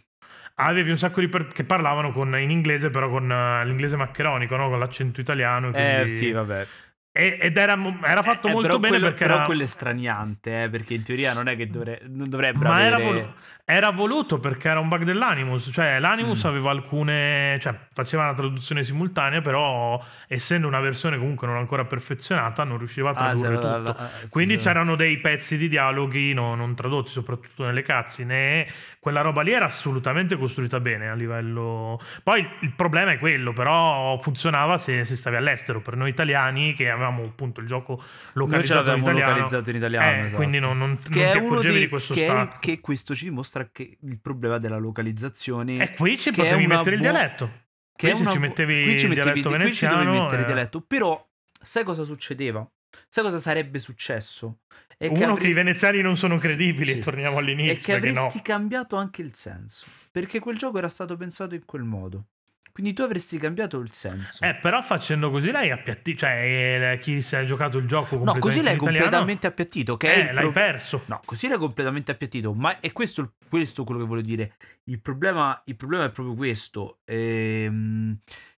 avevi 0.54 0.90
un 0.90 0.96
sacco 0.96 1.20
di 1.20 1.28
per- 1.28 1.48
che 1.48 1.64
parlavano 1.64 2.12
con- 2.12 2.38
in 2.38 2.50
inglese 2.50 2.88
però 2.88 3.08
con 3.10 3.30
eh, 3.30 3.64
l'inglese 3.66 3.96
maccheronico 3.96 4.56
no? 4.56 4.68
con 4.70 4.78
l'accento 4.78 5.20
italiano 5.20 5.68
Eh 5.68 5.72
quindi- 5.72 6.08
sì, 6.08 6.30
vabbè. 6.30 6.66
E- 7.12 7.38
ed 7.40 7.56
era, 7.56 7.78
era 8.04 8.22
fatto 8.22 8.48
Eh, 8.48 8.52
molto 8.52 8.78
bene 8.78 8.88
quello, 8.98 9.06
perché 9.08 9.24
però 9.24 9.36
era, 9.36 9.44
quello 9.46 9.62
è 9.62 9.66
straniante, 9.66 10.64
eh, 10.64 10.68
perché 10.68 10.92
in 10.94 11.02
teoria 11.02 11.32
non 11.32 11.48
è 11.48 11.56
che 11.56 11.66
dovre- 11.66 12.02
non 12.08 12.28
dovrebbero 12.28 12.68
ma 12.70 12.82
era, 12.82 12.96
avere... 12.96 13.10
volu- 13.10 13.34
era 13.68 13.90
voluto 13.90 14.38
perché 14.38 14.68
era 14.68 14.78
un 14.78 14.86
bug 14.86 15.02
dell'Animus 15.02 15.70
cioè 15.72 15.98
l'Animus 15.98 16.44
Mm. 16.44 16.48
aveva 16.48 16.70
alcune 16.70 17.58
cioè 17.60 17.74
faceva 17.92 18.22
una 18.22 18.34
traduzione 18.34 18.84
simultanea 18.84 19.40
però 19.40 20.00
essendo 20.28 20.68
una 20.68 20.78
versione 20.78 21.18
comunque 21.18 21.48
non 21.48 21.56
ancora 21.56 21.84
perfezionata 21.84 22.62
non 22.62 22.78
riusciva 22.78 23.08
a 23.10 23.12
Ah, 23.12 23.14
tradurre 23.32 23.48
la- 23.48 23.56
tutto 23.60 23.78
la- 23.82 23.96
ah, 23.98 24.08
sì, 24.22 24.28
Quindi 24.30 24.54
sì. 24.54 24.60
c'erano 24.60 24.94
dei 24.94 25.18
pezzi 25.18 25.56
di 25.56 25.68
dialoghi 25.68 26.32
no- 26.32 26.54
non 26.54 26.76
tradotti, 26.76 27.10
soprattutto 27.10 27.64
nelle 27.64 27.82
cutscene. 27.82 28.34
e 28.66 28.68
Quella 29.06 29.20
roba 29.20 29.42
lì 29.42 29.52
era 29.52 29.66
assolutamente 29.66 30.36
costruita 30.36 30.80
bene 30.80 31.08
a 31.08 31.14
livello. 31.14 32.00
Poi 32.24 32.44
il 32.62 32.72
problema 32.74 33.12
è 33.12 33.18
quello, 33.18 33.52
però 33.52 34.18
funzionava 34.20 34.78
se, 34.78 35.04
se 35.04 35.14
stavi 35.14 35.36
all'estero. 35.36 35.80
Per 35.80 35.94
noi 35.96 36.10
italiani, 36.10 36.72
che 36.74 36.90
avevamo 36.90 37.22
appunto 37.22 37.60
il 37.60 37.68
gioco 37.68 38.02
localizzato 38.32 38.90
in 38.90 38.98
italiano, 38.98 39.30
localizzato 39.30 39.70
in 39.70 39.76
italiano, 39.76 40.06
eh, 40.10 40.18
esatto. 40.22 40.36
quindi 40.36 40.58
non, 40.58 40.76
non- 40.78 40.96
che 40.96 41.22
non 41.22 41.30
ti 41.30 41.38
accorgevi 41.38 41.78
di 41.78 41.88
questo 41.88 42.14
che, 42.14 42.26
è- 42.26 42.48
che 42.58 42.80
questo 42.80 43.14
ci 43.14 43.30
dimostra 43.56 43.68
che 43.72 43.96
il 44.00 44.20
problema 44.20 44.58
della 44.58 44.76
localizzazione 44.78 45.78
E 45.82 45.94
qui 45.94 46.18
ci 46.18 46.30
che 46.30 46.42
potevi 46.42 46.66
mettere 46.66 46.96
il 46.96 47.00
buo- 47.02 47.10
dialetto. 47.10 47.50
che 47.96 48.10
Qui 48.10 48.20
una 48.20 48.30
ci 48.30 48.36
bu- 48.38 48.42
mettevi 48.42 48.82
qui 48.82 48.98
ci 48.98 49.04
il 49.04 49.08
mettevi- 49.10 49.40
dialetto 49.40 49.48
qui 49.64 49.72
ci 49.74 49.86
mettere 50.20 50.40
il 50.40 50.46
dialetto 50.46 50.80
però 50.82 51.28
sai 51.62 51.84
cosa 51.84 52.04
succedeva 52.04 52.68
sai 53.08 53.24
cosa 53.24 53.38
sarebbe 53.38 53.78
successo 53.78 54.58
è 54.98 55.06
Uno 55.06 55.14
che, 55.16 55.24
avresti- 55.24 55.48
i 55.48 55.52
veneziani 55.52 56.00
non 56.00 56.16
sono 56.16 56.38
Sì, 56.38 56.46
credibili, 56.46 56.92
sì. 56.92 56.98
torniamo 57.00 57.36
è 57.36 57.40
all'inizio. 57.40 57.84
che 57.86 57.92
perché 58.00 58.08
avresti 58.18 58.36
no. 58.38 58.42
cambiato 58.42 58.96
anche 58.96 59.22
il 59.22 59.34
senso 59.34 59.86
perché 60.10 60.38
quel 60.38 60.56
gioco 60.56 60.78
era 60.78 60.88
stato 60.88 61.16
pensato 61.16 61.54
in 61.54 61.64
quel 61.64 61.82
modo 61.82 62.26
quindi 62.76 62.92
tu 62.92 63.00
avresti 63.00 63.38
cambiato 63.38 63.78
il 63.78 63.90
senso 63.90 64.44
Eh, 64.44 64.54
però 64.56 64.82
facendo 64.82 65.30
così 65.30 65.50
lei 65.50 65.70
appiatti, 65.70 66.14
cioè 66.14 66.92
eh, 66.92 66.98
chi 66.98 67.22
si 67.22 67.34
è 67.34 67.42
giocato 67.46 67.78
il 67.78 67.86
gioco 67.86 68.22
no 68.22 68.36
così 68.38 68.60
l'hai 68.60 68.74
italiano, 68.74 68.98
completamente 68.98 69.46
appiattito 69.46 69.96
che 69.96 70.12
eh, 70.12 70.32
l'hai 70.34 70.42
pro- 70.42 70.52
perso. 70.52 71.02
No, 71.06 71.22
così 71.24 71.48
l'hai 71.48 71.56
completamente 71.56 72.10
appiattito, 72.10 72.52
ma 72.52 72.78
è 72.78 72.92
questo, 72.92 73.32
questo 73.48 73.82
quello 73.84 74.02
che 74.02 74.06
voglio 74.06 74.20
dire. 74.20 74.56
Il 74.84 75.00
problema, 75.00 75.58
il 75.64 75.74
problema 75.74 76.04
è 76.04 76.10
proprio 76.10 76.34
questo, 76.34 76.98
ehm, 77.06 78.18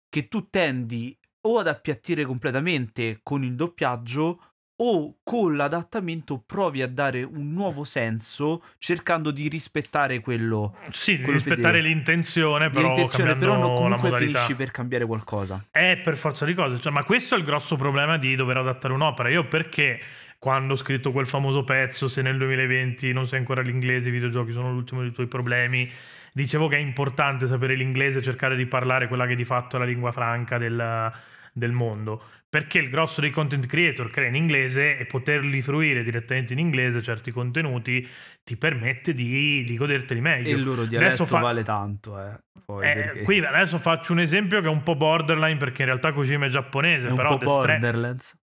che 0.08 0.28
tu 0.28 0.48
tendi 0.48 1.14
o 1.42 1.58
ad 1.58 1.68
appiattire 1.68 2.24
completamente 2.24 3.20
con 3.22 3.44
il 3.44 3.54
doppiaggio 3.54 4.54
o 4.78 5.16
con 5.22 5.56
l'adattamento 5.56 6.42
provi 6.44 6.82
a 6.82 6.86
dare 6.88 7.22
un 7.22 7.52
nuovo 7.52 7.84
senso 7.84 8.62
cercando 8.78 9.30
di 9.30 9.48
rispettare 9.48 10.20
quello 10.20 10.76
Sì, 10.90 11.16
quello 11.18 11.34
rispettare 11.34 11.78
fedele. 11.78 11.88
l'intenzione, 11.88 12.68
però 12.70 12.88
l'intenzione, 12.88 13.36
però 13.36 13.56
no, 13.56 13.74
comunque 13.74 14.12
finisci 14.18 14.54
per 14.54 14.70
cambiare 14.70 15.06
qualcosa. 15.06 15.64
È 15.70 16.00
per 16.02 16.16
forza 16.16 16.44
di 16.44 16.52
cose, 16.54 16.80
cioè, 16.80 16.92
ma 16.92 17.04
questo 17.04 17.34
è 17.34 17.38
il 17.38 17.44
grosso 17.44 17.76
problema 17.76 18.18
di 18.18 18.34
dover 18.34 18.58
adattare 18.58 18.92
un'opera. 18.92 19.28
Io 19.30 19.46
perché 19.46 20.00
quando 20.38 20.74
ho 20.74 20.76
scritto 20.76 21.10
quel 21.12 21.26
famoso 21.26 21.64
pezzo, 21.64 22.08
se 22.08 22.20
nel 22.20 22.36
2020 22.36 23.12
non 23.12 23.26
sai 23.26 23.38
ancora 23.38 23.62
l'inglese, 23.62 24.10
i 24.10 24.12
videogiochi 24.12 24.52
sono 24.52 24.70
l'ultimo 24.70 25.00
dei 25.00 25.10
tuoi 25.10 25.26
problemi, 25.26 25.90
dicevo 26.32 26.68
che 26.68 26.76
è 26.76 26.80
importante 26.80 27.46
sapere 27.46 27.74
l'inglese, 27.74 28.20
cercare 28.20 28.54
di 28.56 28.66
parlare 28.66 29.08
quella 29.08 29.26
che 29.26 29.34
di 29.34 29.44
fatto 29.46 29.76
è 29.76 29.78
la 29.78 29.86
lingua 29.86 30.12
franca 30.12 30.58
del, 30.58 31.10
del 31.52 31.72
mondo, 31.72 32.22
perché 32.56 32.78
il 32.78 32.88
grosso 32.88 33.20
dei 33.20 33.28
content 33.30 33.66
creator 33.66 34.08
crea 34.10 34.28
in 34.28 34.34
inglese 34.34 34.96
e 34.96 35.04
poterli 35.04 35.60
fruire 35.60 36.02
direttamente 36.02 36.54
in 36.54 36.58
inglese 36.58 37.02
certi 37.02 37.30
contenuti 37.30 38.08
ti 38.42 38.56
permette 38.56 39.12
di, 39.12 39.62
di 39.62 39.76
goderteli 39.76 40.22
meglio. 40.22 40.48
E 40.48 40.52
il 40.52 40.62
loro 40.64 40.86
dialetto 40.86 41.26
fa- 41.26 41.40
vale 41.40 41.62
tanto, 41.62 42.18
eh. 42.18 42.38
Poi, 42.64 42.88
Eh, 42.88 42.94
perché 42.94 43.22
qui 43.24 43.44
adesso 43.44 43.76
faccio 43.78 44.12
un 44.12 44.20
esempio 44.20 44.62
che 44.62 44.68
è 44.68 44.70
un 44.70 44.82
po' 44.82 44.96
borderline 44.96 45.58
perché 45.58 45.82
in 45.82 45.88
realtà 45.88 46.12
Kojima 46.12 46.46
è 46.46 46.48
giapponese, 46.48 47.08
è 47.08 47.10
un 47.10 47.16
però 47.16 47.36
po' 47.36 47.44
The 47.44 47.46
Stra- 47.46 47.72
Borderlands. 47.78 48.36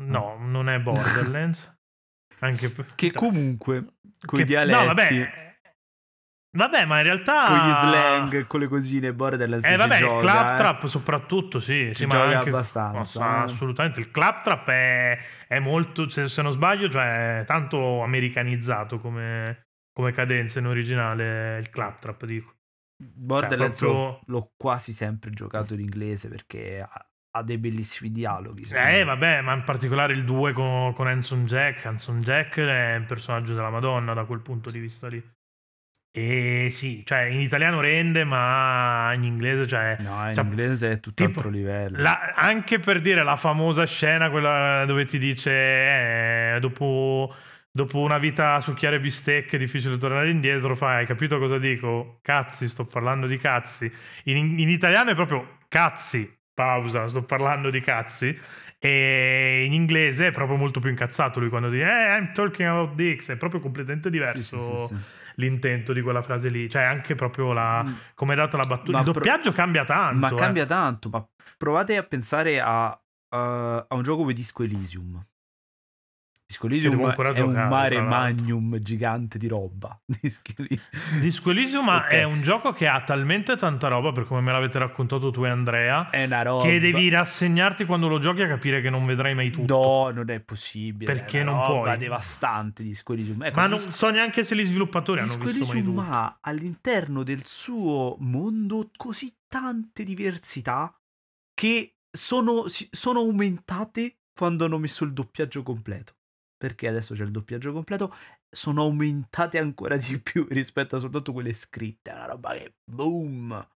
No, 0.00 0.36
non 0.40 0.68
è 0.68 0.80
Borderlands. 0.80 1.72
Anche 2.40 2.72
Che 2.96 3.12
comunque, 3.12 3.84
con 4.24 4.40
i 4.40 4.42
Che- 4.42 4.44
dialetti, 4.48 4.78
No, 4.80 4.86
vabbè. 4.86 5.51
Vabbè, 6.54 6.84
ma 6.84 6.98
in 6.98 7.04
realtà 7.04 7.46
con 7.46 7.56
gli 7.56 7.72
slang, 7.72 8.46
con 8.46 8.60
le 8.60 8.68
cosine, 8.68 9.14
Borderlands 9.14 9.66
Eh 9.66 9.76
vabbè, 9.76 9.98
gioca, 9.98 10.12
il 10.12 10.18
eh. 10.18 10.20
claptrap 10.20 10.86
soprattutto, 10.86 11.58
sì, 11.58 11.88
Ci 11.94 12.02
sì, 12.02 12.06
ma 12.06 12.24
anche 12.24 12.50
abbastanza, 12.50 13.20
no, 13.24 13.36
eh. 13.36 13.42
assolutamente. 13.44 14.00
Il 14.00 14.10
claptrap 14.10 14.68
è, 14.68 15.18
è 15.48 15.58
molto, 15.60 16.10
se, 16.10 16.28
se 16.28 16.42
non 16.42 16.52
sbaglio, 16.52 16.90
cioè 16.90 17.40
è 17.40 17.44
tanto 17.46 18.02
americanizzato 18.02 18.98
come, 18.98 19.68
come 19.94 20.12
cadenza 20.12 20.58
in 20.58 20.66
originale 20.66 21.56
il 21.58 21.70
claptrap, 21.70 22.26
dico. 22.26 22.54
Borderlands 23.02 23.78
Cioè, 23.78 23.88
proprio- 23.88 24.20
l'ho, 24.26 24.52
quasi 24.54 24.92
sempre 24.92 25.30
giocato 25.30 25.72
in 25.72 25.80
inglese 25.80 26.28
perché 26.28 26.86
ha, 26.86 27.06
ha 27.30 27.42
dei 27.42 27.56
bellissimi 27.56 28.12
dialoghi. 28.12 28.68
Eh, 28.70 28.98
me. 28.98 29.04
vabbè, 29.04 29.40
ma 29.40 29.54
in 29.54 29.64
particolare 29.64 30.12
il 30.12 30.24
2 30.26 30.52
con, 30.52 30.92
con 30.92 31.06
Hanson 31.06 31.46
Jack. 31.46 31.86
Hanson 31.86 32.20
Jack 32.20 32.58
è 32.58 32.96
un 32.96 33.06
personaggio 33.06 33.54
della 33.54 33.70
Madonna 33.70 34.12
da 34.12 34.24
quel 34.24 34.40
punto 34.40 34.70
di 34.70 34.78
vista 34.78 35.08
lì. 35.08 35.40
E 36.14 36.68
sì, 36.70 37.02
cioè 37.06 37.22
in 37.22 37.40
italiano 37.40 37.80
rende, 37.80 38.24
ma 38.24 39.12
in 39.14 39.24
inglese, 39.24 39.66
cioè, 39.66 39.96
No, 40.00 40.28
in 40.28 40.34
cioè, 40.34 40.44
inglese 40.44 40.90
è 40.92 41.00
tutt'altro 41.00 41.48
livello. 41.48 41.98
La- 42.02 42.34
anche 42.36 42.78
per 42.78 43.00
dire 43.00 43.22
la 43.24 43.36
famosa 43.36 43.86
scena, 43.86 44.28
quella 44.28 44.84
dove 44.84 45.06
ti 45.06 45.18
dice 45.18 45.50
eh, 45.50 46.58
dopo, 46.60 47.34
dopo 47.70 47.98
una 48.00 48.18
vita 48.18 48.56
a 48.56 48.60
succhiare 48.60 49.00
bistecche 49.00 49.56
è 49.56 49.58
difficile 49.58 49.96
tornare 49.96 50.28
indietro, 50.28 50.76
fai, 50.76 50.98
hai 50.98 51.06
capito 51.06 51.38
cosa 51.38 51.56
dico? 51.56 52.18
Cazzi, 52.20 52.68
sto 52.68 52.84
parlando 52.84 53.26
di 53.26 53.38
cazzi. 53.38 53.90
In, 54.24 54.58
in 54.58 54.68
italiano 54.68 55.12
è 55.12 55.14
proprio 55.14 55.60
cazzi, 55.68 56.30
pausa, 56.52 57.08
sto 57.08 57.22
parlando 57.22 57.70
di 57.70 57.80
cazzi. 57.80 58.38
E 58.78 59.64
in 59.64 59.72
inglese 59.72 60.26
è 60.26 60.30
proprio 60.32 60.58
molto 60.58 60.80
più 60.80 60.90
incazzato 60.90 61.38
lui 61.38 61.48
quando 61.48 61.70
dice 61.70 61.84
eh, 61.84 62.16
I'm 62.16 62.32
talking 62.34 62.68
about 62.68 62.94
dicks, 62.96 63.30
è 63.30 63.36
proprio 63.36 63.60
completamente 63.60 64.10
diverso 64.10 64.58
sì, 64.58 64.76
sì, 64.86 64.94
sì. 64.94 65.20
L'intento 65.36 65.92
di 65.92 66.00
quella 66.02 66.22
frase 66.22 66.48
lì, 66.48 66.68
cioè 66.68 66.82
anche 66.82 67.14
proprio 67.14 67.52
la, 67.52 67.82
Mm. 67.84 67.92
come 68.14 68.32
è 68.34 68.36
data 68.36 68.56
la 68.56 68.64
battuta. 68.64 68.92
Ma 68.92 68.98
Il 68.98 69.04
pro- 69.04 69.12
doppiaggio 69.14 69.52
cambia 69.52 69.84
tanto. 69.84 70.18
Ma 70.18 70.28
eh. 70.28 70.34
cambia 70.34 70.66
tanto, 70.66 71.08
ma 71.08 71.26
provate 71.56 71.96
a 71.96 72.02
pensare 72.02 72.60
a, 72.60 72.86
a- 73.30 73.86
a 73.88 73.94
un 73.94 74.02
gioco 74.02 74.18
come 74.20 74.32
Disco 74.32 74.62
Elysium. 74.62 75.24
Disco 76.52 76.66
Elysium 76.66 76.92
è 77.00 77.16
un 77.16 77.34
giocare, 77.34 77.68
mare 77.68 77.94
tra 77.96 78.04
l'altro. 78.04 78.08
magnum 78.44 78.78
gigante 78.78 79.38
di 79.38 79.48
roba. 79.48 79.98
Disco 80.04 80.42
Elysium. 80.58 81.20
Disco 81.20 81.50
Elysium 81.50 81.84
ma 81.86 81.96
Ok. 81.96 82.08
è 82.10 82.22
un 82.24 82.42
gioco 82.42 82.72
che 82.74 82.86
ha 82.88 83.02
talmente 83.04 83.56
tanta 83.56 83.88
roba, 83.88 84.12
per 84.12 84.24
come 84.26 84.42
me 84.42 84.52
l'avete 84.52 84.78
raccontato 84.78 85.30
tu 85.30 85.44
e 85.44 85.48
Andrea, 85.48 86.10
È 86.10 86.24
una 86.24 86.42
roba. 86.42 86.62
che 86.64 86.78
devi 86.78 87.08
rassegnarti 87.08 87.86
quando 87.86 88.06
lo 88.08 88.18
giochi 88.18 88.42
a 88.42 88.48
capire 88.48 88.82
che 88.82 88.90
non 88.90 89.06
vedrai 89.06 89.34
mai 89.34 89.50
tutto. 89.50 89.74
No, 89.74 90.10
non 90.10 90.28
è 90.28 90.40
possibile. 90.40 91.10
Perché 91.10 91.38
è 91.38 91.42
una 91.42 91.52
non 91.52 91.66
roba 91.66 91.80
puoi. 91.84 91.96
devastante 91.98 92.82
Disco 92.82 93.14
Elysium. 93.14 93.42
Ecco, 93.44 93.58
Ma 93.58 93.66
non 93.66 93.78
Disco- 93.78 93.94
so 93.96 94.10
neanche 94.10 94.44
se 94.44 94.54
gli 94.54 94.64
sviluppatori 94.66 95.20
hanno 95.20 95.28
Disco 95.34 95.44
visto 95.44 95.58
mai 95.64 95.70
Elysium 95.78 95.96
tutto. 95.96 96.12
ha 96.14 96.38
all'interno 96.42 97.22
del 97.22 97.46
suo 97.46 98.16
mondo 98.18 98.90
così 98.94 99.34
tante 99.48 100.04
diversità 100.04 100.94
che 101.54 101.94
sono, 102.10 102.64
sono 102.68 103.20
aumentate 103.20 104.18
quando 104.34 104.66
hanno 104.66 104.76
messo 104.78 105.04
il 105.04 105.14
doppiaggio 105.14 105.62
completo. 105.62 106.14
Perché 106.62 106.86
adesso 106.86 107.14
c'è 107.14 107.24
il 107.24 107.32
doppiaggio 107.32 107.72
completo, 107.72 108.14
sono 108.48 108.82
aumentate 108.82 109.58
ancora 109.58 109.96
di 109.96 110.20
più 110.20 110.46
rispetto 110.48 110.94
a 110.94 111.00
soltanto 111.00 111.32
quelle 111.32 111.54
scritte. 111.54 112.12
È 112.12 112.14
una 112.14 112.26
roba 112.26 112.52
che 112.52 112.74
boom, 112.84 113.68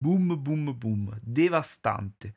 boom, 0.00 0.40
boom, 0.40 0.78
boom, 0.78 1.18
devastante. 1.20 2.36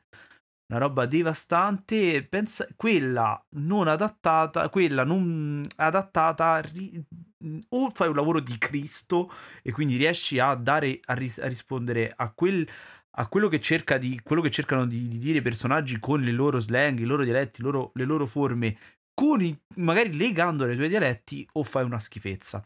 Una 0.72 0.80
roba 0.80 1.06
devastante. 1.06 2.26
Pensa, 2.26 2.66
quella 2.74 3.40
non 3.50 3.86
adattata, 3.86 4.68
quella 4.70 5.04
non 5.04 5.62
adattata, 5.76 6.58
ri- 6.58 7.00
o 7.68 7.90
fai 7.90 8.08
un 8.08 8.16
lavoro 8.16 8.40
di 8.40 8.58
Cristo 8.58 9.30
e 9.62 9.70
quindi 9.70 9.94
riesci 9.94 10.40
a 10.40 10.56
dare, 10.56 10.98
a, 11.04 11.14
ris- 11.14 11.38
a 11.38 11.46
rispondere 11.46 12.12
a 12.16 12.32
quel 12.32 12.68
a 13.16 13.28
quello 13.28 13.48
che, 13.48 13.60
cerca 13.60 13.98
di, 13.98 14.18
quello 14.22 14.40
che 14.40 14.50
cercano 14.50 14.86
di, 14.86 15.06
di 15.06 15.18
dire 15.18 15.38
i 15.38 15.42
personaggi 15.42 15.98
con 15.98 16.22
le 16.22 16.32
loro 16.32 16.58
slang, 16.58 16.98
i 16.98 17.04
loro 17.04 17.24
dialetti, 17.24 17.60
loro- 17.60 17.90
le 17.94 18.04
loro 18.04 18.24
forme, 18.24 18.78
con 19.14 19.40
i- 19.42 19.56
magari 19.76 20.16
legandole 20.16 20.70
ai 20.70 20.76
tuoi 20.76 20.88
dialetti, 20.88 21.46
o 21.52 21.62
fai 21.62 21.84
una 21.84 21.98
schifezza. 21.98 22.62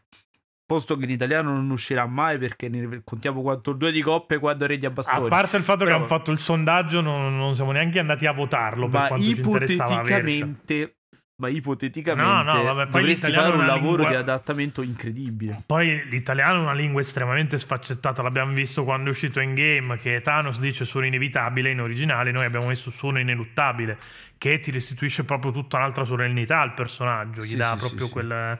Posto 0.65 0.97
che 0.97 1.05
in 1.05 1.11
italiano 1.11 1.51
non 1.53 1.69
uscirà 1.69 2.05
mai 2.07 2.37
perché 2.37 2.67
ne 2.67 3.01
contiamo 3.05 3.41
quanto 3.41 3.71
due 3.71 3.89
di 3.93 4.01
coppe 4.01 4.35
e 4.35 4.39
quando 4.39 4.65
regni 4.65 4.83
a 4.85 4.89
A 4.89 4.91
bastoni. 4.91 5.29
parte 5.29 5.55
il 5.55 5.63
fatto 5.63 5.79
che 5.79 5.85
Però- 5.85 5.97
hanno 5.97 6.05
fatto 6.07 6.31
il 6.31 6.39
sondaggio, 6.39 6.99
non, 6.99 7.37
non 7.37 7.55
siamo 7.55 7.71
neanche 7.71 7.99
andati 7.99 8.25
a 8.25 8.33
votarlo 8.33 8.89
per 8.89 9.11
ma 9.11 9.17
ipoteticamente, 9.17 10.96
ma 11.39 11.49
ipoteticamente 11.49 12.31
No, 12.31 12.41
no, 12.41 12.63
vabbè, 12.63 12.87
poi 12.89 13.01
dovresti 13.01 13.31
fare 13.31 13.55
un 13.55 13.65
lavoro 13.65 13.97
lingua- 13.97 14.09
di 14.09 14.15
adattamento 14.15 14.81
incredibile. 14.81 15.61
Poi 15.65 16.07
l'italiano 16.09 16.55
è 16.59 16.61
una 16.61 16.73
lingua 16.73 16.99
estremamente 17.01 17.59
sfaccettata, 17.59 18.23
l'abbiamo 18.23 18.53
visto 18.53 18.83
quando 18.83 19.07
è 19.07 19.11
uscito 19.11 19.39
in 19.39 19.53
game 19.53 19.97
che 19.97 20.21
Thanos 20.21 20.59
dice 20.59 20.83
sono 20.85 21.05
inevitabile 21.05 21.69
in 21.69 21.79
originale, 21.81 22.31
noi 22.31 22.45
abbiamo 22.45 22.67
messo 22.67 22.89
sono 22.89 23.19
ineluttabile, 23.19 23.97
che 24.39 24.59
ti 24.59 24.71
restituisce 24.71 25.23
proprio 25.25 25.51
tutta 25.51 25.77
un'altra 25.77 26.03
solennità 26.05 26.59
al 26.61 26.73
personaggio, 26.73 27.41
gli 27.41 27.47
Sì, 27.49 27.55
dà 27.55 27.73
sì, 27.73 27.77
proprio 27.77 28.05
sì, 28.07 28.11
quel... 28.11 28.57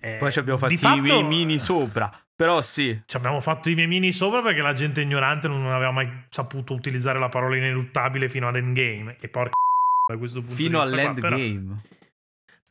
eh, 0.00 0.16
Poi 0.18 0.32
ci 0.32 0.38
abbiamo 0.38 0.66
di 0.66 0.76
fatti 0.78 1.06
fatto- 1.06 1.18
i 1.18 1.22
mini 1.24 1.58
sopra, 1.58 2.10
però 2.34 2.62
sì. 2.62 3.02
Ci 3.04 3.16
abbiamo 3.18 3.40
fatto 3.40 3.68
i 3.68 3.74
memini 3.74 4.12
sopra 4.12 4.40
perché 4.40 4.62
la 4.62 4.72
gente 4.72 5.02
ignorante 5.02 5.46
non 5.46 5.66
aveva 5.66 5.90
mai 5.92 6.08
saputo 6.30 6.72
utilizzare 6.72 7.18
la 7.18 7.28
parola 7.28 7.54
ineluttabile 7.56 8.30
fino 8.30 8.48
ad 8.48 8.56
endgame. 8.56 9.16
E 9.20 9.28
porca 9.28 9.52
da 10.10 10.16
questo 10.16 10.40
punto 10.40 10.54
Fino 10.54 10.78
di 10.86 10.90
vista 10.96 11.10
qua, 11.10 11.20
però- 11.20 11.34
all'endgame. 11.36 11.80
Però, 11.82 12.02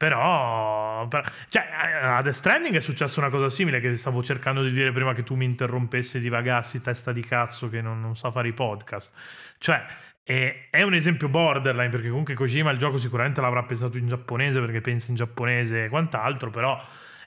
però- 0.03 1.07
cioè, 1.47 1.63
a 2.01 2.21
The 2.21 2.33
Stranding 2.33 2.75
è 2.75 2.81
successa 2.81 3.19
una 3.21 3.29
cosa 3.29 3.49
simile 3.49 3.79
che 3.79 3.95
stavo 3.95 4.21
cercando 4.21 4.61
di 4.61 4.71
dire 4.73 4.91
prima 4.91 5.13
che 5.13 5.23
tu 5.23 5.35
mi 5.35 5.45
interrompessi 5.45 6.17
e 6.17 6.19
divagassi, 6.19 6.81
testa 6.81 7.13
di 7.13 7.23
cazzo 7.23 7.69
che 7.69 7.81
non, 7.81 8.01
non 8.01 8.17
sa 8.17 8.29
fare 8.29 8.49
i 8.49 8.53
podcast. 8.53 9.13
Cioè, 9.57 9.81
è, 10.23 10.67
è 10.69 10.81
un 10.81 10.93
esempio 10.93 11.29
borderline 11.29 11.89
perché 11.89 12.09
comunque 12.09 12.33
Kojima 12.33 12.71
il 12.71 12.77
gioco 12.79 12.97
sicuramente 12.97 13.39
l'avrà 13.41 13.63
pensato 13.63 13.97
in 13.97 14.07
giapponese 14.07 14.59
perché 14.59 14.81
pensa 14.81 15.09
in 15.09 15.15
giapponese 15.15 15.85
e 15.85 15.89
quant'altro, 15.89 16.49
però 16.49 16.81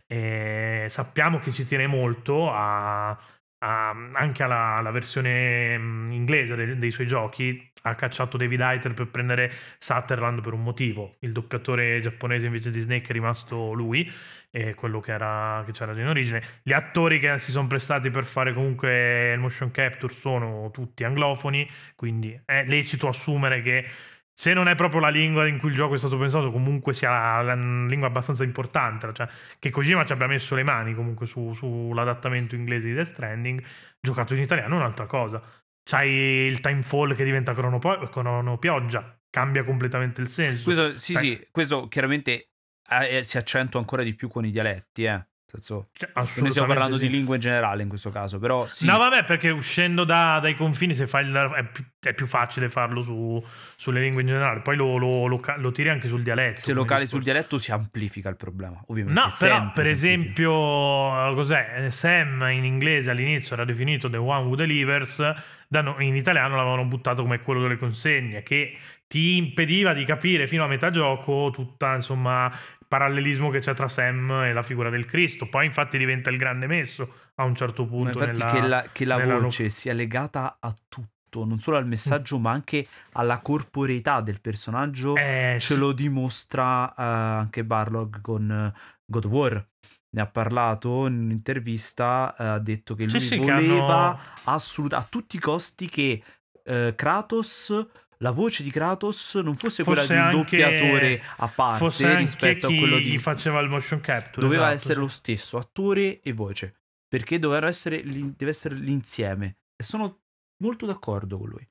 eh, 0.07 0.87
sappiamo 0.91 1.39
che 1.39 1.53
ci 1.53 1.65
tiene 1.65 1.87
molto 1.87 2.51
a, 2.53 3.11
a- 3.11 3.91
anche 4.13 4.43
alla, 4.43 4.77
alla 4.77 4.91
versione 4.91 5.79
mm, 5.79 6.13
inglese 6.13 6.55
dei, 6.57 6.77
dei 6.79 6.91
suoi 6.91 7.07
giochi. 7.07 7.66
Ha 7.87 7.95
cacciato 7.95 8.37
David 8.37 8.61
Hayter 8.61 8.95
per 8.95 9.09
prendere 9.09 9.53
Sutherland 9.79 10.41
per 10.41 10.53
un 10.53 10.63
motivo. 10.63 11.17
Il 11.21 11.33
doppiatore 11.33 12.01
giapponese 12.01 12.47
invece 12.47 12.71
di 12.71 12.81
Snake 12.81 13.09
è 13.09 13.13
rimasto 13.13 13.73
lui, 13.73 14.11
e 14.51 14.75
quello 14.75 15.01
che, 15.01 15.13
era, 15.13 15.63
che 15.67 15.73
c'era 15.73 15.93
in 15.93 16.09
origine. 16.09 16.43
Gli 16.63 16.73
attori 16.73 17.19
che 17.19 17.39
si 17.39 17.51
sono 17.51 17.67
prestati 17.67 18.11
per 18.11 18.25
fare 18.25 18.55
comunque 18.55 19.33
il 19.33 19.39
motion 19.39 19.71
capture 19.71 20.13
sono 20.15 20.71
tutti 20.73 21.05
anglofoni, 21.05 21.69
quindi 21.95 22.41
è 22.45 22.65
lecito 22.65 23.07
assumere 23.07 23.61
che 23.61 23.85
se 24.33 24.53
non 24.53 24.69
è 24.69 24.75
proprio 24.75 25.01
la 25.01 25.09
lingua 25.09 25.47
in 25.47 25.59
cui 25.59 25.71
il 25.71 25.75
gioco 25.75 25.95
è 25.95 25.99
stato 25.99 26.19
pensato, 26.19 26.51
comunque 26.51 26.93
sia 26.95 27.43
la 27.43 27.55
lingua 27.55 28.09
abbastanza 28.09 28.45
importante. 28.45 29.13
Cioè, 29.13 29.29
che 29.59 29.71
Kojima 29.71 30.05
ci 30.05 30.13
abbia 30.13 30.27
messo 30.27 30.55
le 30.55 30.63
mani 30.63 30.95
comunque 30.95 31.27
su- 31.27 31.53
sull'adattamento 31.55 32.55
inglese 32.55 32.89
di 32.89 32.95
Death 32.95 33.09
Stranding, 33.09 33.63
giocato 34.01 34.35
in 34.35 34.41
italiano 34.43 34.75
è 34.75 34.79
un'altra 34.79 35.07
cosa. 35.07 35.43
C'hai 35.89 36.11
il 36.11 36.59
timefall 36.61 37.15
che 37.15 37.23
diventa 37.23 37.55
cronopo- 37.55 38.09
cronopioggia, 38.09 39.17
cambia 39.31 39.63
completamente 39.63 40.21
il 40.21 40.29
senso. 40.29 40.65
Questo, 40.65 40.99
sì, 40.99 41.13
Sai- 41.13 41.23
sì, 41.25 41.47
questo 41.53 41.87
chiaramente 41.87 42.49
eh, 42.89 43.23
si 43.23 43.37
accentua 43.37 43.79
ancora 43.79 44.03
di 44.03 44.15
più 44.15 44.27
con 44.29 44.45
i 44.45 44.51
dialetti, 44.51 45.05
eh. 45.05 45.25
Senso, 45.49 45.91
Cioè, 45.93 46.11
noi 46.15 46.51
stiamo 46.51 46.67
parlando 46.67 46.97
sì. 46.97 47.07
di 47.07 47.09
lingua 47.13 47.37
in 47.37 47.41
generale 47.41 47.81
in 47.85 47.89
questo 47.89 48.11
caso, 48.11 48.41
però 48.41 48.67
sì. 48.67 48.85
No, 48.85 48.99
vabbè, 48.99 49.23
perché 49.23 49.49
uscendo 49.51 50.03
da- 50.03 50.41
dai 50.43 50.57
confini 50.57 50.93
se 50.93 51.07
fai 51.07 51.25
il- 51.25 51.33
è, 51.33 51.65
più, 51.67 51.85
è 52.01 52.13
più 52.15 52.27
facile 52.27 52.69
farlo 52.69 53.01
su- 53.01 53.41
sulle 53.77 54.01
lingue 54.01 54.23
in 54.23 54.27
generale. 54.27 54.59
Poi 54.63 54.75
lo, 54.75 54.97
lo- 54.97 55.29
lo 55.29 55.41
lo 55.59 55.71
tiri 55.71 55.89
anche 55.89 56.09
sul 56.09 56.25
dialetto. 56.25 56.59
se 56.59 56.73
lo 56.73 56.85
cali 56.85 57.07
sul 57.07 57.23
dialetto 57.23 57.59
si 57.59 57.71
amplifica 57.71 58.29
il 58.29 58.35
problema, 58.37 58.83
ovviamente. 58.89 59.21
No, 59.21 59.29
però 59.39 59.71
per 59.71 59.87
esempio, 59.87 60.53
cos'è? 61.35 61.75
Eh, 61.87 61.91
Sam 61.93 62.43
in 62.51 62.65
inglese 62.65 63.11
all'inizio 63.11 63.55
era 63.55 63.65
definito 63.65 64.11
The 64.11 64.17
One 64.17 64.47
Who 64.49 64.57
Delivers, 64.57 65.33
no- 65.69 65.97
in 66.01 66.15
italiano 66.17 66.57
l'avevano 66.57 66.85
buttato 66.85 67.23
come 67.23 67.41
quello 67.41 67.61
delle 67.63 67.77
consegne, 67.77 68.43
che 68.43 68.77
ti 69.07 69.37
impediva 69.37 69.93
di 69.93 70.05
capire 70.05 70.47
fino 70.47 70.65
a 70.65 70.67
metà 70.67 70.91
gioco 70.91 71.51
tutta 71.53 71.95
insomma 71.95 72.47
il 72.47 72.87
parallelismo 72.89 73.51
che 73.51 73.61
c'è 73.61 73.75
tra 73.75 73.89
Sam 73.89 74.31
e 74.45 74.53
la 74.53 74.63
figura 74.63 74.91
del 74.91 75.05
Cristo. 75.07 75.49
Poi 75.49 75.67
infatti 75.67 75.97
diventa 75.99 76.31
il 76.31 76.37
grande 76.37 76.67
messo 76.67 77.13
a 77.37 77.45
un 77.45 77.55
certo 77.55 77.83
Ma 77.85 77.89
punto. 77.89 78.09
infatti 78.25 78.39
nella- 78.39 78.53
che 78.53 78.61
la, 78.67 78.89
che 78.93 79.05
la 79.05 79.17
nella 79.19 79.39
voce 79.39 79.69
sia 79.69 79.93
legata 79.93 80.57
a 80.61 80.75
tutto, 80.89 81.45
non 81.45 81.59
solo 81.59 81.77
al 81.77 81.87
messaggio, 81.87 82.39
ma 82.39 82.51
anche 82.51 82.87
alla 83.13 83.41
corporeità 83.41 84.21
del 84.23 84.41
personaggio, 84.41 85.15
Eh, 85.17 85.57
ce 85.61 85.75
sì. 85.75 85.79
lo 85.79 85.93
dimostra 85.93 86.89
eh, 86.91 87.03
anche 87.03 87.65
Barlog 87.65 88.21
con 88.23 88.51
eh, 88.51 88.79
God 89.05 89.25
of 89.27 89.31
War. 89.33 89.67
Ne 90.11 90.21
ha 90.23 90.27
parlato 90.27 91.07
in 91.07 91.19
un'intervista, 91.25 92.35
eh, 92.39 92.45
ha 92.45 92.59
detto 92.59 92.95
che 92.95 93.05
lui 93.07 93.21
sì, 93.21 93.37
voleva 93.37 94.09
hanno- 94.09 94.21
assolut- 94.45 94.95
a 94.95 95.07
tutti 95.09 95.37
i 95.37 95.41
costi 95.41 95.89
che 95.89 96.23
eh, 96.65 96.95
Kratos, 96.97 97.87
la 98.19 98.31
voce 98.31 98.63
di 98.63 98.71
Kratos, 98.71 99.35
non 99.37 99.57
fosse, 99.57 99.85
Fosse 99.85 99.85
quella 99.85 100.07
di 100.07 100.13
un 100.13 100.19
anche- 100.19 100.57
doppiatore 100.57 101.23
a 101.37 101.49
parte 101.49 102.17
rispetto 102.17 102.69
chi 102.69 102.75
a 102.77 102.79
quello 102.79 102.97
di 102.99 103.11
gli 103.11 103.19
faceva 103.19 103.61
il 103.61 103.69
motion 103.69 104.01
capture. 104.01 104.41
doveva 104.41 104.65
esatto, 104.73 104.77
essere 104.77 104.95
sì. 104.95 105.01
lo 105.01 105.09
stesso 105.09 105.59
attore 105.59 106.21
e 106.21 106.33
voce 106.33 106.77
perché 107.09 107.39
essere 107.69 108.03
deve 108.03 108.51
essere 108.51 108.75
l'insieme 108.75 109.59
e 109.77 109.85
sono 109.85 110.23
molto 110.63 110.87
d'accordo 110.87 111.39
con 111.39 111.49
lui 111.51 111.69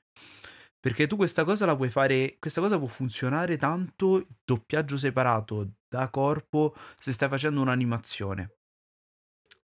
perché 0.86 1.08
tu 1.08 1.16
questa 1.16 1.44
cosa 1.44 1.66
la 1.66 1.76
puoi 1.76 1.90
fare 1.90 2.38
questa 2.38 2.62
cosa 2.62 2.78
può 2.78 2.86
funzionare 2.86 3.58
tanto 3.58 4.28
doppiaggio 4.46 4.98
separato 4.98 5.78
da 5.90 6.12
corpo 6.12 6.76
se 7.00 7.12
stai 7.12 7.28
facendo 7.28 7.60
un'animazione. 7.62 8.52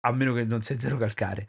A 0.00 0.12
meno 0.12 0.34
che 0.34 0.44
non 0.44 0.60
sei 0.60 0.78
zero 0.78 0.98
calcare. 0.98 1.48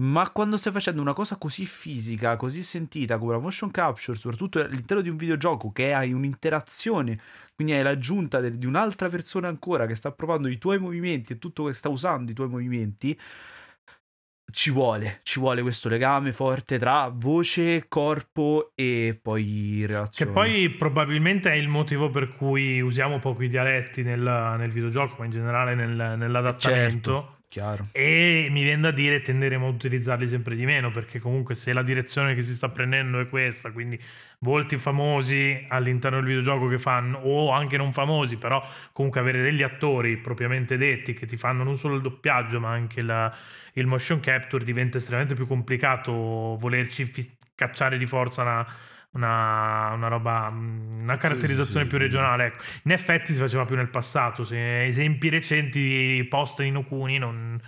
Ma 0.00 0.28
quando 0.32 0.56
stai 0.56 0.72
facendo 0.72 1.00
una 1.02 1.12
cosa 1.12 1.36
così 1.36 1.66
fisica, 1.66 2.34
così 2.34 2.64
sentita 2.64 3.16
come 3.16 3.34
la 3.34 3.38
motion 3.38 3.70
capture, 3.70 4.18
soprattutto 4.18 4.60
all'interno 4.60 5.04
di 5.04 5.08
un 5.08 5.16
videogioco 5.16 5.70
che 5.70 5.94
hai 5.94 6.12
un'interazione, 6.12 7.20
quindi 7.54 7.74
hai 7.74 7.84
l'aggiunta 7.84 8.40
di 8.40 8.66
un'altra 8.66 9.08
persona 9.08 9.46
ancora 9.46 9.86
che 9.86 9.94
sta 9.94 10.10
provando 10.10 10.48
i 10.48 10.58
tuoi 10.58 10.80
movimenti 10.80 11.34
e 11.34 11.38
tutto 11.38 11.66
che 11.66 11.74
sta 11.74 11.88
usando 11.88 12.32
i 12.32 12.34
tuoi 12.34 12.48
movimenti, 12.48 13.16
ci 14.56 14.70
vuole, 14.70 15.20
ci 15.22 15.38
vuole 15.38 15.60
questo 15.60 15.90
legame 15.90 16.32
forte 16.32 16.78
tra 16.78 17.10
voce, 17.12 17.84
corpo 17.88 18.72
e 18.74 19.18
poi 19.20 19.80
Che 19.80 19.86
relazione. 19.86 20.32
poi 20.32 20.70
probabilmente 20.70 21.50
è 21.52 21.54
il 21.56 21.68
motivo 21.68 22.08
per 22.08 22.30
cui 22.30 22.80
usiamo 22.80 23.18
poco 23.18 23.42
i 23.42 23.48
dialetti 23.48 24.02
nel, 24.02 24.18
nel 24.56 24.70
videogioco, 24.70 25.16
ma 25.18 25.26
in 25.26 25.30
generale 25.30 25.74
nel- 25.74 26.14
nell'adattamento. 26.16 27.10
Certo, 27.12 27.35
chiaro. 27.48 27.88
E 27.92 28.48
mi 28.50 28.62
viene 28.62 28.82
da 28.82 28.90
dire 28.90 29.22
tenderemo 29.22 29.66
a 29.66 29.70
utilizzarli 29.70 30.28
sempre 30.28 30.54
di 30.54 30.64
meno 30.66 30.90
perché 30.90 31.18
comunque 31.18 31.54
se 31.54 31.72
la 31.72 31.82
direzione 31.82 32.34
che 32.34 32.42
si 32.42 32.54
sta 32.54 32.68
prendendo 32.68 33.18
è 33.20 33.28
questa, 33.28 33.70
quindi 33.72 33.98
volti 34.40 34.76
famosi 34.76 35.64
all'interno 35.68 36.18
del 36.18 36.26
videogioco 36.26 36.68
che 36.68 36.78
fanno 36.78 37.18
o 37.18 37.50
anche 37.50 37.76
non 37.76 37.92
famosi, 37.92 38.36
però 38.36 38.62
comunque 38.92 39.20
avere 39.20 39.40
degli 39.40 39.62
attori 39.62 40.18
propriamente 40.18 40.76
detti 40.76 41.14
che 41.14 41.26
ti 41.26 41.36
fanno 41.36 41.64
non 41.64 41.78
solo 41.78 41.96
il 41.96 42.02
doppiaggio 42.02 42.60
ma 42.60 42.70
anche 42.70 43.00
la- 43.02 43.34
il 43.74 43.86
motion 43.86 44.20
capture 44.20 44.64
diventa 44.64 44.98
estremamente 44.98 45.34
più 45.34 45.46
complicato 45.46 46.12
volerci 46.58 47.04
fi- 47.04 47.36
cacciare 47.54 47.96
di 47.98 48.06
forza 48.06 48.42
una, 48.42 48.66
una, 49.16 49.90
una 49.94 50.08
roba, 50.08 50.48
una 50.52 51.16
caratterizzazione 51.16 51.84
sì. 51.84 51.88
più 51.88 51.98
regionale. 51.98 52.46
Ecco. 52.46 52.62
In 52.84 52.92
effetti 52.92 53.32
si 53.32 53.40
faceva 53.40 53.64
più 53.64 53.74
nel 53.76 53.88
passato, 53.88 54.44
se 54.44 54.84
esempi 54.84 55.28
recenti 55.28 56.24
post 56.28 56.60
in 56.60 56.76
Okuni 56.76 57.18
non... 57.18 57.60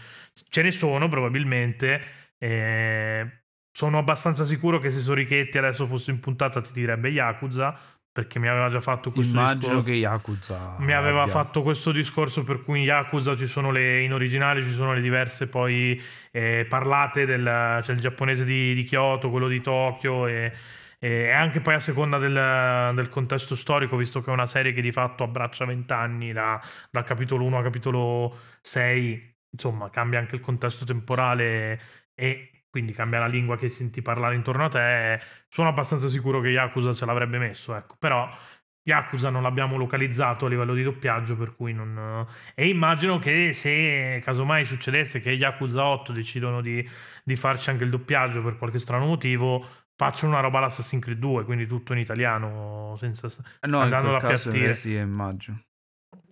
ce 0.49 0.63
ne 0.63 0.71
sono 0.71 1.09
probabilmente. 1.09 2.01
eh, 2.39 3.33
sono 3.79 3.99
abbastanza 3.99 4.45
sicuro 4.45 4.81
che 4.81 4.91
se 4.91 4.99
Sorichetti 4.99 5.57
adesso 5.57 5.87
fosse 5.87 6.11
in 6.11 6.19
puntata 6.19 6.61
ti 6.61 6.73
direbbe 6.73 7.11
Yakuza 7.11 7.79
perché 8.11 8.41
mi 8.41 8.49
aveva 8.49 8.69
già 8.69 8.81
fatto 8.81 9.13
questo 9.13 9.37
Immagino 9.37 9.59
discorso. 9.59 9.83
che 9.85 9.93
Yakuza 9.93 10.75
Mi 10.79 10.93
aveva 10.93 11.21
abbia- 11.23 11.33
fatto 11.33 11.63
questo 11.63 11.93
discorso 11.93 12.43
per 12.43 12.65
cui 12.65 12.81
in 12.81 12.85
Yakuza 12.87 13.37
ci 13.37 13.47
sono 13.47 13.71
le, 13.71 14.01
in 14.01 14.13
originale 14.13 14.65
ci 14.65 14.73
sono 14.73 14.93
le 14.95 15.01
diverse 15.01 15.49
poi 15.49 16.03
eh, 16.33 16.67
parlate 16.69 17.25
del 17.25 17.79
c'è 17.81 17.93
il 17.93 18.01
giapponese 18.01 18.45
di, 18.45 18.75
di 18.75 18.83
Kyoto, 18.83 19.31
quello 19.31 19.47
di 19.47 19.61
Tokyo 19.61 20.27
e, 20.27 20.53
e 20.99 21.31
anche 21.31 21.61
poi 21.61 21.75
a 21.75 21.79
seconda 21.79 22.19
del, 22.19 22.95
del 22.95 23.09
contesto 23.09 23.55
storico, 23.55 23.97
visto 23.97 24.21
che 24.21 24.31
è 24.31 24.33
una 24.33 24.47
serie 24.47 24.73
che 24.73 24.83
di 24.83 24.93
fatto 24.93 25.23
abbraccia 25.23 25.65
20 25.65 25.93
anni 25.93 26.33
da- 26.33 26.61
dal 26.91 27.05
capitolo 27.05 27.45
1 27.45 27.57
al 27.59 27.63
capitolo 27.63 28.37
6, 28.63 29.37
insomma 29.51 29.91
cambia 29.91 30.19
anche 30.19 30.35
il 30.35 30.41
contesto 30.41 30.85
temporale 30.85 31.81
e 32.15 32.65
quindi 32.69 32.93
cambia 32.93 33.21
la 33.21 33.27
lingua 33.27 33.57
che 33.57 33.69
senti 33.69 34.03
parlare 34.03 34.35
intorno 34.35 34.65
a 34.65 34.69
te. 34.69 35.21
Sono 35.49 35.69
abbastanza 35.69 36.09
sicuro 36.09 36.41
che 36.41 36.49
Yakuza 36.49 36.93
ce 36.93 37.07
l'avrebbe 37.07 37.39
messo, 37.39 37.75
ecco, 37.75 37.97
però 37.99 38.29
Yakuza 38.89 39.29
non 39.31 39.43
l'abbiamo 39.43 39.77
localizzato 39.77 40.47
a 40.47 40.49
livello 40.49 40.75
di 40.75 40.83
doppiaggio, 40.83 41.37
per 41.37 41.55
cui 41.55 41.73
non... 41.75 42.27
E 42.55 42.69
immagino 42.69 43.19
che 43.19 43.53
se 43.53 44.21
casomai 44.25 44.65
succedesse 44.65 45.21
che 45.21 45.31
Yakuza 45.33 45.85
8 45.85 46.13
decidono 46.13 46.63
di, 46.63 46.87
di 47.23 47.37
farci 47.37 47.69
anche 47.71 47.85
il 47.85 47.91
doppiaggio 47.91 48.43
per 48.43 48.57
qualche 48.57 48.79
strano 48.79 49.05
motivo, 49.07 49.78
facciano 49.99 50.31
una 50.33 50.41
roba 50.41 50.59
all'Assassin's 50.59 51.03
Creed 51.03 51.19
2, 51.19 51.45
quindi 51.45 51.67
tutto 51.67 51.93
in 51.93 51.99
italiano, 51.99 52.95
senza... 52.99 53.27
No, 53.67 53.79
in 53.79 53.83
andando 53.83 54.15
ad 54.15 54.21
caso 54.23 54.49
appiattire. 54.49 54.71
eh, 54.71 54.75
sì, 54.75 54.95
immagino. 54.95 55.61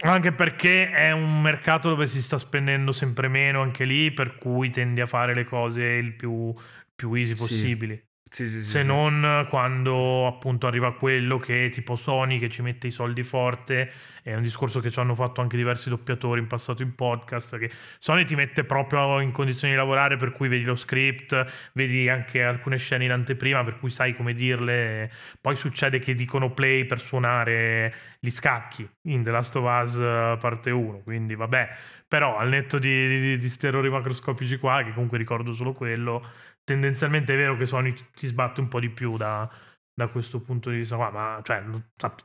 Anche 0.05 0.31
perché 0.33 0.91
è 0.91 1.11
un 1.11 1.41
mercato 1.43 1.89
dove 1.89 2.07
si 2.07 2.23
sta 2.23 2.39
spendendo 2.39 2.93
sempre 2.93 3.27
meno 3.29 3.63
anche 3.63 3.85
lì, 3.85 4.13
per 4.13 4.37
cui 4.37 4.71
tendi 4.71 5.01
a 5.01 5.07
fare 5.07 5.35
le 5.35 5.45
cose 5.45 5.83
il 5.83 6.15
più, 6.15 6.55
più 6.95 7.13
easy 7.15 7.35
Sì. 7.35 7.43
possibili. 7.43 8.05
Sì, 8.37 8.49
sì, 8.51 8.65
Se 8.67 8.83
sì. 8.83 8.87
non 8.87 9.47
quando 9.49 10.27
appunto 10.27 10.67
arriva 10.67 10.93
quello 10.93 11.39
che 11.39 11.71
tipo 11.73 11.97
Sony 11.97 12.39
che 12.39 12.51
ci 12.51 12.61
mette 12.61 12.89
i 12.89 12.91
soldi 12.91 13.23
forte, 13.23 13.91
è 14.23 14.35
un 14.35 14.43
discorso 14.43 14.81
che 14.81 14.91
ci 14.91 14.99
hanno 15.01 15.15
fatto 15.15 15.41
anche 15.41 15.57
diversi 15.57 15.89
doppiatori 15.89 16.39
in 16.41 16.47
passato 16.47 16.83
in 16.83 16.95
podcast, 16.95 17.57
che 17.57 17.71
Sony 17.97 18.27
ti 18.27 18.35
mette 18.35 18.65
proprio 18.65 19.21
in 19.21 19.33
condizioni 19.33 19.73
di 19.73 19.79
lavorare 19.79 20.19
per 20.19 20.33
cui 20.33 20.49
vedi 20.49 20.65
lo 20.65 20.75
script, 20.75 21.71
vedi 21.73 22.11
anche 22.11 22.43
alcune 22.43 22.77
scene 22.77 23.05
in 23.07 23.13
anteprima 23.13 23.65
per 23.65 23.79
cui 23.79 23.89
sai 23.89 24.15
come 24.15 24.35
dirle, 24.35 25.11
poi 25.41 25.57
succede 25.57 25.99
che 25.99 26.15
dicono 26.15 26.53
play 26.53 26.85
per 26.85 27.01
suonare 27.01 27.95
gli 28.21 28.31
scacchi 28.31 28.87
in 29.05 29.23
The 29.23 29.31
Last 29.31 29.57
of 29.57 29.65
Us 29.65 29.97
eh, 29.97 30.37
parte 30.39 30.71
1, 30.71 30.99
quindi 31.05 31.35
vabbè, 31.35 31.75
però 32.07 32.37
al 32.37 32.51
netto 32.51 32.79
di, 32.79 33.39
di, 33.39 33.39
di 33.39 33.89
macroscopici 33.89 34.59
qua, 34.59 34.83
che 34.85 34.93
comunque 34.93 35.17
ricordo 35.17 35.55
solo 35.55 35.73
quello, 35.73 36.23
tendenzialmente 36.67 37.33
è 37.33 37.37
vero 37.37 37.57
che 37.57 37.65
Sony 37.65 37.95
si 38.15 38.27
sbatte 38.27 38.61
un 38.61 38.67
po' 38.67 38.81
di 38.81 38.91
più 38.91 39.17
da, 39.17 39.49
da 39.95 40.09
questo 40.09 40.41
punto 40.41 40.69
di 40.69 40.79
vista 40.79 40.97
qua, 40.97 41.11
ma 41.11 41.41
cioè, 41.45 41.63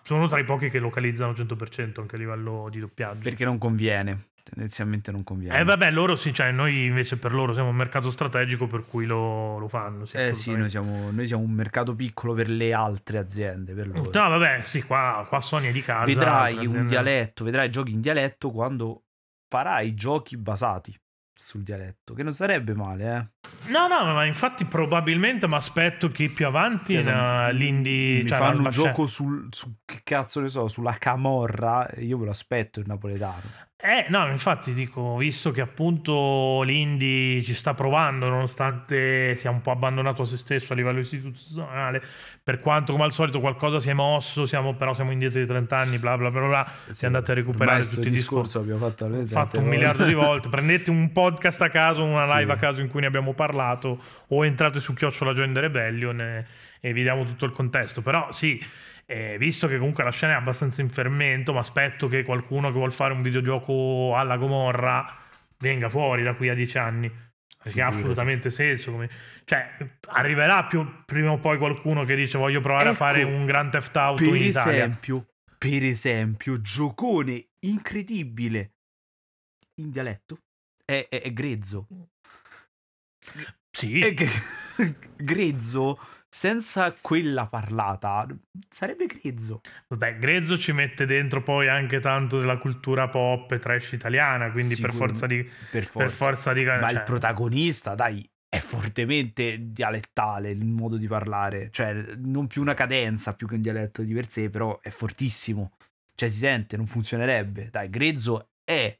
sono 0.01 0.27
tra 0.27 0.39
i 0.39 0.43
pochi 0.43 0.69
che 0.69 0.79
localizzano 0.79 1.33
100% 1.33 2.01
anche 2.01 2.15
a 2.15 2.17
livello 2.17 2.67
di 2.71 2.79
doppiaggio. 2.79 3.21
Perché 3.21 3.45
non 3.45 3.59
conviene. 3.59 4.29
Tendenzialmente 4.43 5.11
non 5.11 5.23
conviene. 5.23 5.59
Eh 5.59 5.63
vabbè, 5.63 5.91
loro 5.91 6.15
sì, 6.15 6.33
cioè 6.33 6.51
noi 6.51 6.85
invece 6.85 7.17
per 7.17 7.31
loro 7.31 7.53
siamo 7.53 7.69
un 7.69 7.75
mercato 7.75 8.09
strategico 8.09 8.65
per 8.65 8.85
cui 8.87 9.05
lo, 9.05 9.59
lo 9.59 9.67
fanno. 9.67 10.05
Sì, 10.05 10.17
Eh 10.17 10.33
sì, 10.33 10.55
noi 10.55 10.67
siamo, 10.67 11.11
noi 11.11 11.27
siamo 11.27 11.43
un 11.43 11.51
mercato 11.51 11.95
piccolo 11.95 12.33
per 12.33 12.49
le 12.49 12.73
altre 12.73 13.19
aziende. 13.19 13.75
Per 13.75 13.87
loro. 13.87 14.09
No, 14.11 14.29
vabbè, 14.29 14.63
sì, 14.65 14.81
qua, 14.81 15.23
qua 15.29 15.39
Sony 15.39 15.67
è 15.67 15.71
di 15.71 15.83
casa. 15.83 16.05
vedrai 16.05 16.65
un 16.65 16.87
dialetto, 16.87 17.43
vedrai 17.43 17.69
giochi 17.69 17.91
in 17.91 18.01
dialetto 18.01 18.49
quando 18.49 19.03
farai 19.47 19.93
giochi 19.93 20.35
basati 20.35 20.99
sul 21.41 21.63
dialetto, 21.63 22.13
che 22.13 22.23
non 22.23 22.31
sarebbe 22.31 22.73
male, 22.73 23.03
eh. 23.15 23.69
No, 23.71 23.87
no, 23.87 24.13
ma 24.13 24.25
infatti 24.25 24.65
probabilmente 24.65 25.47
mi 25.47 25.55
aspetto 25.55 26.09
che 26.09 26.29
più 26.29 26.45
avanti 26.45 26.93
Cioè, 26.93 27.03
na- 27.03 27.47
se 27.47 27.53
l'indie... 27.53 28.23
mi 28.23 28.27
cioè, 28.29 28.37
fanno 28.37 28.63
un 28.63 28.71
cioè- 28.71 28.85
gioco 28.87 29.07
sul, 29.07 29.47
su 29.51 29.75
che 29.85 30.01
cazzo 30.03 30.39
ne 30.39 30.47
so, 30.47 30.67
sulla 30.67 30.93
camorra, 30.93 31.87
io 31.97 32.17
me 32.17 32.25
lo 32.25 32.31
aspetto 32.31 32.79
il 32.79 32.87
napoletano. 32.87 33.69
Eh, 33.83 34.05
no, 34.09 34.27
infatti 34.29 34.73
dico, 34.73 35.15
visto 35.15 35.49
che 35.49 35.59
appunto 35.59 36.61
l'Indy 36.61 37.41
ci 37.41 37.55
sta 37.55 37.73
provando, 37.73 38.29
nonostante 38.29 39.35
sia 39.37 39.49
un 39.49 39.61
po' 39.61 39.71
abbandonato 39.71 40.21
a 40.21 40.25
se 40.25 40.37
stesso 40.37 40.73
a 40.73 40.75
livello 40.75 40.99
istituzionale, 40.99 42.03
per 42.43 42.59
quanto 42.59 42.91
come 42.93 43.03
al 43.03 43.13
solito 43.13 43.39
qualcosa 43.39 43.79
si 43.79 43.89
è 43.89 43.93
mosso, 43.93 44.45
siamo, 44.47 44.73
però 44.73 44.93
siamo 44.95 45.11
indietro 45.11 45.39
di 45.39 45.45
30 45.45 45.77
anni, 45.77 45.99
bla 45.99 46.17
bla 46.17 46.31
bla 46.31 46.47
bla, 46.47 46.71
si 46.89 47.03
è 47.03 47.07
andati 47.07 47.31
a 47.31 47.33
recuperare 47.35 47.81
tutti 47.83 48.07
i 48.07 48.09
discorsi. 48.09 48.57
discorso 48.57 48.59
l'abbiamo 48.59 48.79
fatto, 48.89 49.05
fatto 49.27 49.57
un 49.57 49.63
volte. 49.63 49.69
miliardo 49.77 50.05
di 50.05 50.13
volte. 50.15 50.49
Prendete 50.49 50.89
un 50.89 51.11
podcast 51.11 51.61
a 51.61 51.69
caso, 51.69 52.03
una 52.03 52.21
Sì. 52.25 52.37
live 52.37 52.51
a 52.53 52.57
caso 52.57 52.81
in 52.81 52.87
cui 52.87 53.01
ne 53.01 53.07
abbiamo 53.07 53.33
parlato, 53.33 53.99
o 54.29 54.43
entrate 54.43 54.79
su 54.79 54.93
Chiocciola 54.93 55.33
Join 55.33 55.53
the 55.53 55.59
Rebellion 55.59 56.19
e, 56.19 56.47
e 56.79 56.93
vi 56.93 57.03
diamo 57.03 57.25
tutto 57.25 57.45
il 57.45 57.51
contesto. 57.51 58.01
Però 58.01 58.31
sì, 58.31 58.59
eh, 59.05 59.35
visto 59.37 59.67
che 59.67 59.77
comunque 59.77 60.03
la 60.03 60.11
scena 60.11 60.33
è 60.33 60.35
abbastanza 60.37 60.81
in 60.81 60.89
fermento, 60.89 61.53
mi 61.53 61.59
aspetto 61.59 62.07
che 62.07 62.23
qualcuno 62.23 62.67
che 62.69 62.73
vuole 62.73 62.91
fare 62.91 63.13
un 63.13 63.21
videogioco 63.21 64.15
alla 64.15 64.37
Gomorra 64.37 65.15
venga 65.59 65.89
fuori 65.89 66.23
da 66.23 66.33
qui 66.33 66.49
a 66.49 66.55
dieci 66.55 66.79
anni. 66.79 67.11
Perché 67.63 67.81
ha 67.81 67.87
assolutamente 67.87 68.49
senso. 68.49 68.91
come- 68.91 69.09
Cioè, 69.45 69.75
arriverà 70.09 70.65
più, 70.65 70.85
prima 71.05 71.31
o 71.31 71.39
poi 71.39 71.57
qualcuno 71.57 72.03
che 72.05 72.15
dice 72.15 72.37
voglio 72.37 72.59
provare 72.59 72.85
a 72.85 72.87
Ecco, 72.89 72.97
fare 72.97 73.23
un 73.23 73.45
Grand 73.45 73.71
Theft 73.71 73.95
Auto 73.97 74.23
per 74.23 74.35
in 74.35 74.43
Italia. 74.43 74.83
esempio, 74.85 75.27
per 75.57 75.83
esempio, 75.83 76.59
giocone 76.61 77.49
incredibile 77.61 78.73
in 79.75 79.91
dialetto 79.91 80.39
è, 80.85 81.07
è- 81.09 81.21
è 81.21 81.31
grezzo. 81.33 81.87
Sì, 83.71 83.99
È 83.99 84.13
che- 84.13 84.27
grezzo 85.15 85.99
senza 86.33 86.95
quella 87.01 87.45
parlata 87.45 88.25
sarebbe 88.69 89.05
grezzo. 89.05 89.59
Vabbè, 89.89 90.17
Grezzo 90.17 90.57
ci 90.57 90.71
mette 90.71 91.05
dentro 91.05 91.43
poi 91.43 91.67
anche 91.67 91.99
tanto 91.99 92.39
della 92.39 92.57
cultura 92.57 93.09
pop 93.09 93.51
e 93.51 93.59
trash 93.59 93.91
italiana, 93.91 94.49
quindi 94.49 94.75
per 94.77 94.91
Sicuro- 94.91 95.07
forza 95.07 95.27
di... 95.27 95.43
Per 95.43 95.83
forza. 95.83 95.99
Per 95.99 96.09
forza 96.09 96.53
di... 96.53 96.63
Ma 96.63 96.79
cioè, 96.79 96.91
il 96.93 97.03
protagonista, 97.03 97.95
dai, 97.95 98.25
è 98.47 98.59
fortemente 98.59 99.71
dialettale 99.71 100.51
il 100.51 100.65
modo 100.65 100.95
di 100.95 101.07
parlare. 101.07 101.69
Cioè, 101.69 102.15
non 102.17 102.47
più 102.47 102.61
una 102.61 102.75
cadenza, 102.75 103.35
più 103.35 103.45
che 103.45 103.55
un 103.55 103.61
dialetto 103.61 104.01
di 104.01 104.13
per 104.13 104.29
sé, 104.29 104.49
però 104.49 104.79
è 104.79 104.89
fortissimo. 104.89 105.73
Cioè, 106.15 106.29
si 106.29 106.37
sente, 106.37 106.77
non 106.77 106.85
funzionerebbe. 106.85 107.67
Dai, 107.69 107.89
grezzo 107.89 108.51
è 108.63 108.97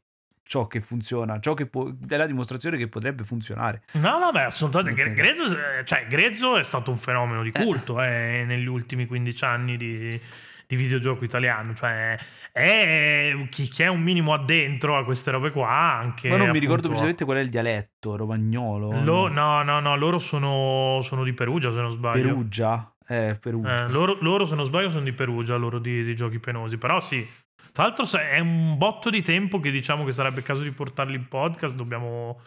ciò 0.51 0.67
che 0.67 0.81
funziona, 0.81 1.39
ciò 1.39 1.53
che 1.53 1.65
può, 1.65 1.89
è 2.09 2.17
la 2.17 2.25
dimostrazione 2.25 2.75
che 2.75 2.89
potrebbe 2.89 3.23
funzionare. 3.23 3.83
No, 3.93 4.19
no, 4.19 4.31
beh, 4.31 4.43
assolutamente. 4.43 5.01
Gre- 5.01 5.13
Grezzo, 5.13 5.45
eh, 5.45 5.85
cioè, 5.85 6.05
Grezzo 6.09 6.57
è 6.57 6.63
stato 6.65 6.91
un 6.91 6.97
fenomeno 6.97 7.41
di 7.41 7.53
culto 7.53 8.01
eh, 8.03 8.43
negli 8.45 8.67
ultimi 8.67 9.05
15 9.05 9.45
anni 9.45 9.77
di, 9.77 10.19
di 10.67 10.75
videogioco 10.75 11.23
italiano. 11.23 11.73
Cioè, 11.73 12.19
è 12.51 13.33
chi, 13.49 13.69
chi 13.69 13.83
è 13.83 13.87
un 13.87 14.01
minimo 14.01 14.33
addentro 14.33 14.97
a 14.97 15.05
queste 15.05 15.31
robe 15.31 15.51
qua, 15.51 15.69
anche. 15.69 16.27
Ma 16.27 16.35
non 16.35 16.49
mi 16.49 16.59
ricordo 16.59 16.87
appunto, 16.87 16.87
precisamente 16.89 17.23
qual 17.23 17.37
è 17.37 17.39
il 17.39 17.49
dialetto, 17.49 18.17
romagnolo. 18.17 19.01
lo- 19.03 19.29
no, 19.29 19.63
no, 19.63 19.79
no, 19.79 19.95
loro 19.95 20.19
sono, 20.19 20.99
sono 21.01 21.23
di 21.23 21.31
Perugia, 21.31 21.71
se 21.71 21.79
non 21.79 21.91
sbaglio. 21.91 22.23
Perugia. 22.23 22.93
Eh, 23.07 23.37
Perugia. 23.39 23.85
Eh, 23.85 23.89
loro, 23.89 24.17
loro, 24.19 24.45
se 24.45 24.55
non 24.55 24.65
sbaglio, 24.65 24.89
sono 24.89 25.03
di 25.03 25.13
Perugia, 25.13 25.55
loro 25.55 25.79
di, 25.79 26.03
di 26.03 26.13
giochi 26.13 26.39
penosi. 26.39 26.77
Però 26.77 26.99
sì. 26.99 27.25
Tra 27.71 27.83
l'altro, 27.83 28.05
è 28.17 28.39
un 28.39 28.77
botto 28.77 29.09
di 29.09 29.21
tempo 29.21 29.59
che 29.59 29.71
diciamo 29.71 30.03
che 30.03 30.11
sarebbe 30.11 30.39
il 30.39 30.45
caso 30.45 30.61
di 30.61 30.71
portarli 30.71 31.15
in 31.15 31.27
podcast. 31.27 31.75
Dobbiamo. 31.75 32.41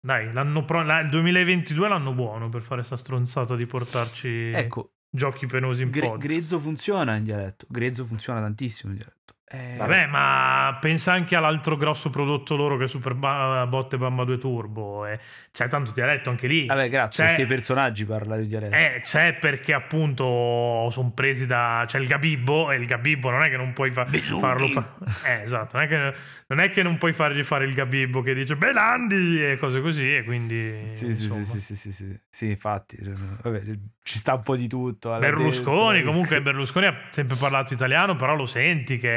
Dai, 0.00 0.32
l'anno 0.32 0.64
pro- 0.64 0.82
il 0.82 1.08
2022 1.10 1.86
è 1.86 1.88
l'anno 1.88 2.12
buono 2.12 2.48
per 2.48 2.62
fare 2.62 2.82
sta 2.82 2.96
stronzata 2.96 3.56
di 3.56 3.66
portarci 3.66 4.52
ecco, 4.54 4.92
giochi 5.10 5.46
penosi 5.46 5.82
in 5.82 5.90
gre- 5.90 6.06
podcast. 6.06 6.26
grezzo 6.26 6.58
funziona 6.58 7.16
in 7.16 7.24
dialetto. 7.24 7.66
Grezzo 7.68 8.04
funziona 8.04 8.40
tantissimo 8.40 8.92
in 8.92 8.98
dialetto. 8.98 9.34
Eh, 9.50 9.76
Vabbè, 9.78 10.06
ma 10.06 10.76
pensa 10.78 11.12
anche 11.12 11.34
all'altro 11.34 11.76
grosso 11.78 12.10
prodotto 12.10 12.54
loro 12.54 12.76
che 12.76 12.84
è 12.84 12.88
Super 12.88 13.14
ba- 13.14 13.64
Botte 13.66 13.96
Bamba 13.96 14.24
2 14.24 14.36
Turbo. 14.36 15.06
E 15.06 15.18
c'è 15.52 15.68
tanto 15.68 15.92
dialetto 15.92 16.28
anche 16.28 16.46
lì. 16.46 16.66
Vabbè, 16.66 16.88
grazie, 16.90 17.22
C'è- 17.24 17.30
perché 17.30 17.44
i 17.44 17.46
personaggi 17.46 18.04
parlano 18.04 18.42
in 18.42 18.48
dialetto. 18.48 18.74
Eh, 18.76 19.00
c'è 19.00 19.34
perché 19.34 19.72
appunto 19.72 20.88
sono 20.90 21.10
presi 21.12 21.46
da. 21.46 21.84
C'è 21.86 21.98
il 21.98 22.06
Gabibbo 22.06 22.70
e 22.70 22.76
il 22.76 22.84
Gabibbo 22.86 23.30
non 23.30 23.42
è 23.42 23.48
che 23.48 23.56
non 23.56 23.72
puoi 23.72 23.90
fa- 23.90 24.06
farlo. 24.40 24.68
fa- 24.68 24.94
eh, 25.24 25.42
esatto. 25.42 25.76
Non 25.78 25.86
è, 25.86 25.88
che, 25.88 26.14
non 26.48 26.60
è 26.60 26.68
che 26.70 26.82
non 26.82 26.98
puoi 26.98 27.12
fargli 27.14 27.42
fare 27.42 27.64
il 27.64 27.72
Gabibbo 27.72 28.20
che 28.20 28.34
dice 28.34 28.54
Belandi 28.56 29.42
e 29.42 29.56
cose 29.56 29.80
così. 29.80 30.14
E 30.16 30.24
quindi. 30.24 30.86
Sì, 30.92 31.12
sì, 31.14 31.28
sì, 31.30 31.44
sì, 31.60 31.76
sì, 31.76 31.92
sì, 31.92 32.18
sì, 32.28 32.50
infatti, 32.50 32.98
cioè, 33.02 33.14
vabbè, 33.42 33.62
ci 34.02 34.18
sta 34.18 34.34
un 34.34 34.42
po' 34.42 34.56
di 34.56 34.68
tutto. 34.68 35.16
Berlusconi, 35.18 35.94
dentro. 35.94 36.10
comunque 36.10 36.40
Berlusconi 36.42 36.86
ha 36.86 36.94
sempre 37.10 37.36
parlato 37.36 37.72
italiano, 37.74 38.14
però 38.16 38.34
lo 38.34 38.46
senti 38.46 38.98
che, 38.98 39.08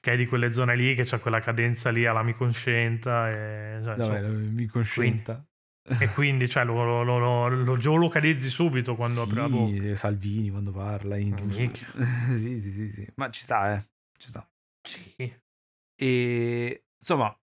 che 0.00 0.12
è 0.12 0.16
di 0.16 0.26
quelle 0.26 0.52
zone 0.52 0.76
lì, 0.76 0.94
che 0.94 1.04
c'ha 1.04 1.18
quella 1.18 1.40
cadenza 1.40 1.90
lì 1.90 2.06
alla 2.06 2.22
mi 2.22 2.34
conscienta. 2.34 3.28
E, 3.30 3.80
cioè, 3.82 3.96
Vabbè, 3.96 4.18
insomma. 4.20 4.50
mi 4.50 4.66
conscienta. 4.66 5.44
E 6.00 6.08
quindi 6.12 6.48
cioè, 6.48 6.64
lo, 6.64 7.02
lo, 7.02 7.18
lo, 7.18 7.48
lo 7.48 7.76
geolocalizzi 7.76 8.48
subito 8.48 8.94
quando 8.94 9.22
apre 9.22 9.40
la 9.40 9.48
bocca. 9.48 9.80
Sì, 9.80 9.96
Salvini 9.96 10.50
quando 10.50 10.70
parla. 10.70 11.16
In... 11.16 11.34
Oh, 11.34 11.44
minchia. 11.44 11.86
sì, 12.36 12.60
sì, 12.60 12.70
sì, 12.70 12.92
sì, 12.92 13.08
ma 13.16 13.30
ci 13.30 13.42
sta, 13.42 13.74
eh, 13.74 13.88
ci 14.18 14.28
sta. 14.28 14.48
Sì. 14.82 15.32
E 15.94 16.84
insomma, 16.98 17.34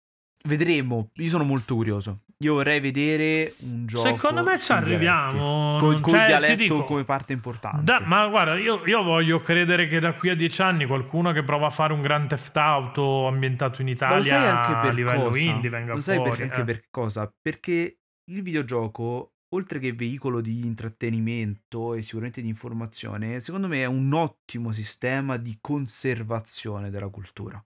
vedremo. 0.44 1.10
Io 1.14 1.28
sono 1.28 1.44
molto 1.44 1.74
curioso. 1.74 2.23
Io 2.38 2.54
vorrei 2.54 2.80
vedere 2.80 3.54
un 3.60 3.86
gioco. 3.86 4.06
Secondo 4.08 4.42
me 4.42 4.58
ci 4.58 4.72
arriviamo. 4.72 5.78
Con, 5.78 5.96
cioè, 6.02 6.20
il 6.20 6.26
dialetto 6.26 6.54
dico, 6.56 6.84
come 6.84 7.04
parte 7.04 7.32
importante. 7.32 7.84
da- 7.84 8.00
ma 8.04 8.26
guarda, 8.26 8.56
io, 8.58 8.82
io 8.86 9.02
voglio 9.02 9.40
credere 9.40 9.88
che 9.88 10.00
da 10.00 10.14
qui 10.14 10.30
a 10.30 10.36
dieci 10.36 10.60
anni 10.60 10.84
qualcuno 10.86 11.32
che 11.32 11.42
prova 11.42 11.66
a 11.66 11.70
fare 11.70 11.92
un 11.92 12.02
Grand 12.02 12.28
Theft 12.28 12.56
Auto 12.56 13.26
ambientato 13.26 13.80
in 13.80 13.86
Ma 13.86 13.92
Italia 13.94 14.16
lo 14.16 14.22
sai 14.24 14.46
anche 14.48 14.72
a 14.72 14.80
per 14.80 14.94
livello 14.94 15.24
cosa? 15.24 15.38
indie 15.40 15.70
venga 15.70 15.94
Lo 15.94 16.00
sai 16.00 16.16
fuori. 16.16 16.30
per- 16.32 16.42
anche 16.42 16.60
eh. 16.60 16.64
per 16.64 16.84
cosa? 16.90 17.32
Perché 17.40 17.98
il 18.30 18.42
videogioco, 18.42 19.34
oltre 19.54 19.78
che 19.78 19.92
veicolo 19.92 20.40
di 20.40 20.66
intrattenimento 20.66 21.94
e 21.94 22.02
sicuramente 22.02 22.42
di 22.42 22.48
informazione, 22.48 23.40
secondo 23.40 23.68
me 23.68 23.82
è 23.82 23.86
un 23.86 24.12
ottimo 24.12 24.72
sistema 24.72 25.36
di 25.36 25.56
conservazione 25.60 26.90
della 26.90 27.08
cultura. 27.08 27.62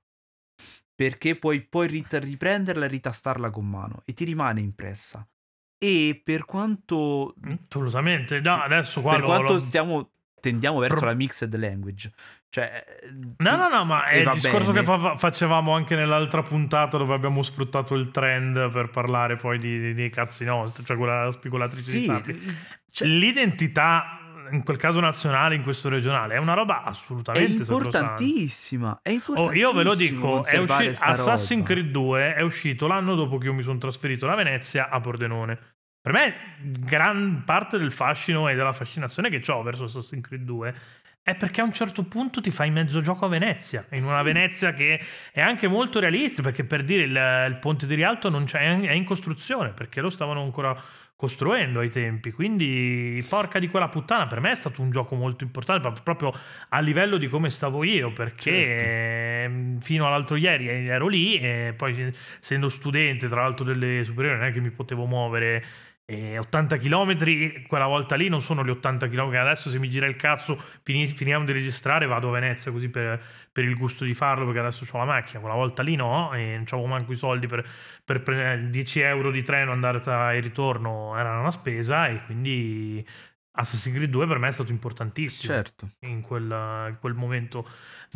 Perché 0.98 1.36
puoi 1.36 1.60
poi 1.60 1.86
rit- 1.86 2.18
riprenderla 2.20 2.86
e 2.86 2.88
ritastarla 2.88 3.50
con 3.50 3.68
mano 3.68 4.02
e 4.04 4.14
ti 4.14 4.24
rimane 4.24 4.58
impressa. 4.60 5.24
E 5.78 6.20
per 6.24 6.44
quanto, 6.44 7.36
Assolutamente. 7.68 8.40
No, 8.40 8.60
adesso 8.60 9.00
qua 9.00 9.12
per 9.12 9.20
lo- 9.20 9.26
quanto 9.26 9.52
lo- 9.52 9.58
stiamo 9.60 10.10
tendiamo 10.40 10.78
verso 10.80 10.96
Pro- 10.96 11.06
la 11.06 11.14
mixed 11.14 11.54
language, 11.56 12.12
cioè 12.48 12.84
No, 13.38 13.56
no, 13.56 13.68
no, 13.68 13.84
ma 13.84 14.06
è 14.06 14.16
il 14.16 14.30
discorso 14.30 14.72
bene. 14.72 14.80
che 14.80 14.84
fa- 14.84 15.16
facevamo 15.16 15.72
anche 15.72 15.94
nell'altra 15.94 16.42
puntata 16.42 16.96
dove 16.98 17.14
abbiamo 17.14 17.42
sfruttato 17.44 17.94
il 17.94 18.10
trend 18.10 18.70
per 18.72 18.90
parlare 18.90 19.36
poi 19.36 19.58
di, 19.58 19.78
di- 19.80 19.94
dei 19.94 20.10
cazzi 20.10 20.44
nostri, 20.44 20.84
cioè 20.84 20.96
quella 20.96 21.30
spigolatrice 21.30 21.92
di 21.92 22.00
Sì, 22.00 22.04
sapi. 22.06 22.56
cioè- 22.90 23.06
L'identità, 23.08 24.17
in 24.52 24.62
quel 24.62 24.76
caso 24.76 25.00
nazionale, 25.00 25.54
in 25.54 25.62
questo 25.62 25.88
regionale, 25.88 26.34
è 26.34 26.38
una 26.38 26.54
roba 26.54 26.84
è 26.84 26.88
assolutamente 26.88 27.64
sacrosanta. 27.64 27.98
importantissima. 27.98 28.98
È 29.02 29.08
Oh, 29.10 29.12
importantissimo. 29.12 29.68
io 29.68 29.72
ve 29.72 29.82
lo 29.82 29.94
dico, 29.94 30.44
è 30.44 30.58
usci- 30.58 30.86
Assassin's 31.02 31.50
roba. 31.60 31.64
Creed 31.64 31.90
2 31.90 32.34
è 32.34 32.40
uscito 32.42 32.86
l'anno 32.86 33.14
dopo 33.14 33.38
che 33.38 33.46
io 33.46 33.54
mi 33.54 33.62
sono 33.62 33.78
trasferito 33.78 34.26
da 34.26 34.34
Venezia 34.34 34.88
a 34.88 35.00
Pordenone. 35.00 35.58
Per 36.00 36.12
me, 36.12 36.34
gran 36.62 37.42
parte 37.44 37.76
del 37.78 37.92
fascino 37.92 38.48
e 38.48 38.54
della 38.54 38.72
fascinazione 38.72 39.28
che 39.30 39.42
ho 39.52 39.62
verso 39.62 39.84
Assassin's 39.84 40.26
Creed 40.26 40.42
2 40.44 40.74
è 41.22 41.34
perché 41.34 41.60
a 41.60 41.64
un 41.64 41.72
certo 41.74 42.04
punto 42.04 42.40
ti 42.40 42.50
fai 42.50 42.70
mezzo 42.70 43.02
gioco 43.02 43.26
a 43.26 43.28
Venezia, 43.28 43.84
in 43.90 44.04
una 44.04 44.18
Sì. 44.18 44.22
Venezia 44.24 44.72
che 44.72 44.98
è 45.30 45.42
anche 45.42 45.68
molto 45.68 46.00
realistica, 46.00 46.42
perché 46.48 46.64
per 46.64 46.84
dire 46.84 47.02
il, 47.02 47.46
il 47.50 47.58
ponte 47.60 47.86
di 47.86 47.94
Rialto 47.94 48.30
non 48.30 48.44
c'è, 48.44 48.60
è 48.80 48.92
in 48.92 49.04
costruzione, 49.04 49.70
perché 49.72 50.00
lo 50.00 50.08
stavano 50.08 50.40
ancora 50.42 50.74
costruendo 51.18 51.80
ai 51.80 51.88
tempi, 51.90 52.30
quindi 52.30 53.26
porca 53.28 53.58
di 53.58 53.66
quella 53.66 53.88
puttana, 53.88 54.28
per 54.28 54.38
me 54.38 54.52
è 54.52 54.54
stato 54.54 54.82
un 54.82 54.92
gioco 54.92 55.16
molto 55.16 55.42
importante, 55.42 55.90
proprio- 56.04 56.32
a 56.68 56.78
livello 56.78 57.16
di 57.16 57.26
come 57.26 57.50
stavo 57.50 57.82
io, 57.82 58.12
perché 58.12 58.64
Certo. 58.64 58.84
ehm, 58.84 59.80
fino 59.80 60.06
all'altro 60.06 60.36
ieri 60.36 60.68
ero 60.68 61.08
lì 61.08 61.36
e 61.36 61.74
poi 61.76 62.14
essendo 62.40 62.68
studente, 62.68 63.26
tra 63.26 63.42
l'altro 63.42 63.64
delle 63.64 64.04
superiori, 64.04 64.38
non 64.38 64.46
è 64.46 64.52
che 64.52 64.60
mi 64.60 64.70
potevo 64.70 65.06
muovere 65.06 65.64
eh, 66.10 66.38
80 66.38 66.78
km, 66.78 67.66
quella 67.66 67.86
volta 67.86 68.16
lì 68.16 68.28
non 68.28 68.40
sono 68.40 68.64
gli 68.64 68.70
80 68.70 69.08
km, 69.08 69.34
adesso 69.34 69.68
se 69.68 69.78
mi 69.78 69.90
gira 69.90 70.06
il 70.06 70.16
cazzo 70.16 70.58
fini- 70.82 71.06
finiamo 71.06 71.44
di 71.44 71.52
registrare 71.52 72.06
vado 72.06 72.30
a 72.30 72.32
Venezia 72.32 72.72
così 72.72 72.88
per, 72.88 73.22
per 73.52 73.64
il 73.64 73.76
gusto 73.76 74.04
di 74.04 74.14
farlo 74.14 74.46
perché 74.46 74.60
adesso 74.60 74.86
ho 74.90 74.98
la 74.98 75.04
macchina, 75.04 75.40
quella 75.40 75.54
volta 75.54 75.82
lì 75.82 75.96
no 75.96 76.32
e 76.32 76.54
non 76.54 76.64
avevo 76.70 76.86
manco 76.86 77.12
i 77.12 77.16
soldi 77.16 77.46
per, 77.46 77.66
per 78.02 78.22
prendere 78.22 78.70
10 78.70 79.00
euro 79.00 79.30
di 79.30 79.42
treno 79.42 79.72
andata 79.72 80.32
e 80.32 80.40
ritorno, 80.40 81.14
era 81.14 81.38
una 81.38 81.50
spesa 81.50 82.08
e 82.08 82.24
quindi 82.24 83.06
Assassin's 83.52 83.94
Creed 83.94 84.10
2 84.10 84.26
per 84.26 84.38
me 84.38 84.48
è 84.48 84.52
stato 84.52 84.72
importantissimo 84.72 85.52
Certo. 85.52 85.90
in 86.06 86.22
quel, 86.22 86.44
in 86.88 86.96
quel 87.00 87.14
momento 87.16 87.68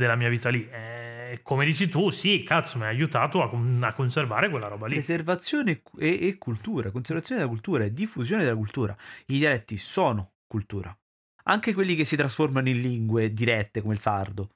della 0.02 0.16
mia 0.16 0.28
vita 0.28 0.48
lì. 0.50 0.68
Eh, 0.70 1.40
come 1.42 1.64
dici 1.64 1.88
tu, 1.88 2.10
sì, 2.10 2.42
cazzo, 2.42 2.76
mi 2.78 2.84
ha 2.84 2.88
aiutato 2.88 3.42
a, 3.42 3.50
a 3.86 3.92
conservare 3.94 4.50
quella 4.50 4.68
roba 4.68 4.86
lì. 4.86 4.94
Preservazione 4.94 5.80
e, 5.98 6.26
e 6.28 6.36
cultura, 6.38 6.90
conservazione 6.90 7.40
della 7.40 7.52
cultura 7.52 7.84
e 7.84 7.92
diffusione 7.92 8.42
della 8.44 8.56
cultura. 8.56 8.94
I 9.26 9.38
dialetti 9.38 9.78
sono 9.78 10.32
cultura. 10.46 10.94
Anche 11.44 11.72
quelli 11.74 11.94
che 11.96 12.04
si 12.04 12.16
trasformano 12.16 12.68
in 12.68 12.78
lingue 12.80 13.32
dirette 13.32 13.80
come 13.80 13.94
il 13.94 14.00
sardo. 14.00 14.50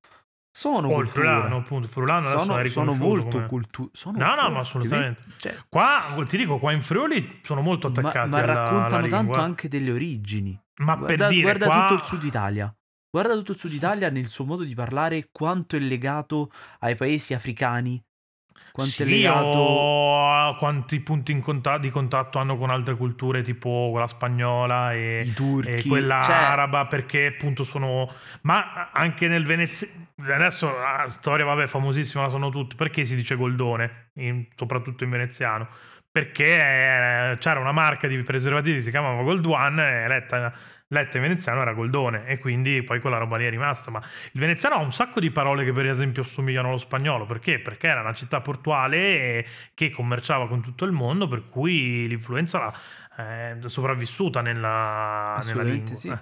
Sono 0.57 0.89
O 0.89 1.01
il 1.01 1.05
cultura. 1.05 1.35
frulano, 1.35 1.57
appunto. 1.57 1.89
Frulano 1.89 2.23
sono, 2.29 2.59
è 2.59 2.67
sono 2.67 2.95
molto 2.95 3.29
come- 3.37 3.47
cultura. 3.47 3.91
No, 4.13 4.35
no, 4.41 4.51
ma 4.51 4.61
assolutamente. 4.61 5.23
Cioè, 5.37 5.55
Qua, 5.69 6.03
ti 6.27 6.37
dico, 6.37 6.59
qua 6.59 6.73
in 6.73 6.83
Friuli 6.83 7.41
sono 7.43 7.61
molto 7.61 7.91
ma, 7.91 7.99
attaccati 7.99 8.29
ma 8.31 8.39
alla- 8.43 8.55
raccontano 8.55 8.97
alla 8.97 9.09
tanto 9.09 9.39
anche 9.41 9.69
delle 9.69 9.91
origini. 9.91 10.59
Ma 10.77 10.95
Guarda, 10.97 11.17
per 11.17 11.29
dire, 11.29 11.43
guarda 11.43 11.67
qua... 11.67 11.87
tutto 11.89 11.95
il 11.95 12.03
sud 12.07 12.25
Italia. 12.25 12.75
Guarda 13.17 13.33
tutto 13.33 13.53
il 13.53 13.59
sud 13.59 13.73
Italia 13.73 14.11
nel 14.11 14.27
suo 14.27 14.45
modo 14.45 14.63
di 14.63 14.75
parlare, 14.75 15.29
quanto 15.33 15.75
è 15.75 15.79
legato 15.79 16.51
ai 16.81 16.97
paesi 16.97 17.33
africani. 17.33 17.99
Quanto 18.71 18.93
Sì, 18.93 19.03
è 19.05 19.07
legato. 19.07 19.57
o 19.57 20.57
quanti 20.57 21.01
punti 21.01 21.33
in 21.33 21.41
conta- 21.41 21.79
di 21.79 21.89
contatto 21.89 22.39
hanno 22.39 22.59
con 22.59 22.69
altre 22.69 22.95
culture, 22.95 23.41
tipo 23.41 23.89
quella 23.91 24.07
spagnola 24.07 24.93
e, 24.93 25.23
I 25.25 25.33
turchi, 25.33 25.71
e 25.71 25.89
quella 25.89 26.21
cioè- 26.21 26.35
araba, 26.35 26.85
perché 26.85 27.25
appunto 27.29 27.65
sono. 27.65 28.13
Ma 28.43 28.91
anche 28.93 29.29
nel 29.29 29.47
Venezia. 29.47 29.89
Adesso 30.23 30.67
la 30.71 31.07
storia, 31.09 31.47
vabbè, 31.47 31.67
famosissima 31.69 32.25
la 32.25 32.29
sono 32.29 32.51
tutte. 32.51 32.77
Perché 32.77 33.07
si 33.07 33.17
dice 33.17 33.35
Goldone, 33.35 34.11
in- 34.17 34.45
soprattutto 34.55 35.05
in 35.05 35.11
veneziano? 35.11 35.69
Perché 36.11 36.45
eh, 36.45 37.37
c'era 37.39 37.61
una 37.61 37.73
marca 37.73 38.09
di 38.09 38.23
preservativi 38.23 38.77
che 38.77 38.83
si 38.83 38.91
chiamava 38.91 39.23
Gold 39.23 39.45
One 39.47 39.83
e 40.05 40.07
letta, 40.89 41.17
in 41.17 41.23
veneziano 41.25 41.61
era 41.61 41.73
Goldone 41.73 42.27
e 42.27 42.39
quindi 42.39 42.83
poi 42.83 43.01
quella 43.01 43.19
roba 43.19 43.37
lì 43.37 43.45
è 43.47 43.51
rimasta. 43.51 43.91
Ma 43.91 43.99
il 44.33 44.41
veneziano 44.41 44.77
ha 44.77 44.79
un 44.79 44.93
sacco 44.93 45.21
di 45.21 45.31
parole 45.31 45.65
che 45.65 45.73
per 45.73 45.87
esempio 45.89 46.23
assomigliano 46.23 46.69
allo 46.69 46.79
spagnolo. 46.79 47.27
Perché? 47.27 47.61
Perché 47.61 47.89
era 47.89 48.01
una 48.01 48.15
città 48.15 48.41
portuale 48.41 49.47
che 49.75 49.91
commerciava 49.91 50.49
con 50.49 50.63
tutto 50.63 50.85
il 50.85 50.93
mondo, 50.93 51.29
per 51.29 51.49
cui 51.49 52.07
l'influenza 52.09 52.59
la, 52.59 52.75
è 53.17 53.57
sopravvissuta 53.67 54.41
nella, 54.41 55.39
nella 55.45 55.63
lingua. 55.63 55.97
sì. 55.97 56.09
Eh. 56.09 56.19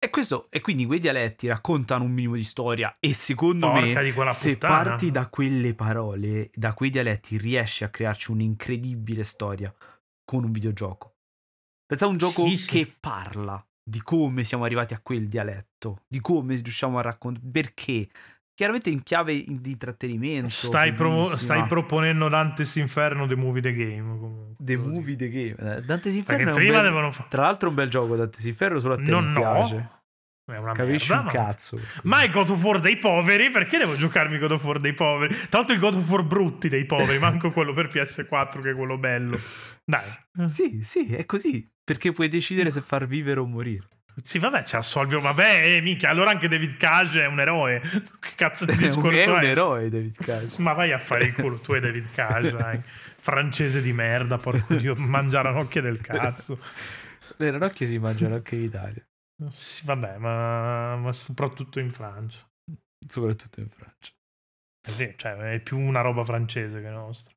E, 0.00 0.10
questo, 0.10 0.46
e 0.50 0.60
quindi 0.60 0.86
quei 0.86 1.00
dialetti 1.00 1.48
raccontano 1.48 2.04
un 2.04 2.12
minimo 2.12 2.36
di 2.36 2.44
storia 2.44 2.96
e 3.00 3.12
secondo 3.12 3.68
Porca 3.68 4.00
me 4.00 4.30
se 4.30 4.52
puttana. 4.52 4.74
parti 4.84 5.10
da 5.10 5.28
quelle 5.28 5.74
parole, 5.74 6.50
da 6.54 6.72
quei 6.72 6.90
dialetti, 6.90 7.36
riesci 7.36 7.82
a 7.82 7.88
crearci 7.88 8.30
un'incredibile 8.30 9.24
storia 9.24 9.74
con 10.24 10.44
un 10.44 10.52
videogioco. 10.52 11.16
Pensa 11.84 12.04
a 12.04 12.08
un 12.08 12.16
gioco 12.16 12.46
Sì, 12.46 12.56
sì. 12.58 12.68
che 12.68 12.94
parla 13.00 13.60
di 13.88 14.02
come 14.02 14.44
siamo 14.44 14.64
arrivati 14.64 14.92
a 14.92 15.00
quel 15.02 15.28
dialetto, 15.28 16.02
di 16.06 16.20
come 16.20 16.56
riusciamo 16.56 16.98
a 16.98 17.02
raccontare, 17.02 17.46
perché. 17.50 18.08
Chiaramente 18.58 18.90
in 18.90 19.04
chiave 19.04 19.34
di 19.46 19.70
intrattenimento. 19.70 20.48
Stai, 20.48 20.92
fighissima. 20.92 21.36
stai 21.36 21.66
proponendo 21.68 22.28
Dante's 22.28 22.74
Inferno 22.74 23.24
The 23.28 23.36
Movie 23.36 23.62
The 23.62 23.72
Game. 23.72 24.18
Comunque. 24.18 24.54
The 24.58 24.76
Movie 24.76 25.14
The 25.14 25.28
Game. 25.28 25.76
Eh, 25.76 25.82
Dante's 25.82 25.86
Perché 25.86 26.16
Inferno 26.16 26.48
è 26.48 26.52
un 26.52 26.56
prima 26.56 26.80
bel- 26.80 26.82
devono. 26.82 27.14
Tra 27.28 27.42
l'altro 27.42 27.68
è 27.68 27.70
un 27.70 27.76
bel 27.76 27.88
gioco 27.88 28.16
Dante's 28.16 28.44
Inferno, 28.46 28.80
solo 28.80 28.94
a 28.94 28.96
te 28.96 29.10
non 29.12 29.30
no. 29.30 29.38
piace. 29.38 29.88
È 30.50 30.56
una 30.56 30.72
Capisci 30.72 31.10
merda, 31.10 31.30
un 31.30 31.36
ma- 31.36 31.44
cazzo. 31.44 31.80
Ma 32.04 32.22
è 32.22 32.30
God 32.30 32.48
of 32.48 32.62
War 32.62 32.80
dei 32.80 32.96
poveri? 32.96 33.50
Perché 33.50 33.76
devo 33.76 33.96
giocarmi 33.96 34.38
God 34.38 34.52
of 34.52 34.64
War 34.64 34.78
dei 34.80 34.94
poveri? 34.94 35.34
Tra 35.34 35.58
l'altro 35.58 35.74
il 35.74 35.80
God 35.80 35.94
of 35.96 36.08
War 36.08 36.22
brutti 36.22 36.68
dei 36.68 36.86
poveri, 36.86 37.18
manco 37.20 37.50
quello 37.50 37.74
per 37.74 37.88
PS4 37.88 38.62
che 38.62 38.70
è 38.70 38.74
quello 38.74 38.96
bello. 38.96 39.38
Dai. 39.84 40.48
Sì, 40.48 40.80
sì, 40.82 41.14
è 41.14 41.26
così. 41.26 41.68
Perché 41.84 42.12
puoi 42.12 42.28
decidere 42.28 42.70
se 42.70 42.80
far 42.80 43.06
vivere 43.06 43.40
o 43.40 43.46
morire. 43.46 43.86
Sì, 44.22 44.38
vabbè, 44.38 44.64
ci 44.64 44.76
assolvi. 44.76 45.20
Vabbè, 45.20 45.76
eh, 45.76 45.80
minchia, 45.80 46.08
allora 46.08 46.30
anche 46.30 46.48
David 46.48 46.76
Cage 46.76 47.22
è 47.22 47.26
un 47.26 47.40
eroe. 47.40 47.80
Che 48.18 48.30
cazzo 48.34 48.64
di 48.64 48.72
È 48.72 48.74
un, 48.74 48.80
discorso 48.80 49.16
è 49.16 49.24
è? 49.24 49.28
un 49.28 49.44
eroe, 49.44 49.88
David 49.90 50.16
Cage. 50.18 50.54
Ma 50.58 50.72
vai 50.72 50.92
a 50.92 50.98
fare 50.98 51.24
il 51.24 51.34
culo, 51.34 51.58
tu 51.58 51.74
e 51.74 51.80
David 51.80 52.08
Cage, 52.12 52.52
dai. 52.52 52.80
Francese 53.20 53.82
di 53.82 53.92
merda, 53.92 54.38
porco 54.38 54.74
dio, 54.74 54.94
mangiare 54.96 55.48
ranocchie 55.50 55.82
del 55.82 56.00
cazzo. 56.00 56.58
Le 57.36 57.50
ranocchie 57.50 57.86
si 57.86 57.98
mangiano 57.98 58.34
anche 58.36 58.56
in 58.56 58.62
Italia, 58.62 59.06
Sì, 59.50 59.84
vabbè, 59.86 60.18
ma, 60.18 60.96
ma 60.96 61.12
soprattutto 61.12 61.78
in 61.80 61.90
Francia. 61.90 62.44
soprattutto 63.06 63.60
in 63.60 63.68
Francia. 63.68 64.12
È 64.80 64.90
vero, 64.92 65.14
cioè, 65.16 65.32
è 65.52 65.60
più 65.60 65.78
una 65.78 66.00
roba 66.00 66.24
francese 66.24 66.80
che 66.80 66.88
nostra. 66.88 67.32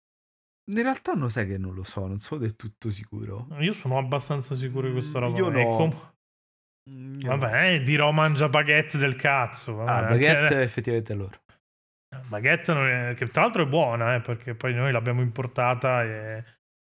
In 0.72 0.82
realtà 0.82 1.14
non 1.14 1.30
sai 1.30 1.47
che 1.47 1.58
non 1.58 1.74
lo 1.74 1.84
so, 1.84 2.08
non 2.08 2.20
sono 2.20 2.39
del 2.41 2.56
tutto 2.56 2.89
sicuro. 2.89 3.47
Io 3.60 3.74
sono 3.74 3.97
abbastanza 3.97 4.56
sicuro 4.56 4.88
di 4.88 4.93
questa 4.93 5.20
roba. 5.20 5.38
Io 5.38 5.49
no. 5.49 5.76
com- 5.76 6.10
Mm, 6.89 7.20
io. 7.20 7.28
Vabbè, 7.38 7.74
eh, 7.76 7.82
dirò 7.84 8.12
mangia 8.12 8.49
baguette 8.49 8.97
del 8.97 9.16
cazzo. 9.16 9.76
Vabbè, 9.76 9.89
Ah, 9.91 9.95
anche- 9.97 10.10
baguette 10.34 10.62
effettivamente 10.64 11.14
è 11.14 11.16
loro. 11.16 11.39
baguette 12.28 13.10
è- 13.12 13.14
che 13.14 13.28
tra 13.28 13.43
l'altro 13.43 13.64
è 13.64 13.68
buona, 13.68 14.16
eh, 14.16 14.22
perché 14.22 14.56
poi 14.56 14.74
noi 14.74 14.91
l'abbiamo 14.91 15.22
importata 15.22 16.04
e 16.04 16.43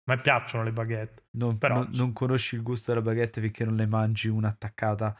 a 0.06 0.12
me 0.14 0.20
piacciono 0.20 0.62
le 0.64 0.72
baguette. 0.72 1.22
Non, 1.32 1.56
Però- 1.58 1.76
non- 1.76 1.88
non 1.92 2.12
conosci 2.12 2.54
il 2.56 2.62
gusto 2.62 2.92
della 2.92 3.04
baguette 3.04 3.40
finché 3.40 3.64
non 3.64 3.76
le 3.76 3.86
mangi 3.86 4.28
una 4.28 4.48
attaccata, 4.48 5.16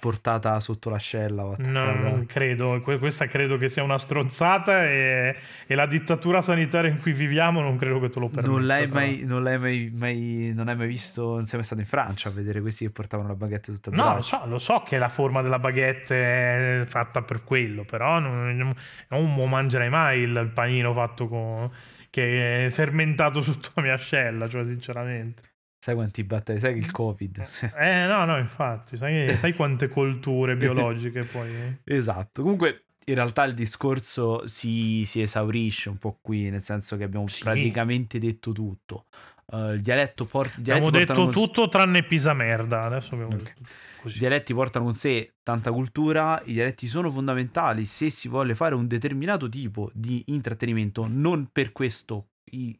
portata 0.00 0.58
sotto 0.58 0.90
l'ascella 0.90 1.44
o 1.44 1.52
attaccata. 1.52 1.70
No, 1.70 1.94
non 1.94 2.26
credo, 2.26 2.80
que- 2.82 2.98
questa 2.98 3.26
credo 3.26 3.56
che 3.56 3.68
sia 3.68 3.84
una 3.84 3.98
stronzata 3.98 4.84
e, 4.88 5.36
e 5.66 5.74
la 5.76 5.86
dittatura 5.86 6.42
sanitaria 6.42 6.90
in 6.90 6.98
cui 6.98 7.12
viviamo 7.12 7.60
non 7.60 7.76
credo 7.76 8.00
che 8.00 8.08
te 8.08 8.18
lo 8.18 8.28
permetta. 8.28 8.48
Non 8.50 8.66
l'hai, 8.66 8.88
mai, 8.88 9.22
non 9.24 9.42
l'hai 9.44 9.58
mai, 9.60 9.92
mai- 9.94 10.52
non 10.56 10.66
hai 10.68 10.74
mai 10.76 10.88
visto, 10.88 11.34
non 11.34 11.44
sei 11.44 11.54
mai 11.58 11.64
stato 11.64 11.80
in 11.82 11.86
Francia 11.86 12.30
a 12.30 12.32
vedere 12.32 12.60
questi 12.60 12.84
che 12.84 12.90
portavano 12.90 13.28
la 13.28 13.36
baguette 13.36 13.72
sotto 13.72 13.90
il 13.90 13.96
No, 13.96 14.14
lo 14.16 14.22
so, 14.22 14.42
lo 14.46 14.58
so 14.58 14.82
che 14.84 14.98
la 14.98 15.08
forma 15.08 15.40
della 15.40 15.60
baguette 15.60 16.80
è 16.80 16.84
fatta 16.86 17.22
per 17.22 17.44
quello, 17.44 17.84
però 17.84 18.18
non, 18.18 18.56
non, 18.56 18.72
non 19.08 19.48
mangerei 19.48 19.88
mai 19.88 20.20
il, 20.22 20.34
il 20.34 20.50
panino 20.52 20.92
fatto 20.94 21.28
con 21.28 21.70
che 22.10 22.66
è 22.66 22.70
fermentato 22.70 23.40
sotto 23.40 23.70
la 23.76 23.82
mia 23.82 23.94
ascella, 23.94 24.48
cioè 24.48 24.64
sinceramente. 24.64 25.42
Sai 25.78 25.94
quanti 25.94 26.24
batteri? 26.24 26.60
Sai 26.60 26.74
che 26.74 26.78
il 26.80 26.90
Covid. 26.90 27.44
Eh 27.78 28.04
no, 28.06 28.24
no, 28.26 28.36
infatti, 28.38 28.98
sai, 28.98 29.34
sai 29.36 29.54
quante 29.54 29.88
colture 29.88 30.54
biologiche 30.58 31.22
poi... 31.22 31.78
esatto. 31.84 32.42
Comunque, 32.42 32.84
in 33.06 33.14
realtà 33.14 33.44
il 33.44 33.54
discorso 33.54 34.46
si, 34.46 35.04
si 35.06 35.22
esaurisce 35.22 35.88
un 35.88 35.96
po' 35.96 36.18
qui, 36.20 36.50
nel 36.50 36.62
senso 36.62 36.98
che 36.98 37.04
abbiamo 37.04 37.26
Sì. 37.28 37.42
praticamente 37.42 38.18
detto 38.18 38.52
tutto. 38.52 39.06
Uh, 39.46 39.72
il 39.72 39.80
dialetto 39.80 40.26
por- 40.26 40.52
i 40.58 40.62
dialetti 40.62 40.86
Abbiamo 40.86 41.04
detto 41.04 41.28
tutto 41.30 41.68
tranne 41.68 42.02
pisa 42.02 42.34
merda, 42.34 42.82
adesso 42.82 43.14
abbiamo 43.14 43.34
Ok. 43.34 43.42
detto 43.42 43.60
così. 44.00 44.16
I 44.16 44.20
dialetti 44.20 44.54
portano 44.54 44.86
con 44.86 44.94
sé 44.94 45.34
tanta 45.42 45.72
cultura, 45.72 46.40
i 46.44 46.52
dialetti 46.52 46.86
sono 46.86 47.10
fondamentali 47.10 47.84
se 47.84 48.10
si 48.10 48.28
vuole 48.28 48.54
fare 48.54 48.74
un 48.74 48.86
determinato 48.86 49.48
tipo 49.48 49.90
di 49.94 50.22
intrattenimento, 50.26 51.06
non 51.08 51.48
per 51.52 51.72
questo 51.72 52.30
i, 52.52 52.76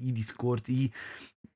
i 0.00 0.12
discorsi, 0.12 0.82
i 0.82 0.92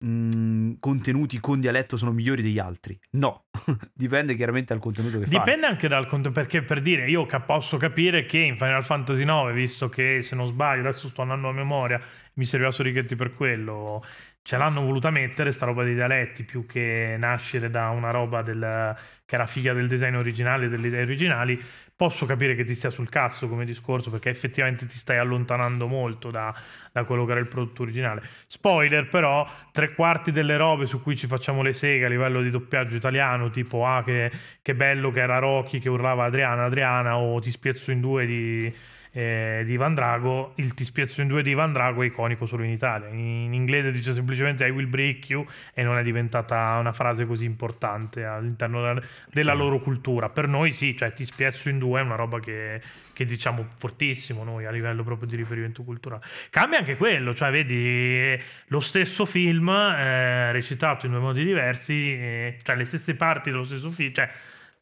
mm, 0.05 0.73
contenuti 0.81 1.39
con 1.41 1.61
dialetto 1.61 1.97
sono 1.97 2.13
migliori 2.13 2.43
degli 2.43 2.59
altri. 2.59 2.99
No, 3.13 3.47
dipende 3.93 4.35
chiaramente 4.35 4.73
dal 4.73 4.83
contenuto 4.83 5.19
che 5.19 5.27
fai. 5.27 5.39
Dipende 5.39 5.67
anche 5.67 5.89
dal 5.89 6.07
contenuto, 6.07 6.41
perché 6.41 6.63
per 6.63 6.81
dire, 6.81 7.09
io 7.09 7.27
ca- 7.27 7.41
posso 7.41 7.77
capire 7.77 8.25
che 8.27 8.39
in 8.39 8.57
Final 8.57 8.85
Fantasy 8.85 9.23
IX, 9.23 9.53
visto 9.53 9.89
che 9.89 10.23
se 10.23 10.35
non 10.35 10.47
sbaglio, 10.47 10.89
adesso 10.89 11.09
sto 11.09 11.23
andando 11.23 11.49
a 11.49 11.53
memoria, 11.53 12.01
mi 12.35 12.45
serviva 12.45 12.71
Sorichetti 12.71 13.17
per 13.17 13.35
quello, 13.35 14.05
ce 14.43 14.57
l'hanno 14.57 14.83
voluta 14.83 15.11
mettere 15.11 15.53
sta 15.53 15.67
roba 15.67 15.85
dei 15.85 15.95
dialetti 15.95 16.45
più 16.45 16.67
che 16.67 17.17
nascere 17.19 17.71
da 17.71 17.91
una 17.91 18.11
roba 18.11 18.43
del, 18.43 18.97
che 19.25 19.35
era 19.35 19.47
figlia 19.47 19.73
del 19.73 19.87
design 19.87 20.15
originale, 20.15 20.69
delle 20.69 20.89
idee 20.89 21.03
originali. 21.03 21.63
Posso 21.95 22.25
capire 22.25 22.55
che 22.55 22.65
ti 22.65 22.75
stia 22.75 22.89
sul 22.89 23.11
cazzo 23.11 23.47
come 23.47 23.67
discorso 23.67 24.11
perché 24.11 24.31
effettivamente 24.31 24.87
ti 24.87 24.97
stai 24.97 25.19
allontanando 25.19 25.87
molto 25.87 26.31
da, 26.31 26.55
da 26.91 27.05
quello 27.05 27.27
che 27.27 27.33
era 27.33 27.41
il 27.41 27.47
prodotto 27.47 27.83
originale. 27.83 28.23
Spoiler, 28.47 29.07
però, 29.07 29.47
tre 29.71 29.93
quarti 29.93 30.33
delle 30.33 30.57
robe 30.57 30.87
su 30.87 31.03
cui 31.03 31.15
ci 31.15 31.27
facciamo 31.27 31.61
le 31.61 31.75
seghe 31.75 32.07
a 32.07 32.09
livello 32.09 32.41
di 32.41 32.49
doppiaggio 32.49 32.97
italiano, 32.97 33.51
tipo 33.51 33.87
ah, 33.87 34.03
che, 34.03 34.33
che 34.63 34.75
bello 34.75 35.11
che 35.11 35.21
era 35.21 35.39
Rocky 35.39 35.79
che 35.79 35.91
urlava 35.91 36.25
Adriana, 36.25 36.65
Adriana, 36.65 37.19
o 37.19 37.39
ti 37.39 37.51
spiezzo 37.51 37.91
in 37.91 38.01
due 38.01 38.25
di, 38.25 38.75
eh, 39.13 39.63
di 39.65 39.73
Ivan 39.73 39.95
Drago. 39.95 40.53
Il 40.57 40.75
ti 40.75 40.85
spiezzo 40.85 41.21
in 41.21 41.29
due 41.29 41.43
di 41.43 41.51
Ivan 41.51 41.73
Drago 41.73 42.03
è 42.03 42.07
iconico 42.07 42.47
solo 42.47 42.63
in 42.63 42.71
Italia. 42.71 43.09
In, 43.09 43.19
in 43.19 43.55
inglese 43.55 43.91
dice 43.91 44.13
semplicemente 44.13 44.67
I 44.67 44.71
will 44.71 44.89
break 44.89 45.29
you 45.31 45.47
e 45.75 45.83
non 45.83 45.99
è 45.99 46.03
diventata 46.03 46.77
una 46.79 46.93
frase 46.93 47.27
così 47.27 47.45
importante 47.45 48.25
all'interno 48.25 48.83
della, 48.83 49.03
della 49.31 49.55
loro 49.55 49.81
cultura. 49.81 50.29
Per 50.29 50.47
noi 50.47 50.73
sì, 50.73 50.97
cioè 50.97 51.13
ti 51.13 51.25
spiezzo 51.25 51.69
in 51.69 51.79
due 51.79 52.01
è 52.01 52.03
una 52.03 52.17
roba 52.17 52.41
che, 52.41 52.81
che 53.13 53.25
diciamo 53.25 53.67
fortissimo 53.77 54.45
noi 54.45 54.67
a 54.67 54.71
livello 54.71 55.03
proprio 55.03 55.29
di 55.29 55.37
riferimento 55.37 55.83
culturale. 55.83 56.23
Cambia 56.51 56.79
anche 56.79 56.97
quello, 56.97 57.35
cioè 57.35 57.51
vedi 57.51 58.39
lo 58.67 58.81
stesso 58.81 59.25
film 59.25 59.69
eh, 59.69 60.53
recitato 60.53 61.07
in 61.07 61.13
due 61.13 61.21
modi 61.21 61.45
diversi, 61.45 62.13
eh, 62.13 62.59
cioè 62.63 62.77
le 62.77 62.85
stesse 62.85 63.15
parti 63.15 63.51
dello 63.51 63.65
stesso 63.65 63.91
film, 63.91 64.13
cioè 64.13 64.31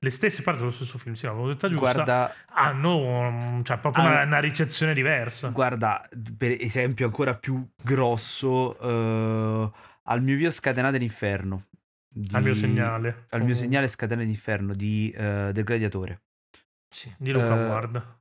le 0.00 0.10
stesse 0.10 0.42
parti 0.42 0.60
dello 0.60 0.70
stesso 0.70 0.96
film, 0.98 1.14
sì, 1.14 1.26
l'avevo 1.26 1.48
detta 1.48 1.68
giusta, 1.68 1.92
Guarda, 1.92 2.34
hanno 2.50 3.60
cioè, 3.64 3.78
proprio 3.78 4.04
Ah, 4.04 4.22
una, 4.22 4.38
ricezione 4.38 4.94
diversa. 4.94 5.48
guarda, 5.48 6.06
per 6.36 6.52
esempio 6.60 7.06
ancora 7.06 7.34
più 7.36 7.66
grosso, 7.82 8.78
eh, 8.78 9.70
al 10.04 10.22
mio 10.22 10.36
via 10.36 10.50
scatenate 10.50 10.98
l'inferno. 10.98 11.64
di- 12.10 12.34
Al 12.34 12.42
mio 12.42 12.54
segnale. 12.54 13.26
Al 13.30 13.42
mio 13.44 13.54
segnale 13.54 13.86
scatenate 13.86 14.26
l'inferno 14.26 14.72
di, 14.72 15.12
eh, 15.16 15.50
del 15.52 15.62
gladiatore. 15.64 16.22
Sì, 16.88 17.14
di 17.18 17.30
Luca 17.30 17.54
Eh, 17.54 17.66
Ward. 17.68 18.16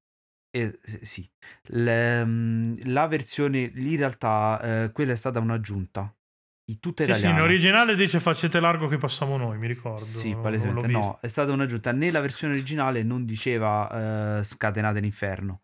Eh, 0.52 0.78
s- 0.84 1.02
sì, 1.02 1.30
Le- 1.68 2.26
mm, 2.26 2.76
la 2.86 3.08
versione 3.08 3.68
lì 3.74 3.92
in 3.94 3.98
realtà 3.98 4.60
eh, 4.62 4.92
quella 4.92 5.14
è 5.14 5.16
stata 5.16 5.40
un'aggiunta. 5.40 6.14
In 6.70 6.80
tutta 6.80 7.06
Sì, 7.06 7.14
sì, 7.14 7.28
in 7.28 7.40
originale 7.40 7.96
dice 7.96 8.20
facete 8.20 8.60
largo 8.60 8.88
che 8.88 8.98
passiamo 8.98 9.38
noi, 9.38 9.58
mi 9.58 9.68
ricordo. 9.68 10.04
Sì, 10.04 10.36
palesemente 10.36 10.88
no, 10.88 11.18
è 11.22 11.28
stata 11.28 11.54
un'aggiunta. 11.54 11.94
Nella 11.94 12.20
versione 12.20 12.54
originale 12.54 13.04
non 13.04 13.26
diceva 13.26 14.40
eh, 14.40 14.44
scatenate 14.44 15.00
l'inferno, 15.00 15.62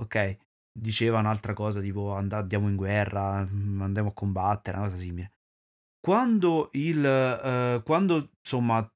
ok? 0.00 0.36
Diceva 0.72 1.18
un'altra 1.18 1.54
cosa 1.54 1.80
tipo 1.80 2.14
and- 2.14 2.32
andiamo 2.32 2.68
in 2.68 2.76
guerra, 2.76 3.44
mm, 3.44 3.82
andiamo 3.82 4.10
a 4.10 4.12
combattere, 4.12 4.76
una 4.76 4.86
cosa 4.86 4.96
simile. 4.96 5.32
Quando 5.98 6.68
il, 6.72 7.04
eh, 7.04 7.82
quando 7.84 8.30
insomma 8.38 8.88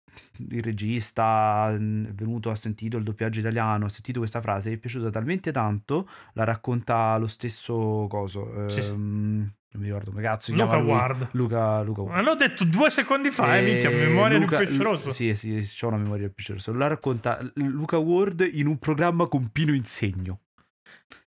il 0.51 0.63
regista 0.63 1.75
mm, 1.79 2.07
è 2.07 2.13
venuto, 2.13 2.51
ha 2.51 2.55
sentito 2.57 2.97
il 2.97 3.05
doppiaggio 3.05 3.41
italiano, 3.41 3.87
ha 3.87 3.89
sentito 3.89 4.19
questa 4.19 4.41
frase, 4.41 4.71
gli 4.71 4.75
è 4.75 4.79
piaciuta 4.79 5.11
talmente 5.11 5.53
tanto, 5.53 6.09
la 6.35 6.45
racconta 6.45 7.17
lo 7.19 7.27
stesso 7.27 8.07
coso. 8.09 8.69
Sì, 8.69 8.83
sì. 8.83 8.89
ehm, 8.91 9.53
non 9.71 9.83
mi 9.83 9.89
ricordo 9.89 10.11
come 10.11 10.23
cazzo 10.23 10.55
Luca. 10.55 10.77
Ward. 10.79 11.29
Luca, 11.33 11.83
Luca 11.83 12.01
Ward. 12.01 12.15
Ma 12.17 12.23
l'ho 12.23 12.35
detto 12.35 12.65
due 12.65 12.89
secondi 12.89 13.31
fa, 13.31 13.57
eh, 13.59 13.61
Eh, 13.61 13.73
minchia, 13.73 13.91
memoria 13.91 14.39
Luca- 14.39 14.59
di 14.59 14.65
pesce 14.67 14.83
rosso. 14.83 15.11
Sì, 15.11 15.35
sì, 15.35 15.63
sì, 15.63 15.85
ho 15.85 15.89
una 15.89 15.99
memoria 15.99 16.23
del 16.23 16.33
pesce 16.33 16.55
rosso. 16.55 16.73
La 16.73 16.87
racconta 16.87 17.39
Luca 17.55 17.99
Ward 17.99 18.49
in 18.51 18.67
un 18.67 18.79
programma 18.79 19.27
con 19.29 19.51
Pino 19.53 19.75
Insegno. 19.75 20.41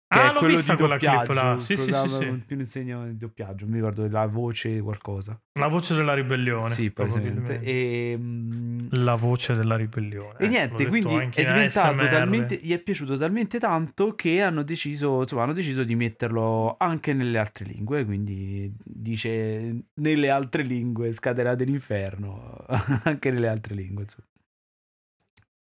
ah, 0.09 0.32
l'ho 0.32 0.47
vista 0.47 0.76
quella 0.76 0.97
clip 0.97 1.28
là. 1.30 1.59
Sì, 1.59 1.76
sì, 1.76 1.93
sì, 1.93 2.09
sì. 2.09 2.26
con 2.26 2.45
Pino 2.47 2.61
Insegno 2.61 3.07
di 3.07 3.16
doppiaggio, 3.16 3.66
mi 3.66 3.74
ricordo 3.74 4.09
la 4.09 4.26
voce 4.26 4.80
qualcosa. 4.80 5.39
La 5.59 5.66
voce 5.66 5.95
della 5.95 6.14
ribellione. 6.14 6.68
sì, 6.68 6.91
palesemente. 6.93 7.41
probabilmente. 7.41 7.70
E, 7.70 8.16
mm, 8.16 8.57
la 8.93 9.14
voce 9.14 9.55
della 9.55 9.76
ribellione. 9.76 10.39
E 10.39 10.49
niente, 10.49 10.86
quindi 10.86 11.14
è 11.14 11.45
diventato 11.45 12.05
ASMR. 12.05 12.09
talmente, 12.09 12.59
gli 12.62 12.72
è 12.72 12.78
piaciuto 12.78 13.16
talmente 13.16 13.59
tanto 13.59 14.14
che 14.14 14.43
hanno 14.43 14.62
deciso, 14.62 15.20
insomma, 15.20 15.43
hanno 15.43 15.53
deciso 15.53 15.84
di 15.84 15.95
metterlo 15.95 16.76
anche 16.78 17.12
nelle 17.12 17.39
altre 17.39 17.64
lingue, 17.64 18.05
quindi 18.05 18.72
dice 18.82 19.84
nelle 19.95 20.30
altre 20.30 20.62
lingue 20.62 21.12
scaderà 21.12 21.55
dell'inferno, 21.55 22.64
anche 23.05 23.30
nelle 23.30 23.49
altre 23.49 23.74
lingue, 23.74 24.03
insomma. 24.03 24.26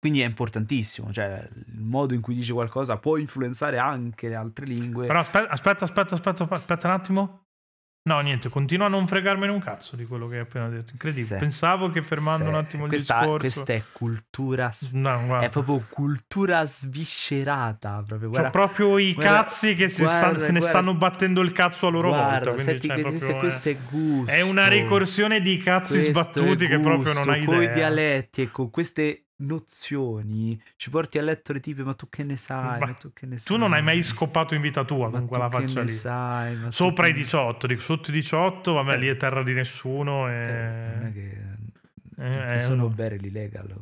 Quindi 0.00 0.22
è 0.22 0.24
importantissimo, 0.24 1.12
cioè 1.12 1.46
il 1.66 1.82
modo 1.82 2.14
in 2.14 2.22
cui 2.22 2.34
dice 2.34 2.54
qualcosa 2.54 2.96
può 2.96 3.18
influenzare 3.18 3.76
anche 3.76 4.28
le 4.28 4.34
altre 4.34 4.64
lingue. 4.64 5.06
Però 5.06 5.20
aspetta, 5.20 5.50
aspetta, 5.50 5.84
aspetta, 5.84 6.14
aspetta, 6.14 6.44
aspetta 6.44 6.86
un 6.86 6.92
attimo. 6.94 7.44
No, 8.02 8.18
niente, 8.20 8.48
continua 8.48 8.86
a 8.86 8.88
non 8.88 9.06
fregarmene 9.06 9.52
un 9.52 9.60
cazzo 9.60 9.94
di 9.94 10.06
quello 10.06 10.26
che 10.26 10.36
hai 10.36 10.40
appena 10.40 10.68
detto. 10.68 10.92
Incredibile. 10.92 11.26
Sì. 11.26 11.36
Pensavo 11.36 11.90
che 11.90 12.02
fermando 12.02 12.44
Se- 12.44 12.48
un 12.48 12.54
attimo 12.54 12.82
il 12.84 12.88
questa, 12.88 13.18
discorso. 13.18 13.38
Questa 13.40 13.72
è 13.74 13.82
cultura, 13.92 14.72
No, 14.92 15.38
è 15.38 15.48
proprio 15.50 15.84
cultura 15.90 16.64
sviscerata, 16.64 18.02
proprio. 18.06 18.30
Guarda, 18.30 18.50
proprio 18.50 18.96
i 18.98 19.12
guarda- 19.12 19.42
cazzi 19.44 19.74
che 19.74 19.88
guarda- 19.88 20.10
stanno- 20.16 20.38
se 20.38 20.52
ne 20.52 20.60
stanno 20.60 20.94
battendo 20.94 21.40
il 21.42 21.52
cazzo 21.52 21.86
a 21.86 21.90
loro 21.90 22.08
guarda, 22.08 22.50
volta. 22.50 22.62
senti 22.62 22.86
cioè, 22.86 22.96
che 22.96 23.02
proprio, 23.02 23.20
questo, 23.20 23.36
eh, 23.36 23.38
questo 23.38 23.68
è 23.68 23.76
gusto. 23.90 24.32
È 24.32 24.40
una 24.40 24.66
ricorsione 24.68 25.40
di 25.40 25.58
cazzi 25.58 26.00
sbattuti 26.00 26.64
è 26.64 26.68
che 26.68 26.78
proprio 26.80 27.12
non 27.12 27.22
gusto, 27.24 27.30
hai 27.30 27.44
Con 27.44 27.54
i 27.56 27.64
idea. 27.64 27.74
dialetti 27.74 28.42
e 28.42 28.50
con 28.50 28.70
queste 28.70 29.24
nozioni 29.40 30.60
ci 30.76 30.90
porti 30.90 31.18
a 31.18 31.22
letto 31.22 31.52
le 31.52 31.60
tipi, 31.60 31.82
ma 31.82 31.94
tu 31.94 32.08
che 32.08 32.22
ne 32.24 32.36
sai? 32.36 32.78
Ma 32.78 32.92
tu 32.94 33.12
che 33.12 33.26
ne 33.26 33.36
sai? 33.36 33.54
Tu 33.54 33.60
non 33.60 33.72
hai 33.72 33.82
mai 33.82 34.02
scopato 34.02 34.54
in 34.54 34.60
vita 34.60 34.84
tua 34.84 35.08
Ma 35.08 35.18
con 35.18 35.20
tu 35.22 35.26
quella 35.26 35.48
che 35.48 35.58
faccia 35.60 35.78
ne 35.80 35.84
lì. 35.86 35.90
sai? 35.92 36.58
Sopra 36.70 37.06
i 37.06 37.12
che- 37.12 37.18
18, 37.20 37.66
dico 37.66 37.80
sotto 37.80 38.10
i 38.10 38.14
18, 38.14 38.72
vabbè, 38.74 38.92
Eh. 38.94 38.98
lì 38.98 39.08
è 39.08 39.16
terra 39.16 39.42
di 39.42 39.52
nessuno. 39.52 40.28
Eh, 40.28 40.32
non 40.32 41.04
è 41.04 41.08
E... 41.08 41.12
che, 41.12 41.38
Eh, 42.22 42.54
eh, 42.56 42.60
sono 42.60 42.92
illegal. 42.96 43.74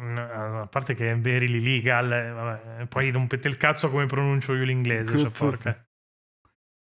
No, 0.00 0.20
A 0.62 0.66
parte 0.66 0.94
che 0.94 1.12
è 1.12 1.16
very 1.18 1.44
illegal, 1.46 2.10
eh, 2.12 2.30
vabbè, 2.30 2.86
poi 2.86 3.10
rompete 3.10 3.46
il 3.48 3.56
cazzo 3.56 3.88
come 3.90 4.06
pronuncio 4.06 4.52
io 4.54 4.64
l'inglese. 4.64 5.16
Cioè, 5.16 5.30
porca. 5.30 5.86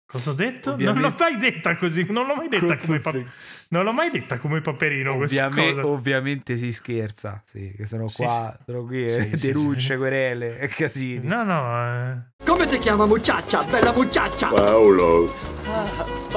Cosa 0.09 0.29
ho 0.29 0.33
detto? 0.33 0.69
Non 0.69 0.79
l'ho 0.79 0.89
Ovviamente- 0.89 1.23
mai 1.23 1.37
detta 1.37 1.75
così, 1.75 2.05
non 2.09 2.27
l'ho 2.27 2.35
mai 2.35 2.47
detta 2.47 2.77
come, 2.77 2.99
pa- 2.99 3.11
non 3.69 3.83
l'ho 3.83 3.91
mai 3.91 4.09
detta 4.09 4.37
come 4.37 4.61
paperino 4.61 5.17
questa 5.17 5.47
Ovviame- 5.47 5.71
cosa. 5.73 5.85
ovviamente 5.87 6.55
si 6.55 6.71
scherza, 6.71 7.41
sì, 7.45 7.73
che 7.75 7.85
sono 7.85 8.07
Sì, 8.07 8.23
qua, 8.23 8.57
sono 8.65 8.85
qui, 8.85 9.09
Sì, 9.11 9.17
eh, 9.17 9.37
sì, 9.37 9.47
denunce, 9.47 9.79
sì. 9.93 9.97
querele, 9.97 10.59
e 10.59 10.67
casini. 10.69 11.27
No, 11.27 11.43
no, 11.43 12.13
eh. 12.13 12.45
Come 12.45 12.65
ti 12.67 12.77
chiama 12.77 13.05
muchacha, 13.05 13.63
bella 13.65 13.91
muchacha? 13.91 14.47
Paolo, 14.47 15.29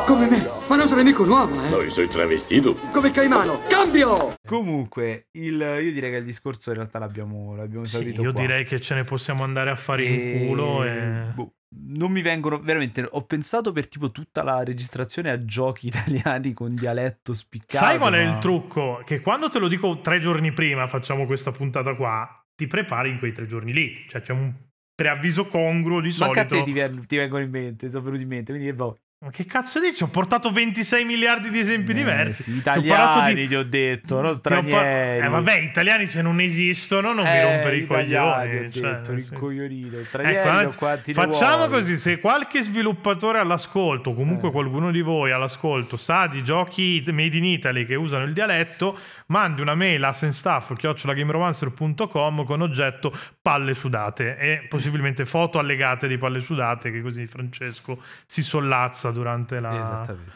Come 0.04 0.28
me? 0.28 0.50
Ma 0.66 0.74
non 0.74 0.88
sei 0.88 1.04
mica 1.04 1.22
un 1.22 1.28
uomo, 1.28 1.64
eh? 1.64 1.68
noi 1.70 1.90
soy 1.90 2.08
travestito. 2.08 2.74
Come 2.92 3.12
Caimano, 3.12 3.60
cambio! 3.68 4.34
Comunque, 4.44 5.28
il- 5.32 5.60
io 5.60 5.92
direi 5.92 6.10
che 6.10 6.16
il 6.16 6.24
discorso 6.24 6.70
in 6.70 6.76
realtà 6.76 6.98
l'abbiamo, 6.98 7.54
l'abbiamo 7.54 7.84
Sì, 7.84 7.94
esaurito 7.96 8.22
io 8.22 8.32
qua. 8.32 8.40
direi 8.40 8.64
che 8.64 8.80
ce 8.80 8.96
ne 8.96 9.04
possiamo 9.04 9.44
andare 9.44 9.70
a 9.70 9.76
fare 9.76 10.04
E- 10.04 10.12
in 10.42 10.46
culo. 10.48 10.82
E... 10.84 11.30
boh, 11.32 11.52
non 11.72 12.10
mi 12.10 12.22
vengono 12.22 12.58
veramente. 12.58 13.06
Ho 13.10 13.22
pensato 13.24 13.72
per 13.72 13.88
tipo 13.88 14.10
tutta 14.10 14.42
la 14.42 14.62
registrazione 14.64 15.30
a 15.30 15.44
giochi 15.44 15.86
italiani 15.88 16.52
con 16.52 16.74
dialetto 16.74 17.32
spiccato. 17.32 17.84
Sai 17.84 17.98
qual 17.98 18.14
è 18.14 18.24
ma- 18.24 18.32
il 18.32 18.38
trucco? 18.38 19.02
Che 19.04 19.20
quando 19.20 19.48
te 19.48 19.58
lo 19.58 19.68
dico 19.68 20.00
tre 20.00 20.20
giorni 20.20 20.52
prima, 20.52 20.86
facciamo 20.86 21.26
questa 21.26 21.52
puntata 21.52 21.94
qua, 21.94 22.28
ti 22.54 22.66
prepari 22.66 23.10
in 23.10 23.18
quei 23.18 23.32
tre 23.32 23.46
giorni 23.46 23.72
lì. 23.72 24.04
Cioè 24.08 24.20
c'è 24.20 24.32
un 24.32 24.52
preavviso 24.94 25.46
congruo 25.46 26.00
di 26.00 26.14
Manca 26.18 26.42
a 26.42 26.48
solito. 26.48 26.72
te 26.72 26.90
ti, 26.98 27.06
ti 27.06 27.16
vengono 27.16 27.42
in 27.42 27.50
mente, 27.50 27.88
sono 27.88 28.04
venuti 28.04 28.22
in 28.22 28.28
mente. 28.28 28.52
Quindi 28.52 28.70
che 28.70 28.76
vuoi? 28.76 28.94
Ma 29.22 29.28
che 29.30 29.44
cazzo 29.44 29.78
dici? 29.80 30.02
Ho 30.02 30.06
portato 30.06 30.50
26 30.50 31.04
miliardi 31.04 31.50
di 31.50 31.58
esempi 31.58 31.90
Eh, 31.90 31.94
diversi. 31.94 32.42
sì, 32.44 32.62
Ti 32.62 32.70
ho 32.70 32.78
italiani 32.78 33.46
ti 33.48 33.54
ho 33.54 33.62
detto, 33.64 34.14
non 34.14 34.24
ho 34.24 34.28
par- 34.28 34.36
stranieri. 34.38 35.26
Eh 35.26 35.28
vabbè, 35.28 35.58
italiani 35.60 36.06
se 36.06 36.22
non 36.22 36.40
esistono 36.40 37.12
non 37.12 37.24
mi 37.24 37.30
Eh, 37.30 37.42
rompere 37.42 37.76
i 37.76 37.82
italiani, 37.82 38.48
coglioni. 38.50 38.72
cioè, 38.72 38.90
detto, 38.92 39.12
rincoglionito. 39.12 40.04
Stranieri 40.04 40.36
Ecco, 40.38 40.86
anzi, 40.86 41.12
facciamo 41.12 41.66
vuoi. 41.66 41.68
così: 41.68 41.98
se 41.98 42.18
qualche 42.18 42.62
sviluppatore 42.62 43.38
all'ascolto, 43.40 44.14
comunque 44.14 44.48
Eh. 44.48 44.52
qualcuno 44.52 44.90
di 44.90 45.02
voi 45.02 45.32
all'ascolto, 45.32 45.98
sa 45.98 46.26
di 46.26 46.42
giochi 46.42 47.04
made 47.08 47.36
in 47.36 47.44
Italy 47.44 47.84
che 47.84 47.96
usano 47.96 48.24
il 48.24 48.32
dialetto, 48.32 48.98
mandi 49.30 49.62
una 49.62 49.74
mail 49.74 50.04
a 50.04 50.12
senstaff.gameromancer.com 50.12 52.44
con 52.44 52.60
oggetto 52.60 53.10
palle 53.40 53.72
sudate 53.74 54.36
e 54.36 54.66
possibilmente 54.68 55.24
foto 55.24 55.58
allegate 55.58 56.06
di 56.08 56.18
palle 56.18 56.40
sudate, 56.40 56.90
che 56.90 57.00
così 57.02 57.26
Francesco 57.26 58.02
si 58.26 58.42
sollazza 58.42 59.10
durante 59.10 59.58
la. 59.60 59.80
Esattamente. 59.80 60.32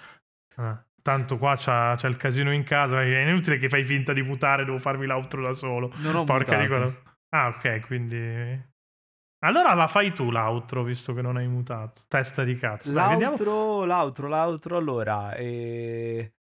Ah, 0.57 0.83
Tanto 1.03 1.37
qua 1.37 1.55
c'ha, 1.59 1.95
c'ha 1.99 2.09
il 2.09 2.17
casino 2.17 2.51
in 2.51 2.63
casa, 2.65 3.03
è 3.03 3.29
inutile 3.29 3.59
che 3.59 3.69
fai 3.69 3.85
finta 3.85 4.15
di 4.15 4.23
mutare, 4.23 4.65
devo 4.65 4.79
farmi 4.79 5.05
l'outro 5.05 5.43
da 5.43 5.53
solo. 5.53 5.93
Non 5.97 6.17
ho 6.17 6.25
Porca 6.25 6.57
di 6.57 6.67
mutato. 6.67 6.81
quella- 6.81 7.03
Ah, 7.37 7.49
ok, 7.49 7.81
quindi. 7.87 8.73
Allora 9.45 9.75
la 9.75 9.87
fai 9.89 10.15
tu 10.15 10.31
l'outro, 10.31 10.83
visto 10.83 11.13
che 11.13 11.21
non 11.21 11.37
hai 11.37 11.47
mutato. 11.47 12.01
Testa 12.09 12.43
di 12.45 12.55
cazzo. 12.57 12.91
Dai, 12.93 13.11
vediamo. 13.11 13.35
L'altro, 13.35 13.85
l'altro, 13.85 14.29
l'altro, 14.29 14.77
allora, 14.79 15.35
eh... 15.35 16.33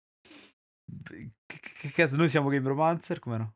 che, 1.62 1.92
cazzo, 1.92 2.16
noi 2.16 2.30
siamo 2.30 2.50
Game 2.50 2.68
Romancer, 2.68 3.20
come 3.20 3.38
no? 3.38 3.54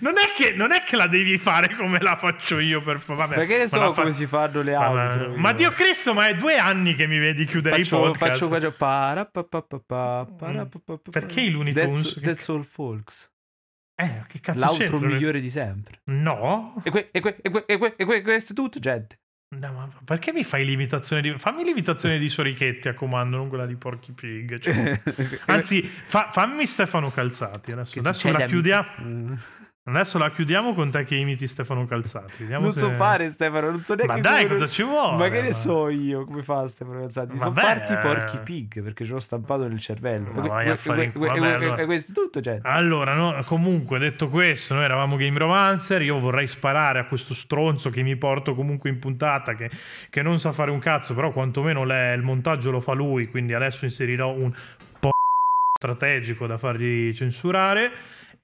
Non 0.00 0.14
è, 0.18 0.32
che, 0.36 0.52
non 0.52 0.70
è 0.72 0.82
che 0.82 0.96
la 0.96 1.06
devi 1.06 1.38
fare 1.38 1.74
come 1.74 1.98
la 2.00 2.16
faccio 2.18 2.58
io, 2.58 2.82
per 2.82 2.98
favore. 2.98 3.46
Che 3.46 3.56
ne 3.56 3.66
so 3.68 3.80
la 3.80 3.92
fa- 3.94 4.02
come 4.02 4.12
si 4.12 4.26
fanno 4.26 4.60
le 4.60 4.76
Ma- 4.76 4.88
outro? 4.90 5.34
Ma, 5.36 5.50
io. 5.50 5.54
Dio 5.56 5.70
Cristo, 5.72 6.12
ma 6.12 6.26
è 6.26 6.34
due 6.34 6.56
anni 6.56 6.94
che 6.94 7.06
mi 7.06 7.18
vedi 7.18 7.46
chiudere 7.46 7.76
i 7.80 7.84
faccio, 7.84 8.02
podcast. 8.02 8.32
faccio, 8.32 8.48
faccio 8.48 8.72
para, 8.72 9.24
pa, 9.24 9.42
pa, 9.44 9.62
pa, 9.62 9.80
pa, 9.86 10.26
para, 10.38 10.64
Mm. 10.64 10.68
pa, 10.84 10.98
Perché 11.10 11.40
i 11.40 11.50
Looney 11.50 11.72
Tunes? 11.72 12.20
That's 12.20 12.48
All 12.50 12.62
Folks. 12.62 13.30
Eh, 13.96 14.24
che 14.28 14.40
cazzo 14.40 14.68
c'entra? 14.72 14.98
migliore 14.98 15.40
di 15.40 15.48
sempre. 15.50 16.00
No? 16.04 16.74
E, 16.84 16.90
que- 16.90 17.08
e, 17.10 17.20
que- 17.20 17.36
e, 17.40 17.50
que- 17.50 17.64
e, 17.66 17.78
que- 17.78 17.94
e 17.96 18.04
que- 18.04 18.22
questo 18.22 18.52
è 18.52 18.54
tutto, 18.54 18.78
gente. 18.80 19.18
No, 19.58 19.72
ma 19.72 19.88
perché 20.04 20.32
mi 20.32 20.44
fai 20.44 20.64
l'imitazione 20.64 21.22
di... 21.22 21.34
Fammi 21.36 21.64
l'imitazione 21.64 22.18
di 22.18 22.28
Sorichetti 22.28 22.88
a 22.88 22.94
comando, 22.94 23.36
non 23.36 23.48
quella 23.48 23.66
di 23.66 23.76
Porky 23.76 24.12
Pig. 24.12 24.58
cioè. 24.58 25.00
Anzi, 25.46 25.82
fa- 25.82 26.30
fammi 26.32 26.66
Stefano 26.66 27.10
Calzati. 27.10 27.72
Adesso, 27.72 27.98
adesso 27.98 28.30
la 28.30 28.44
chiudiamo. 28.44 29.38
Adesso 29.86 30.16
la 30.16 30.30
chiudiamo 30.30 30.72
con 30.72 30.90
te 30.90 31.04
che 31.04 31.14
imiti 31.14 31.46
Stefano 31.46 31.84
Calzati. 31.84 32.36
Vediamo 32.38 32.64
Non 32.64 32.72
se- 32.72 32.78
so 32.78 32.90
fare 32.92 33.28
Stefano, 33.28 33.68
non 33.70 33.84
so 33.84 33.94
neanche 33.94 34.14
Ma 34.14 34.20
dai, 34.20 34.46
come- 34.46 34.58
cosa 34.58 34.72
ci 34.72 34.82
vuole? 34.82 35.16
Ma 35.18 35.28
che 35.28 35.42
ne 35.42 35.52
so 35.52 35.90
io 35.90 36.24
come 36.24 36.42
fa 36.42 36.66
Stefano 36.66 37.00
Calzati? 37.00 37.36
So 37.36 37.44
Vabbè. 37.50 37.60
farti 37.60 37.96
porchi 37.98 38.38
pig 38.38 38.82
perché 38.82 39.04
ce 39.04 39.12
l'ho 39.12 39.20
stampato 39.20 39.68
nel 39.68 39.78
cervello. 39.78 40.32
Ma 40.32 40.40
vai 40.40 40.70
a 40.70 40.76
fare 40.76 41.12
Vabbè, 41.14 41.84
questo 41.84 42.12
è 42.12 42.14
tutto, 42.14 42.40
gente. 42.40 42.66
Allora, 42.66 43.12
no, 43.12 43.38
comunque, 43.44 43.98
detto 43.98 44.30
questo, 44.30 44.72
noi 44.72 44.84
eravamo 44.84 45.16
Game 45.16 45.38
Romancer. 45.38 46.00
Io 46.00 46.18
vorrei 46.18 46.46
sparare 46.46 47.00
a 47.00 47.04
questo 47.04 47.34
stronzo 47.34 47.90
che 47.90 48.00
mi 48.00 48.16
porto 48.16 48.54
comunque 48.54 48.88
in 48.88 48.98
puntata, 48.98 49.54
che, 49.54 49.70
che 50.08 50.22
non 50.22 50.38
sa 50.38 50.52
fare 50.52 50.70
un 50.70 50.78
cazzo, 50.78 51.12
però 51.12 51.30
quantomeno 51.30 51.84
le- 51.84 52.14
il 52.14 52.22
montaggio 52.22 52.70
lo 52.70 52.80
fa 52.80 52.94
lui. 52.94 53.28
Quindi 53.28 53.52
adesso 53.52 53.84
inserirò 53.84 54.30
un 54.30 54.50
po' 54.98 55.10
strategico 55.78 56.46
da 56.46 56.56
fargli 56.56 57.12
censurare. 57.12 57.90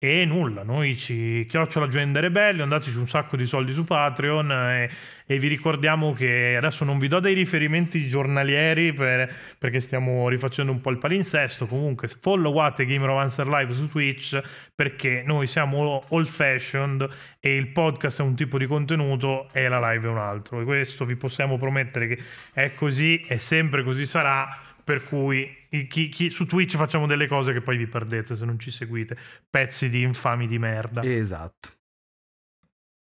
E 0.03 0.25
nulla, 0.25 0.63
noi 0.63 0.97
ci 0.97 1.45
chiocciola 1.47 1.85
Agenda 1.85 2.21
Rebellion, 2.21 2.71
dateci 2.71 2.97
un 2.97 3.07
sacco 3.07 3.37
di 3.37 3.45
soldi 3.45 3.71
su 3.75 3.85
Patreon 3.85 4.51
e, 4.51 4.91
e 5.27 5.39
vi 5.39 5.47
ricordiamo 5.47 6.15
che 6.15 6.57
adesso 6.57 6.87
non 6.87 6.99
vi 6.99 7.07
do 7.07 7.21
dei 7.21 7.35
riferimenti 7.35 8.09
giornalieri 8.09 8.95
per- 8.95 9.31
perché 9.59 9.79
stiamo 9.81 10.27
rifacendo 10.31 10.73
un 10.73 10.81
po' 10.81 10.89
il 10.89 10.97
palinsesto, 10.97 11.67
comunque 11.67 12.09
followate 12.09 12.87
Game 12.87 13.05
Romancer 13.05 13.47
Live 13.47 13.75
su 13.75 13.91
Twitch 13.91 14.41
perché 14.75 15.23
noi 15.27 15.47
siamo 15.47 16.03
old 16.09 16.27
fashioned 16.27 17.07
e 17.39 17.55
il 17.55 17.67
podcast 17.67 18.21
è 18.21 18.23
un 18.23 18.35
tipo 18.35 18.57
di 18.57 18.65
contenuto 18.65 19.51
e 19.53 19.69
la 19.69 19.93
live 19.93 20.07
è 20.07 20.11
un 20.11 20.17
altro. 20.17 20.63
E 20.63 20.65
questo 20.65 21.05
vi 21.05 21.17
possiamo 21.17 21.59
promettere 21.59 22.07
che 22.07 22.19
è 22.55 22.73
così 22.73 23.21
e 23.29 23.39
sempre 23.39 23.83
così 23.83 24.07
sarà 24.07 24.49
per 24.83 25.05
cui 25.05 25.60
chi- 25.89 26.09
chi- 26.09 26.31
su 26.31 26.47
Twitch 26.47 26.77
facciamo 26.77 27.07
delle 27.07 27.27
cose 27.27 27.53
che 27.53 27.61
poi 27.61 27.77
vi 27.77 27.87
perdete 27.87 28.35
se 28.35 28.45
non 28.45 28.59
ci 28.59 28.71
seguite. 28.71 29.17
Pezzi 29.49 29.89
di 29.89 30.03
infami 30.03 30.47
di 30.47 30.59
merda. 30.59 31.03
Esatto. 31.03 31.69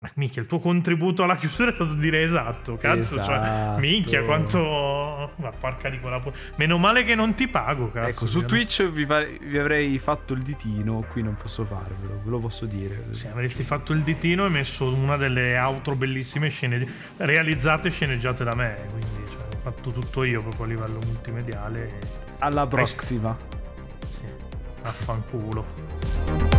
Ma 0.03 0.11
Minchia, 0.15 0.41
il 0.41 0.49
tuo 0.49 0.59
contributo 0.59 1.23
alla 1.23 1.37
chiusura 1.37 1.71
è 1.71 1.73
stato 1.73 1.93
dire 1.93 2.21
esatto. 2.23 2.75
Cazzo, 2.75 3.23
cioè, 3.23 3.37
Esatto. 3.39 3.79
minchia, 3.79 4.21
quanto. 4.23 5.31
Ma 5.37 5.49
porca 5.51 5.89
di 5.89 5.97
quella. 6.01 6.21
Meno 6.57 6.77
male 6.77 7.05
che 7.05 7.15
non 7.15 7.33
ti 7.35 7.47
pago, 7.47 7.89
cazzo. 7.89 8.09
ecco, 8.09 8.25
su 8.25 8.43
Twitch 8.45 8.83
vi, 8.89 9.05
fare- 9.05 9.37
vi 9.41 9.57
avrei 9.57 9.97
fatto 9.99 10.33
il 10.33 10.41
ditino, 10.41 11.05
qui 11.09 11.23
non 11.23 11.35
posso 11.35 11.63
farvelo, 11.63 12.19
ve 12.21 12.29
lo 12.29 12.39
posso 12.39 12.65
dire. 12.65 13.05
Sì, 13.11 13.27
avresti 13.27 13.63
fatto 13.63 13.93
il 13.93 14.01
ditino 14.01 14.45
e 14.45 14.49
messo 14.49 14.93
una 14.93 15.15
delle 15.15 15.57
outro 15.57 15.95
bellissime 15.95 16.49
scene 16.49 16.85
realizzate 17.17 17.87
e 17.87 17.91
sceneggiate 17.91 18.43
da 18.43 18.55
me. 18.55 18.75
Quindi, 18.89 19.07
cioè, 19.31 19.42
fatto 19.63 19.91
tutto 19.91 20.23
io 20.23 20.41
proprio 20.41 20.65
a 20.65 20.67
livello 20.67 20.99
multimediale. 21.05 21.99
Alla 22.39 22.67
prossima. 22.67 23.35
Sì, 24.05 24.25
affanculo. 24.81 26.52